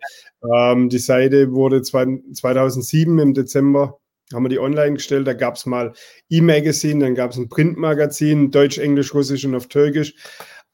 [0.55, 3.99] ähm, die Seite wurde 2007 im Dezember
[4.35, 5.26] haben wir die online gestellt.
[5.26, 5.93] Da gab es mal
[6.29, 10.14] E-Magazine, dann gab es ein Printmagazin, Deutsch, Englisch, Russisch und auf Türkisch.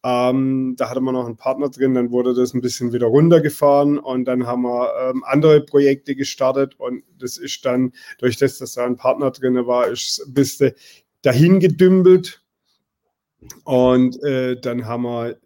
[0.05, 3.98] Ähm, da hatte man noch einen Partner drin, dann wurde das ein bisschen wieder runtergefahren
[3.98, 8.74] und dann haben wir ähm, andere Projekte gestartet und das ist dann, durch das, dass
[8.74, 10.72] da ein Partner drin war, ist ein bisschen
[11.22, 12.42] dahin gedümpelt.
[13.64, 15.38] Und äh, dann haben wir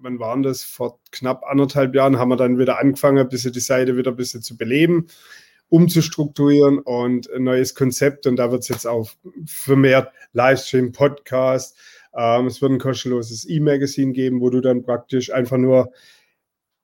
[0.00, 0.62] wann waren das?
[0.62, 4.16] Vor knapp anderthalb Jahren haben wir dann wieder angefangen, ein bisschen die Seite wieder ein
[4.16, 5.06] bisschen zu beleben,
[5.68, 8.26] umzustrukturieren und ein neues Konzept.
[8.26, 9.10] Und da wird es jetzt auch
[9.46, 11.76] vermehrt Livestream, Podcast.
[12.18, 15.92] Ähm, es wird ein kostenloses E-Magazin geben, wo du dann praktisch einfach nur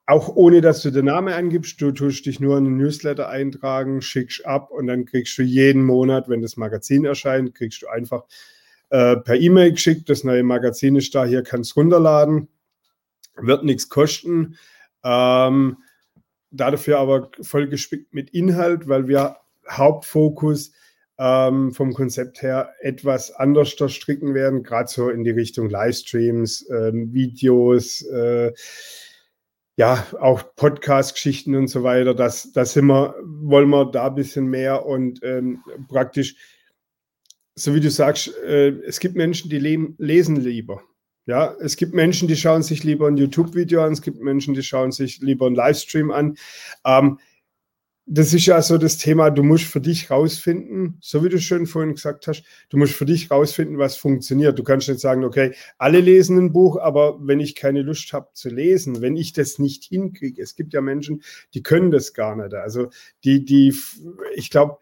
[0.07, 4.03] auch ohne dass du den Namen angibst, du tust dich nur in den Newsletter eintragen,
[4.03, 8.24] schickst ab und dann kriegst du jeden Monat, wenn das Magazin erscheint, kriegst du einfach
[8.91, 12.49] äh, per E-Mail geschickt, das neue Magazin ist da, hier kannst du runterladen
[13.37, 14.57] wird nichts kosten.
[15.03, 15.78] Ähm,
[16.51, 19.37] dafür aber voll gespickt mit Inhalt, weil wir
[19.68, 20.72] Hauptfokus
[21.19, 27.12] ähm, vom Konzept her etwas anders stricken werden, gerade so in die Richtung Livestreams, ähm,
[27.12, 28.53] Videos, äh,
[29.77, 32.15] ja, auch Podcast-Geschichten und so weiter.
[32.15, 36.37] Das, das sind wir, wollen wir da ein bisschen mehr und ähm, praktisch,
[37.57, 40.83] so wie du sagst, äh, es gibt Menschen, die lesen lieber.
[41.27, 44.62] Ja, es gibt Menschen, die schauen sich lieber ein YouTube-Video an, es gibt Menschen, die
[44.62, 46.37] schauen sich lieber einen Livestream an.
[46.85, 47.19] Ähm,
[48.07, 51.67] das ist ja so das Thema, du musst für dich rausfinden, so wie du schon
[51.67, 54.59] vorhin gesagt hast, du musst für dich rausfinden, was funktioniert.
[54.59, 58.29] Du kannst nicht sagen, okay, alle lesen ein Buch, aber wenn ich keine Lust habe
[58.35, 61.23] zu lesen, wenn ich das nicht hinkriege, es gibt ja Menschen,
[61.55, 62.53] die können das gar nicht.
[62.55, 62.91] Also
[63.25, 63.75] die, die,
[64.35, 64.79] ich glaube,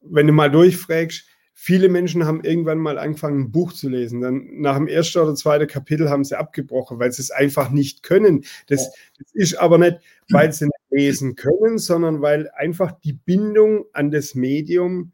[0.00, 1.24] wenn du mal durchfragst,
[1.56, 4.20] Viele Menschen haben irgendwann mal angefangen, ein Buch zu lesen.
[4.20, 8.02] Dann nach dem ersten oder zweiten Kapitel haben sie abgebrochen, weil sie es einfach nicht
[8.02, 8.44] können.
[8.66, 9.98] Das, das ist aber nicht,
[10.28, 15.12] weil sie lesen können, sondern weil einfach die Bindung an das Medium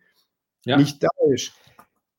[0.64, 0.76] ja.
[0.76, 1.52] nicht da ist.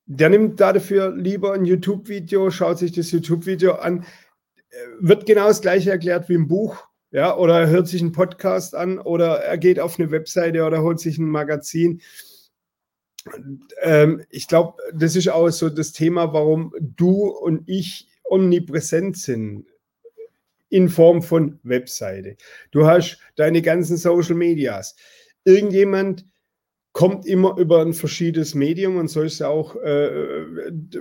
[0.05, 4.03] Der nimmt dafür lieber ein YouTube-Video, schaut sich das YouTube-Video an,
[4.69, 6.83] äh, wird genau das gleiche erklärt wie im Buch.
[7.11, 10.81] Ja, oder er hört sich einen Podcast an oder er geht auf eine Webseite oder
[10.81, 12.01] holt sich ein Magazin
[13.81, 19.65] ähm, ich glaube, das ist auch so das Thema, warum du und ich omnipräsent sind
[20.71, 22.35] in Form von Webseite.
[22.71, 24.95] Du hast deine ganzen Social Medias.
[25.43, 26.25] Irgendjemand
[26.93, 30.09] kommt immer über ein verschiedenes Medium und so ist es auch, äh,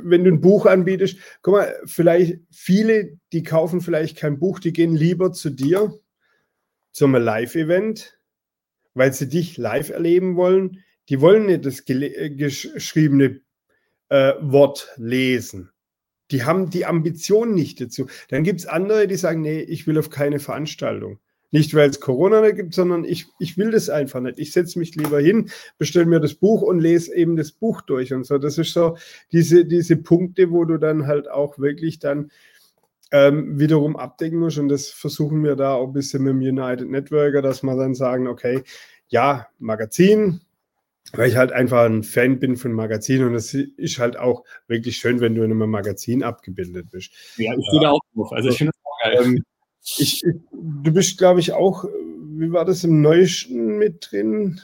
[0.02, 1.18] wenn du ein Buch anbietest.
[1.40, 5.98] Guck mal, vielleicht viele, die kaufen vielleicht kein Buch, die gehen lieber zu dir
[6.92, 8.18] zum Live-Event,
[8.94, 13.40] weil sie dich live erleben wollen die wollen nicht das äh, geschriebene
[14.08, 15.70] äh, Wort lesen.
[16.30, 18.06] Die haben die Ambition nicht dazu.
[18.28, 21.18] Dann gibt es andere, die sagen, nee, ich will auf keine Veranstaltung.
[21.52, 24.38] Nicht, weil es Corona nicht gibt, sondern ich, ich will das einfach nicht.
[24.38, 28.12] Ich setze mich lieber hin, bestelle mir das Buch und lese eben das Buch durch
[28.12, 28.38] und so.
[28.38, 28.96] Das ist so
[29.32, 32.30] diese, diese Punkte, wo du dann halt auch wirklich dann
[33.10, 34.58] ähm, wiederum abdecken musst.
[34.58, 37.94] Und das versuchen wir da auch ein bisschen mit dem United Networker, dass wir dann
[37.94, 38.62] sagen, okay,
[39.08, 40.40] ja, Magazin,
[41.12, 44.96] weil ich halt einfach ein Fan bin von Magazinen und es ist halt auch wirklich
[44.96, 47.12] schön, wenn du in einem Magazin abgebildet bist.
[47.36, 48.32] Ja, ich stehe da auch drauf.
[48.32, 49.44] Also ich finde es auch ähm,
[49.98, 50.22] ich,
[50.52, 54.60] du bist, glaube ich, auch, wie war das im Neuesten mit drin?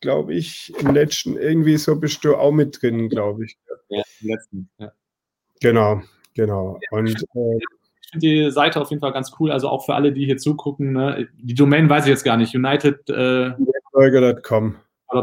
[0.00, 3.56] Glaube ich, im letzten irgendwie so bist du auch mit drin, glaube ich.
[3.88, 4.92] Ja, im letzten, ja.
[5.60, 6.02] Genau,
[6.34, 6.80] genau.
[6.90, 9.52] Und äh, ich finde die Seite auf jeden Fall ganz cool.
[9.52, 10.92] Also auch für alle, die hier zugucken.
[10.92, 11.28] Ne?
[11.38, 12.54] Die Domain weiß ich jetzt gar nicht.
[12.54, 13.08] United.
[13.08, 13.52] Äh,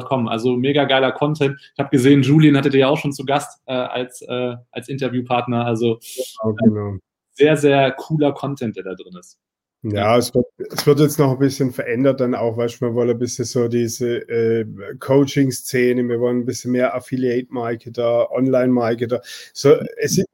[0.05, 0.27] Com.
[0.27, 1.59] Also mega geiler Content.
[1.73, 4.87] Ich habe gesehen, Julian hattet ihr ja auch schon zu Gast äh, als, äh, als
[4.89, 5.65] Interviewpartner.
[5.65, 5.99] Also
[6.43, 6.97] genau, genau.
[7.33, 9.37] sehr, sehr cooler Content, der da drin ist.
[9.81, 13.11] Ja, es wird, es wird jetzt noch ein bisschen verändert dann auch, weil wir wollen
[13.11, 14.65] ein bisschen so diese äh,
[14.99, 19.21] Coaching-Szene, wir wollen ein bisschen mehr Affiliate-Marketer, Online-Marketer.
[19.53, 20.27] So, es ist,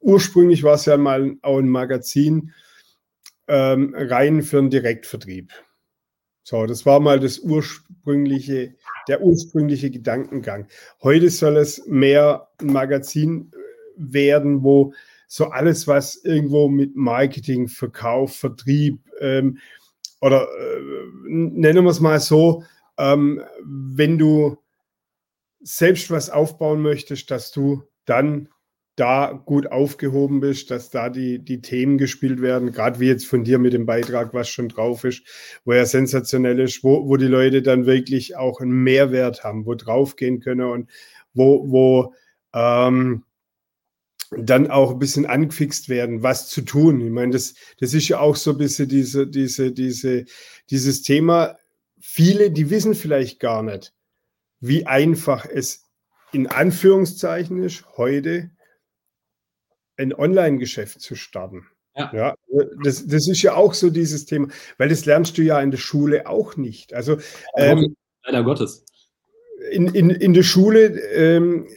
[0.00, 2.52] ursprünglich war es ja mal auch ein Magazin
[3.46, 5.52] ähm, rein für einen Direktvertrieb.
[6.44, 8.74] So, das war mal das ursprüngliche,
[9.08, 10.66] der ursprüngliche Gedankengang.
[11.02, 13.52] Heute soll es mehr ein Magazin
[13.96, 14.92] werden, wo
[15.28, 19.58] so alles, was irgendwo mit Marketing, Verkauf, Vertrieb ähm,
[20.20, 20.80] oder äh,
[21.26, 22.64] nennen wir es mal so,
[22.98, 24.58] ähm, wenn du
[25.60, 28.48] selbst was aufbauen möchtest, dass du dann
[28.96, 33.42] da gut aufgehoben bist, dass da die, die Themen gespielt werden, gerade wie jetzt von
[33.42, 35.22] dir mit dem Beitrag, was schon drauf ist,
[35.64, 39.74] wo er sensationell ist, wo, wo die Leute dann wirklich auch einen Mehrwert haben, wo
[39.74, 40.90] draufgehen können und
[41.32, 42.14] wo, wo
[42.52, 43.24] ähm,
[44.36, 47.00] dann auch ein bisschen angefixt werden, was zu tun.
[47.00, 50.24] Ich meine, das, das ist ja auch so ein bisschen diese, diese, diese,
[50.70, 51.56] dieses Thema.
[51.98, 53.94] Viele, die wissen vielleicht gar nicht,
[54.60, 55.86] wie einfach es
[56.32, 58.50] in Anführungszeichen ist, heute
[59.96, 61.66] ein Online-Geschäft zu starten.
[61.96, 62.10] Ja.
[62.14, 62.34] ja,
[62.82, 65.78] das, das ist ja auch so dieses Thema, weil das lernst du ja in der
[65.78, 66.94] Schule auch nicht.
[66.94, 67.18] Also
[67.56, 68.84] ähm, leider Gottes.
[69.70, 71.68] In, in, in der Schule, ähm,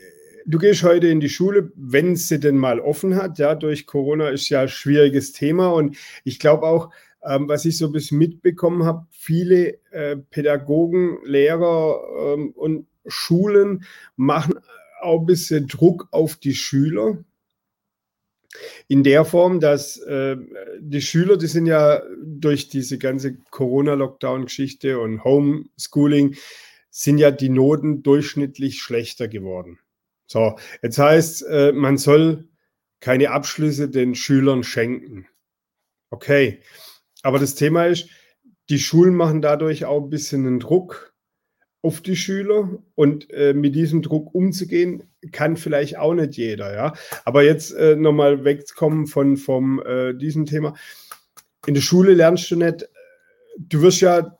[0.45, 3.39] du gehst heute in die Schule, wenn sie denn mal offen hat.
[3.39, 6.91] Ja, durch Corona ist ja ein schwieriges Thema und ich glaube auch,
[7.24, 11.99] ähm, was ich so ein bisschen mitbekommen habe, viele äh, Pädagogen, Lehrer
[12.36, 13.84] ähm, und Schulen
[14.16, 14.55] machen
[15.01, 17.18] auch ein bisschen Druck auf die Schüler
[18.88, 20.38] in der Form, dass äh,
[20.80, 26.36] die Schüler, die sind ja durch diese ganze Corona-Lockdown-Geschichte und Homeschooling,
[26.89, 29.80] sind ja die Noten durchschnittlich schlechter geworden.
[30.28, 32.47] So, jetzt heißt, äh, man soll
[32.99, 35.28] keine Abschlüsse den Schülern schenken.
[36.10, 36.62] Okay,
[37.22, 38.10] aber das Thema ist,
[38.70, 41.14] die Schulen machen dadurch auch ein bisschen einen Druck
[41.86, 46.93] auf die Schüler und äh, mit diesem Druck umzugehen, kann vielleicht auch nicht jeder, ja.
[47.25, 50.73] Aber jetzt äh, nochmal wegkommen von vom, äh, diesem Thema.
[51.67, 52.89] In der Schule lernst du nicht,
[53.57, 54.36] du wirst ja,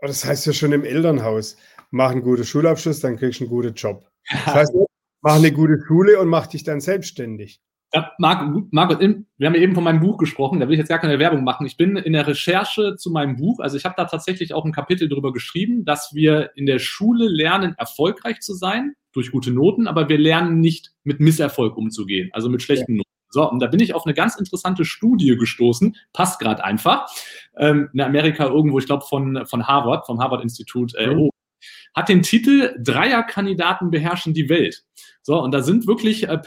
[0.00, 1.56] das heißt ja schon im Elternhaus,
[1.90, 4.08] mach einen guten Schulabschluss, dann kriegst du einen guten Job.
[4.30, 4.72] Das heißt,
[5.20, 7.60] mach eine gute Schule und mach dich dann selbstständig.
[7.94, 10.88] Ja, Marc, Marc, wir haben ja eben von meinem Buch gesprochen, da will ich jetzt
[10.88, 11.64] gar keine Werbung machen.
[11.64, 14.72] Ich bin in der Recherche zu meinem Buch, also ich habe da tatsächlich auch ein
[14.72, 19.86] Kapitel darüber geschrieben, dass wir in der Schule lernen, erfolgreich zu sein durch gute Noten,
[19.86, 22.96] aber wir lernen nicht mit Misserfolg umzugehen, also mit schlechten ja.
[22.96, 23.10] Noten.
[23.30, 27.08] So, und da bin ich auf eine ganz interessante Studie gestoßen, passt gerade einfach,
[27.56, 31.30] ähm, in Amerika irgendwo, ich glaube von, von Harvard, vom Harvard-Institut, äh, mhm.
[31.94, 34.82] hat den Titel Dreierkandidaten beherrschen die Welt.
[35.26, 36.38] So, und da sind wirklich äh,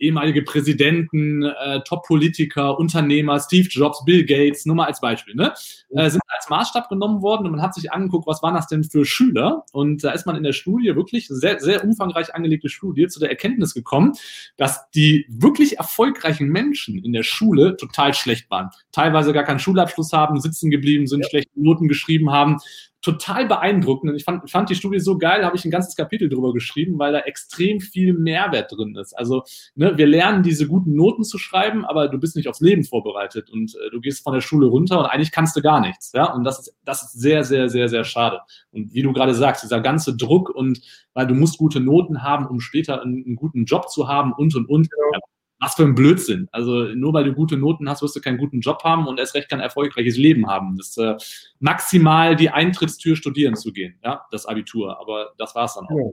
[0.00, 5.54] ehemalige Präsidenten, äh, Top-Politiker, Unternehmer, Steve Jobs, Bill Gates, nur mal als Beispiel, ne?
[5.90, 8.82] Äh, sind als Maßstab genommen worden und man hat sich angeguckt, was waren das denn
[8.82, 9.64] für Schüler?
[9.72, 13.30] Und da ist man in der Studie wirklich sehr, sehr umfangreich angelegte Studie zu der
[13.30, 14.14] Erkenntnis gekommen,
[14.56, 18.70] dass die wirklich erfolgreichen Menschen in der Schule total schlecht waren.
[18.90, 21.28] Teilweise gar keinen Schulabschluss haben, sitzen geblieben sind, ja.
[21.28, 22.58] schlechte Noten geschrieben haben
[23.04, 24.10] total beeindruckend.
[24.10, 26.98] Und ich fand, fand die Studie so geil, habe ich ein ganzes Kapitel drüber geschrieben,
[26.98, 29.16] weil da extrem viel Mehrwert drin ist.
[29.16, 29.44] Also
[29.76, 33.50] ne, wir lernen diese guten Noten zu schreiben, aber du bist nicht aufs Leben vorbereitet
[33.50, 36.10] und äh, du gehst von der Schule runter und eigentlich kannst du gar nichts.
[36.12, 36.32] Ja?
[36.32, 38.40] Und das ist, das ist sehr, sehr, sehr, sehr schade.
[38.72, 40.80] Und wie du gerade sagst, dieser ganze Druck und
[41.12, 44.56] weil du musst gute Noten haben, um später einen, einen guten Job zu haben und
[44.56, 44.88] und und.
[45.12, 45.20] Ja
[45.64, 46.48] was für ein Blödsinn.
[46.52, 49.34] Also nur weil du gute Noten hast, wirst du keinen guten Job haben und erst
[49.34, 50.76] recht kein erfolgreiches Leben haben.
[50.76, 51.16] Das ist äh,
[51.58, 55.00] maximal die Eintrittstür studieren zu gehen, ja, das Abitur.
[55.00, 55.96] Aber das war es dann auch.
[55.96, 56.10] Ja,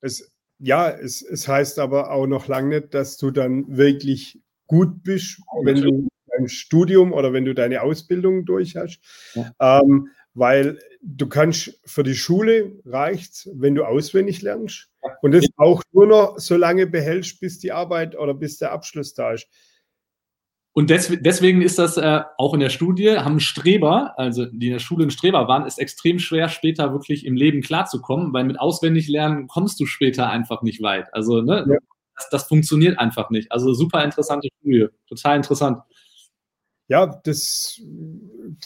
[0.00, 0.32] es,
[0.62, 5.40] ja es, es heißt aber auch noch lange nicht, dass du dann wirklich gut bist,
[5.64, 9.00] wenn du dein Studium oder wenn du deine Ausbildung durch hast.
[9.34, 9.80] Ja.
[9.80, 14.88] Ähm, weil du kannst für die Schule reicht, wenn du auswendig lernst
[15.20, 19.12] und das auch nur noch so lange behältst, bis die Arbeit oder bis der Abschluss
[19.12, 19.46] da ist.
[20.74, 24.72] Und des, deswegen ist das äh, auch in der Studie, haben Streber, also die in
[24.72, 28.58] der Schule ein Streber waren, ist extrem schwer, später wirklich im Leben klarzukommen, weil mit
[28.58, 31.12] auswendig lernen kommst du später einfach nicht weit.
[31.12, 31.78] Also ne, ja.
[32.16, 33.52] das, das funktioniert einfach nicht.
[33.52, 35.82] Also super interessante Studie, total interessant.
[36.88, 37.78] ja, das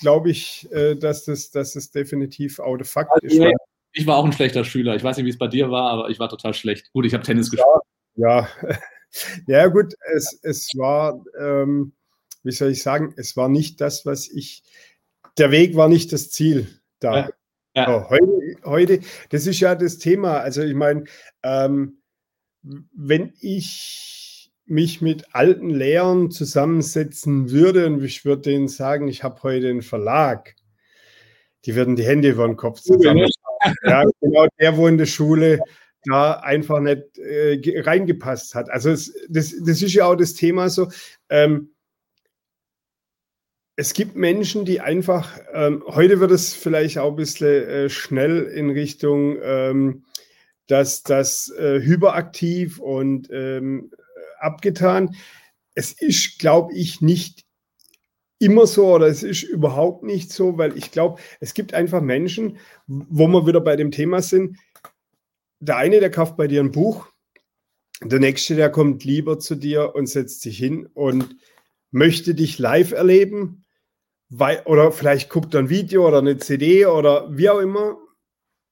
[0.00, 3.54] glaube ich, äh, dass das, dass das definitiv auch der Fakt also, ist.
[3.94, 4.94] Ich war auch ein schlechter Schüler.
[4.94, 6.92] Ich weiß nicht, wie es bei dir war, aber ich war total schlecht.
[6.92, 7.66] Gut, ich habe Tennis gespielt.
[8.14, 8.76] Ja, ja.
[9.46, 11.95] ja gut, es, es war, ähm,
[12.46, 14.62] wie soll ich sagen, es war nicht das, was ich,
[15.36, 16.68] der Weg war nicht das Ziel
[17.00, 17.16] da.
[17.16, 17.30] Ja.
[17.74, 17.86] Ja.
[17.86, 20.38] So, heute, heute, das ist ja das Thema.
[20.38, 21.04] Also ich meine,
[21.42, 21.98] ähm,
[22.62, 29.42] wenn ich mich mit alten Lehrern zusammensetzen würde und ich würde denen sagen, ich habe
[29.42, 30.54] heute einen Verlag,
[31.66, 33.28] die würden die Hände über den Kopf zusammen.
[33.82, 35.60] ja, genau der, wo in der Schule
[36.04, 38.70] da einfach nicht äh, reingepasst hat.
[38.70, 40.88] Also es, das, das ist ja auch das Thema so.
[41.28, 41.75] Ähm,
[43.76, 48.44] es gibt Menschen, die einfach, ähm, heute wird es vielleicht auch ein bisschen äh, schnell
[48.44, 50.04] in Richtung, ähm,
[50.66, 53.90] dass das äh, hyperaktiv und ähm,
[54.40, 55.14] abgetan.
[55.74, 57.44] Es ist, glaube ich, nicht
[58.38, 62.58] immer so oder es ist überhaupt nicht so, weil ich glaube, es gibt einfach Menschen,
[62.86, 64.56] wo wir wieder bei dem Thema sind.
[65.60, 67.08] Der eine, der kauft bei dir ein Buch,
[68.02, 71.36] der nächste, der kommt lieber zu dir und setzt sich hin und
[71.90, 73.65] möchte dich live erleben
[74.28, 77.98] weil, oder vielleicht guckt er ein Video oder eine CD oder wie auch immer.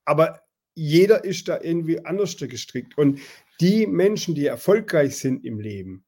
[0.04, 0.42] Aber
[0.74, 2.98] jeder ist da irgendwie anders gestrickt.
[2.98, 3.20] Und
[3.60, 6.04] die Menschen, die erfolgreich sind im Leben,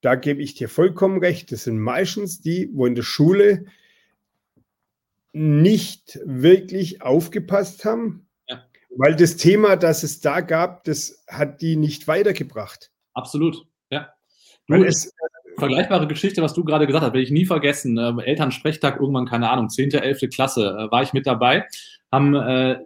[0.00, 3.66] da gebe ich dir vollkommen recht, das sind meistens die, wo in der Schule
[5.32, 8.64] nicht wirklich aufgepasst haben, ja.
[8.90, 12.90] weil das Thema, das es da gab, das hat die nicht weitergebracht.
[13.12, 14.14] Absolut, ja.
[14.68, 15.12] Weil es,
[15.58, 17.98] vergleichbare Geschichte, was du gerade gesagt hast, werde ich nie vergessen.
[17.98, 20.28] Äh, Elternsprechtag irgendwann, keine Ahnung, 10., 11.
[20.32, 21.66] Klasse, äh, war ich mit dabei.
[22.12, 22.78] Haben, äh,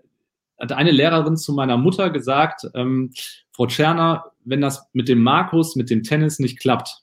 [0.58, 3.12] hat eine Lehrerin zu meiner Mutter gesagt, ähm,
[3.52, 7.02] Frau Tscherner, wenn das mit dem Markus, mit dem Tennis nicht klappt,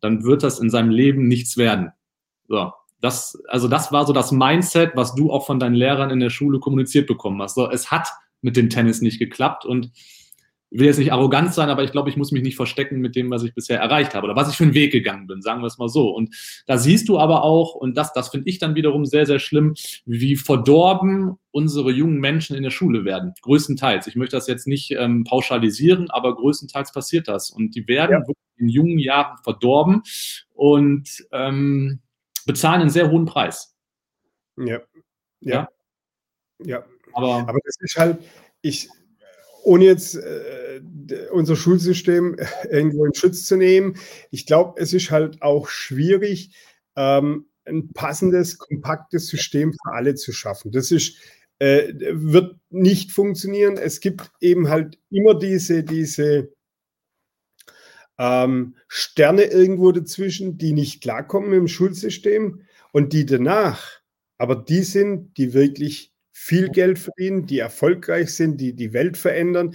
[0.00, 1.92] dann wird das in seinem Leben nichts werden.
[2.48, 6.20] So, das, also das war so das Mindset, was du auch von deinen Lehrern in
[6.20, 7.54] der Schule kommuniziert bekommen hast.
[7.54, 8.08] So, es hat
[8.40, 9.90] mit dem Tennis nicht geklappt und
[10.70, 13.16] ich will jetzt nicht arrogant sein, aber ich glaube, ich muss mich nicht verstecken mit
[13.16, 15.62] dem, was ich bisher erreicht habe oder was ich für einen Weg gegangen bin, sagen
[15.62, 16.10] wir es mal so.
[16.10, 16.34] Und
[16.66, 19.74] da siehst du aber auch, und das, das finde ich dann wiederum sehr, sehr schlimm,
[20.04, 23.32] wie verdorben unsere jungen Menschen in der Schule werden.
[23.40, 24.06] Größtenteils.
[24.06, 27.50] Ich möchte das jetzt nicht ähm, pauschalisieren, aber größtenteils passiert das.
[27.50, 28.34] Und die werden ja.
[28.56, 30.02] in jungen Jahren verdorben
[30.54, 32.00] und ähm,
[32.44, 33.74] bezahlen einen sehr hohen Preis.
[34.58, 34.80] Ja.
[35.40, 35.68] Ja.
[36.60, 36.64] Ja.
[36.64, 36.84] ja.
[37.14, 38.22] Aber, aber das ist halt,
[38.60, 38.88] ich,
[39.68, 40.80] ohne jetzt äh,
[41.30, 42.36] unser Schulsystem
[42.70, 43.96] irgendwo in Schutz zu nehmen,
[44.30, 46.56] ich glaube, es ist halt auch schwierig,
[46.96, 50.72] ähm, ein passendes, kompaktes System für alle zu schaffen.
[50.72, 51.18] Das ist,
[51.58, 53.76] äh, wird nicht funktionieren.
[53.76, 56.50] Es gibt eben halt immer diese, diese
[58.18, 62.62] ähm, Sterne irgendwo dazwischen, die nicht klarkommen im Schulsystem
[62.92, 64.00] und die danach,
[64.38, 69.74] aber die sind, die wirklich viel Geld verdienen, die erfolgreich sind, die die Welt verändern,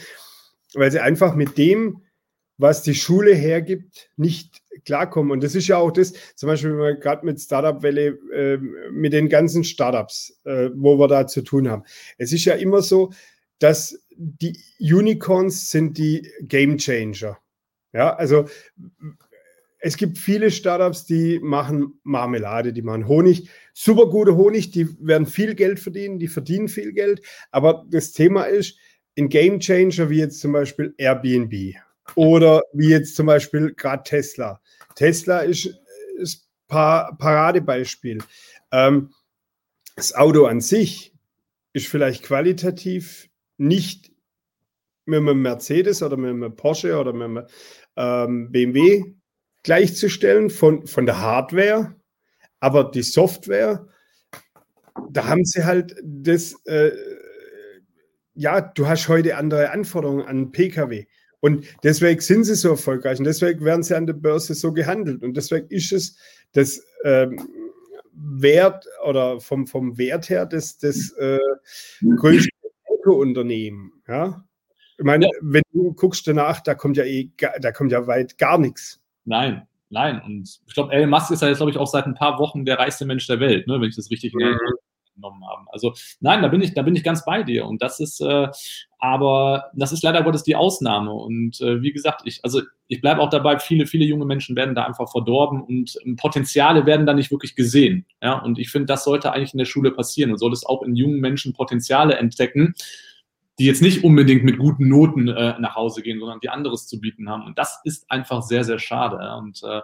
[0.73, 2.01] weil sie einfach mit dem,
[2.57, 5.31] was die Schule hergibt, nicht klarkommen.
[5.31, 8.57] Und das ist ja auch das, zum Beispiel gerade mit Startup-Welle, äh,
[8.91, 11.83] mit den ganzen Startups, äh, wo wir da zu tun haben.
[12.17, 13.11] Es ist ja immer so,
[13.59, 17.37] dass die Unicorns sind die Game Changer.
[17.91, 18.47] Ja, also
[19.85, 23.49] es gibt viele Startups, die machen Marmelade, die machen Honig.
[23.73, 27.21] Super gute Honig, die werden viel Geld verdienen, die verdienen viel Geld.
[27.51, 28.77] Aber das Thema ist,
[29.15, 31.75] in Game Changer wie jetzt zum Beispiel Airbnb
[32.15, 34.61] oder wie jetzt zum Beispiel gerade Tesla.
[34.95, 35.69] Tesla ist,
[36.15, 38.19] ist ein Paradebeispiel.
[38.71, 39.09] Ähm,
[39.97, 41.13] das Auto an sich
[41.73, 44.13] ist vielleicht qualitativ nicht
[45.03, 47.45] mit einem Mercedes oder mit einem Porsche oder mit einem
[47.97, 49.13] ähm, BMW
[49.63, 51.95] gleichzustellen von, von der Hardware,
[52.59, 53.87] aber die Software,
[55.09, 56.91] da haben sie halt das, äh,
[58.35, 61.05] ja, du hast heute andere Anforderungen an Pkw.
[61.39, 65.23] Und deswegen sind sie so erfolgreich und deswegen werden sie an der Börse so gehandelt.
[65.23, 66.17] Und deswegen ist es
[66.53, 67.37] das ähm,
[68.13, 71.39] Wert oder vom, vom Wert her das, das äh,
[72.15, 72.49] größte
[73.05, 73.91] Unternehmen.
[74.07, 74.47] Ja?
[74.97, 75.31] Ich meine, ja.
[75.41, 77.29] wenn du guckst danach, da kommt ja eh,
[77.59, 79.02] da kommt ja weit gar nichts.
[79.25, 80.21] Nein, nein.
[80.25, 82.65] Und ich glaube, Elon Musk ist ja jetzt, glaube ich, auch seit ein paar Wochen
[82.65, 84.57] der reichste Mensch der Welt, ne, wenn ich das richtig mhm.
[85.15, 85.65] genommen habe.
[85.71, 87.65] Also nein, da bin ich, da bin ich ganz bei dir.
[87.65, 88.47] Und das ist, äh,
[88.99, 91.13] aber das ist leider Gottes die Ausnahme.
[91.13, 94.75] Und äh, wie gesagt, ich, also ich bleibe auch dabei, viele, viele junge Menschen werden
[94.75, 98.05] da einfach verdorben und ähm, Potenziale werden da nicht wirklich gesehen.
[98.21, 100.83] Ja, und ich finde, das sollte eigentlich in der Schule passieren und soll es auch
[100.83, 102.75] in jungen Menschen Potenziale entdecken
[103.59, 106.99] die jetzt nicht unbedingt mit guten Noten äh, nach Hause gehen, sondern die anderes zu
[106.99, 107.45] bieten haben.
[107.45, 109.17] Und das ist einfach sehr, sehr schade.
[109.37, 109.81] Und äh,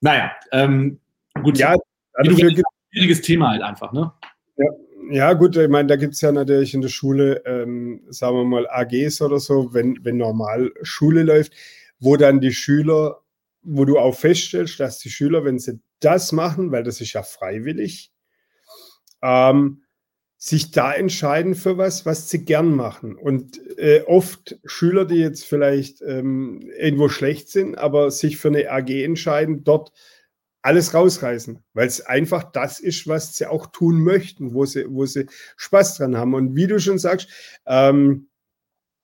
[0.00, 0.98] naja, ähm,
[1.42, 1.58] gut.
[1.58, 1.76] Ja,
[2.14, 4.12] Also für ein schwieriges Thema halt einfach, ne?
[4.56, 4.66] Ja,
[5.10, 8.44] ja, gut, ich meine, da gibt es ja natürlich in der Schule, ähm, sagen wir
[8.44, 11.52] mal, AGs oder so, wenn, wenn normal Schule läuft,
[11.98, 13.20] wo dann die Schüler,
[13.62, 17.22] wo du auch feststellst, dass die Schüler, wenn sie das machen, weil das ist ja
[17.22, 18.12] freiwillig,
[19.22, 19.82] ähm,
[20.42, 23.14] sich da entscheiden für was, was sie gern machen.
[23.14, 28.70] Und äh, oft Schüler, die jetzt vielleicht ähm, irgendwo schlecht sind, aber sich für eine
[28.70, 29.92] AG entscheiden, dort
[30.62, 35.04] alles rausreißen, weil es einfach das ist, was sie auch tun möchten, wo sie, wo
[35.04, 35.26] sie
[35.58, 36.32] Spaß dran haben.
[36.32, 37.28] Und wie du schon sagst,
[37.66, 38.28] ähm,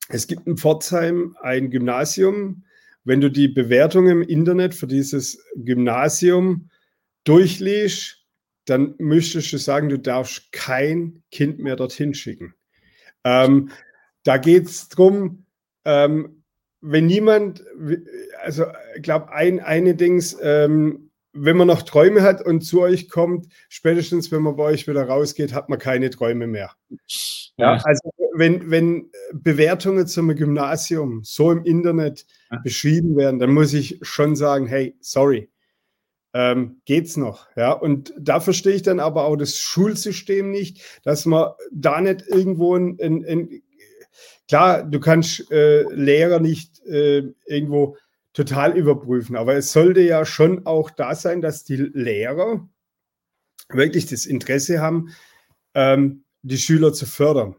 [0.09, 2.65] es gibt in Pforzheim ein Gymnasium.
[3.05, 6.71] Wenn du die Bewertung im Internet für dieses Gymnasium
[7.25, 8.26] durchliest,
[8.67, 12.55] dann müsstest du sagen, du darfst kein Kind mehr dorthin schicken.
[13.25, 13.71] Ähm,
[14.25, 15.47] da geht es darum,
[15.85, 16.43] ähm,
[16.81, 17.65] wenn niemand,
[18.43, 18.67] also
[18.97, 23.47] ich glaube, ein, eine Dings, ähm, wenn man noch Träume hat und zu euch kommt,
[23.69, 26.73] spätestens wenn man bei euch wieder rausgeht, hat man keine Träume mehr.
[27.57, 32.27] Ja, also wenn, wenn Bewertungen zum Gymnasium so im Internet
[32.63, 35.51] beschrieben werden, dann muss ich schon sagen, hey, sorry,
[36.37, 37.49] ähm, geht's noch.
[37.57, 42.27] Ja, und da verstehe ich dann aber auch das Schulsystem nicht, dass man da nicht
[42.29, 43.63] irgendwo ein, ein, ein
[44.47, 47.97] klar, du kannst äh, Lehrer nicht äh, irgendwo
[48.35, 52.69] total überprüfen, aber es sollte ja schon auch da sein, dass die Lehrer
[53.71, 55.15] wirklich das Interesse haben,
[55.73, 57.57] ähm, die Schüler zu fördern.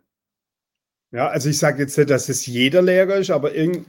[1.11, 3.87] Ja, also ich sage jetzt nicht, dass es jeder Lehrer ist, aber irgend,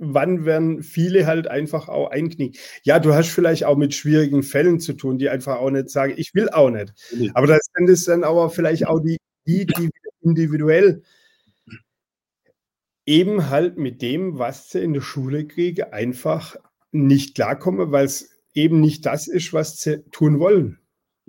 [0.00, 2.58] wann werden viele halt einfach auch einknicken.
[2.82, 6.14] Ja, du hast vielleicht auch mit schwierigen Fällen zu tun, die einfach auch nicht sagen,
[6.16, 6.92] ich will auch nicht.
[7.34, 9.90] Aber das sind es dann aber vielleicht auch die, die, die
[10.22, 11.02] individuell
[13.06, 16.56] eben halt mit dem, was sie in der Schule kriegen, einfach
[16.92, 20.79] nicht klarkommen, weil es eben nicht das ist, was sie tun wollen.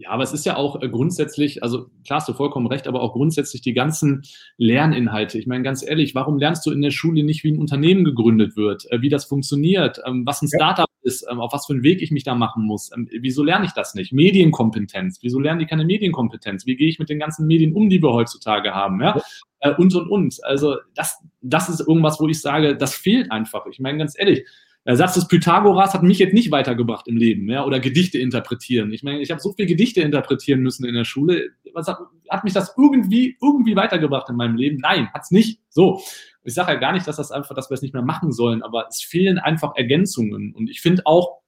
[0.02, 3.02] Ja, aber es ist ja auch äh, grundsätzlich, also klar hast du vollkommen recht, aber
[3.02, 4.24] auch grundsätzlich die ganzen
[4.58, 5.38] Lerninhalte.
[5.38, 8.56] Ich meine, ganz ehrlich, warum lernst du in der Schule nicht, wie ein Unternehmen gegründet
[8.56, 11.84] wird, äh, wie das funktioniert, ähm, was ein Startup ist, ähm, auf was für einen
[11.84, 12.90] Weg ich mich da machen muss?
[12.96, 14.12] Ähm, wieso lerne ich das nicht?
[14.12, 15.20] Medienkompetenz.
[15.22, 16.66] Wieso lernen die keine Medienkompetenz?
[16.66, 19.00] Wie gehe ich mit den ganzen Medien um, die wir heutzutage haben?
[19.02, 19.18] Ja?
[19.18, 19.22] ja.
[19.60, 20.44] Äh, und, und, und.
[20.44, 23.68] Also das, das ist irgendwas, wo ich sage, das fehlt einfach.
[23.68, 24.48] Ich meine, ganz ehrlich,
[24.86, 28.92] der Satz des Pythagoras hat mich jetzt nicht weitergebracht im Leben, ja, oder Gedichte interpretieren.
[28.94, 31.50] Ich meine, ich habe so viel Gedichte interpretieren müssen in der Schule.
[31.74, 32.00] Was hat,
[32.30, 34.78] hat mich das irgendwie, irgendwie weitergebracht in meinem Leben?
[34.78, 35.60] Nein, hat's nicht.
[35.70, 36.02] So.
[36.44, 38.64] Ich sage ja gar nicht, dass das einfach, dass wir es nicht mehr machen sollen,
[38.64, 40.56] aber es fehlen einfach Ergänzungen.
[40.56, 41.42] Und ich finde auch,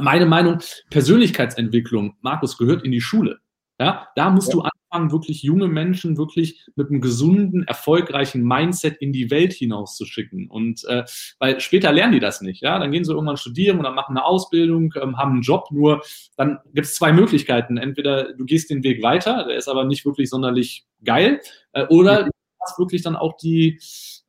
[0.00, 3.40] meine Meinung, Persönlichkeitsentwicklung, Markus, gehört in die Schule.
[3.78, 4.54] Ja, da musst ja.
[4.54, 4.62] du
[4.92, 10.48] anfangen, wirklich junge Menschen wirklich mit einem gesunden, erfolgreichen Mindset in die Welt hinauszuschicken.
[10.48, 11.04] Und äh,
[11.38, 12.62] weil später lernen die das nicht.
[12.62, 15.70] Ja, dann gehen sie irgendwann studieren oder machen eine Ausbildung, ähm, haben einen Job.
[15.70, 16.02] Nur
[16.36, 17.76] dann gibt es zwei Möglichkeiten.
[17.76, 21.40] Entweder du gehst den Weg weiter, der ist aber nicht wirklich sonderlich geil,
[21.72, 23.80] äh, oder du hast wirklich dann auch die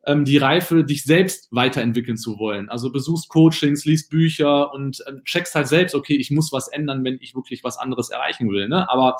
[0.05, 2.69] ähm, die Reife, dich selbst weiterentwickeln zu wollen.
[2.69, 7.05] Also besuchst Coachings, liest Bücher und äh, checkst halt selbst, okay, ich muss was ändern,
[7.05, 8.67] wenn ich wirklich was anderes erreichen will.
[8.67, 8.89] Ne?
[8.89, 9.15] Aber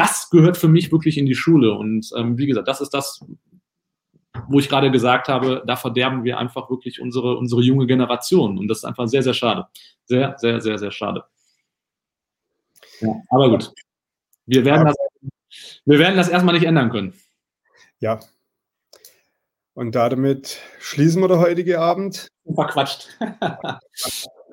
[0.00, 1.74] das gehört für mich wirklich in die Schule.
[1.74, 3.22] Und ähm, wie gesagt, das ist das,
[4.48, 8.56] wo ich gerade gesagt habe, da verderben wir einfach wirklich unsere, unsere junge Generation.
[8.58, 9.66] Und das ist einfach sehr, sehr schade.
[10.06, 11.24] Sehr, sehr, sehr, sehr schade.
[13.00, 13.72] Ja, aber gut.
[14.46, 14.96] Wir werden, das,
[15.84, 17.12] wir werden das erstmal nicht ändern können.
[17.98, 18.20] Ja.
[19.74, 22.28] Und damit schließen wir der heutige Abend.
[22.54, 23.08] Verquatscht.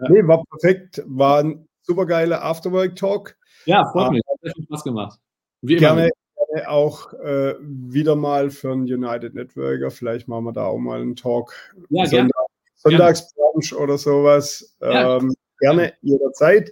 [0.09, 1.01] nee, war perfekt.
[1.05, 3.37] War ein supergeiler Afterwork-Talk.
[3.63, 4.21] Ja, freut mich.
[4.29, 5.19] Hat sehr viel Spaß gemacht.
[5.61, 6.09] Gerne,
[6.51, 9.91] gerne auch äh, wieder mal für einen United Networker.
[9.91, 11.53] Vielleicht machen wir da auch mal einen Talk.
[11.89, 14.75] Ja, Sonntag, Sonntagsbrunch oder sowas.
[14.81, 15.17] Ja.
[15.17, 16.71] Ähm, gerne jederzeit.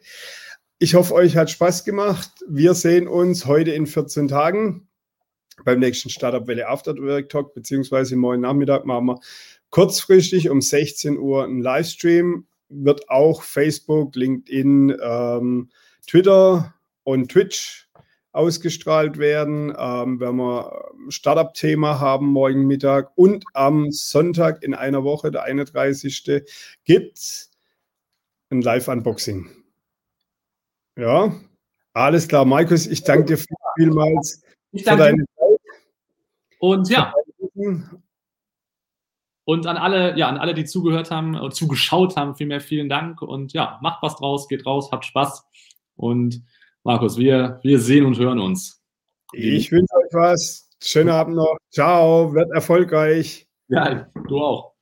[0.77, 2.31] Ich hoffe, euch hat Spaß gemacht.
[2.47, 4.87] Wir sehen uns heute in 14 Tagen
[5.63, 9.19] beim nächsten Startup Welle Afterwork Talk, beziehungsweise morgen Nachmittag machen wir
[9.69, 12.45] kurzfristig um 16 Uhr einen Livestream.
[12.69, 15.69] Wird auch Facebook, LinkedIn, ähm,
[16.07, 17.87] Twitter und Twitch
[18.35, 19.73] ausgestrahlt werden.
[19.77, 26.43] Ähm, werden wir Startup-Thema haben morgen Mittag und am Sonntag in einer Woche, der 31.
[26.83, 27.51] gibt es
[28.49, 29.49] ein Live-Unboxing.
[30.97, 31.33] Ja,
[31.93, 32.45] alles klar.
[32.45, 33.43] Markus, ich danke dir
[33.77, 34.41] vielmals
[34.71, 35.59] ich danke für deine Zeit.
[36.59, 37.13] Und ja.
[39.45, 43.21] Und an alle, ja, an alle, die zugehört haben, oder zugeschaut haben, vielmehr vielen Dank.
[43.21, 45.45] Und ja, macht was draus, geht raus, habt Spaß.
[45.95, 46.43] Und
[46.85, 48.79] Markus, wir, wir sehen und hören uns.
[49.33, 50.69] Ich wünsche euch was.
[50.83, 51.57] Schönen Abend noch.
[51.71, 53.47] Ciao, wird erfolgreich.
[53.69, 54.74] Ja, du auch.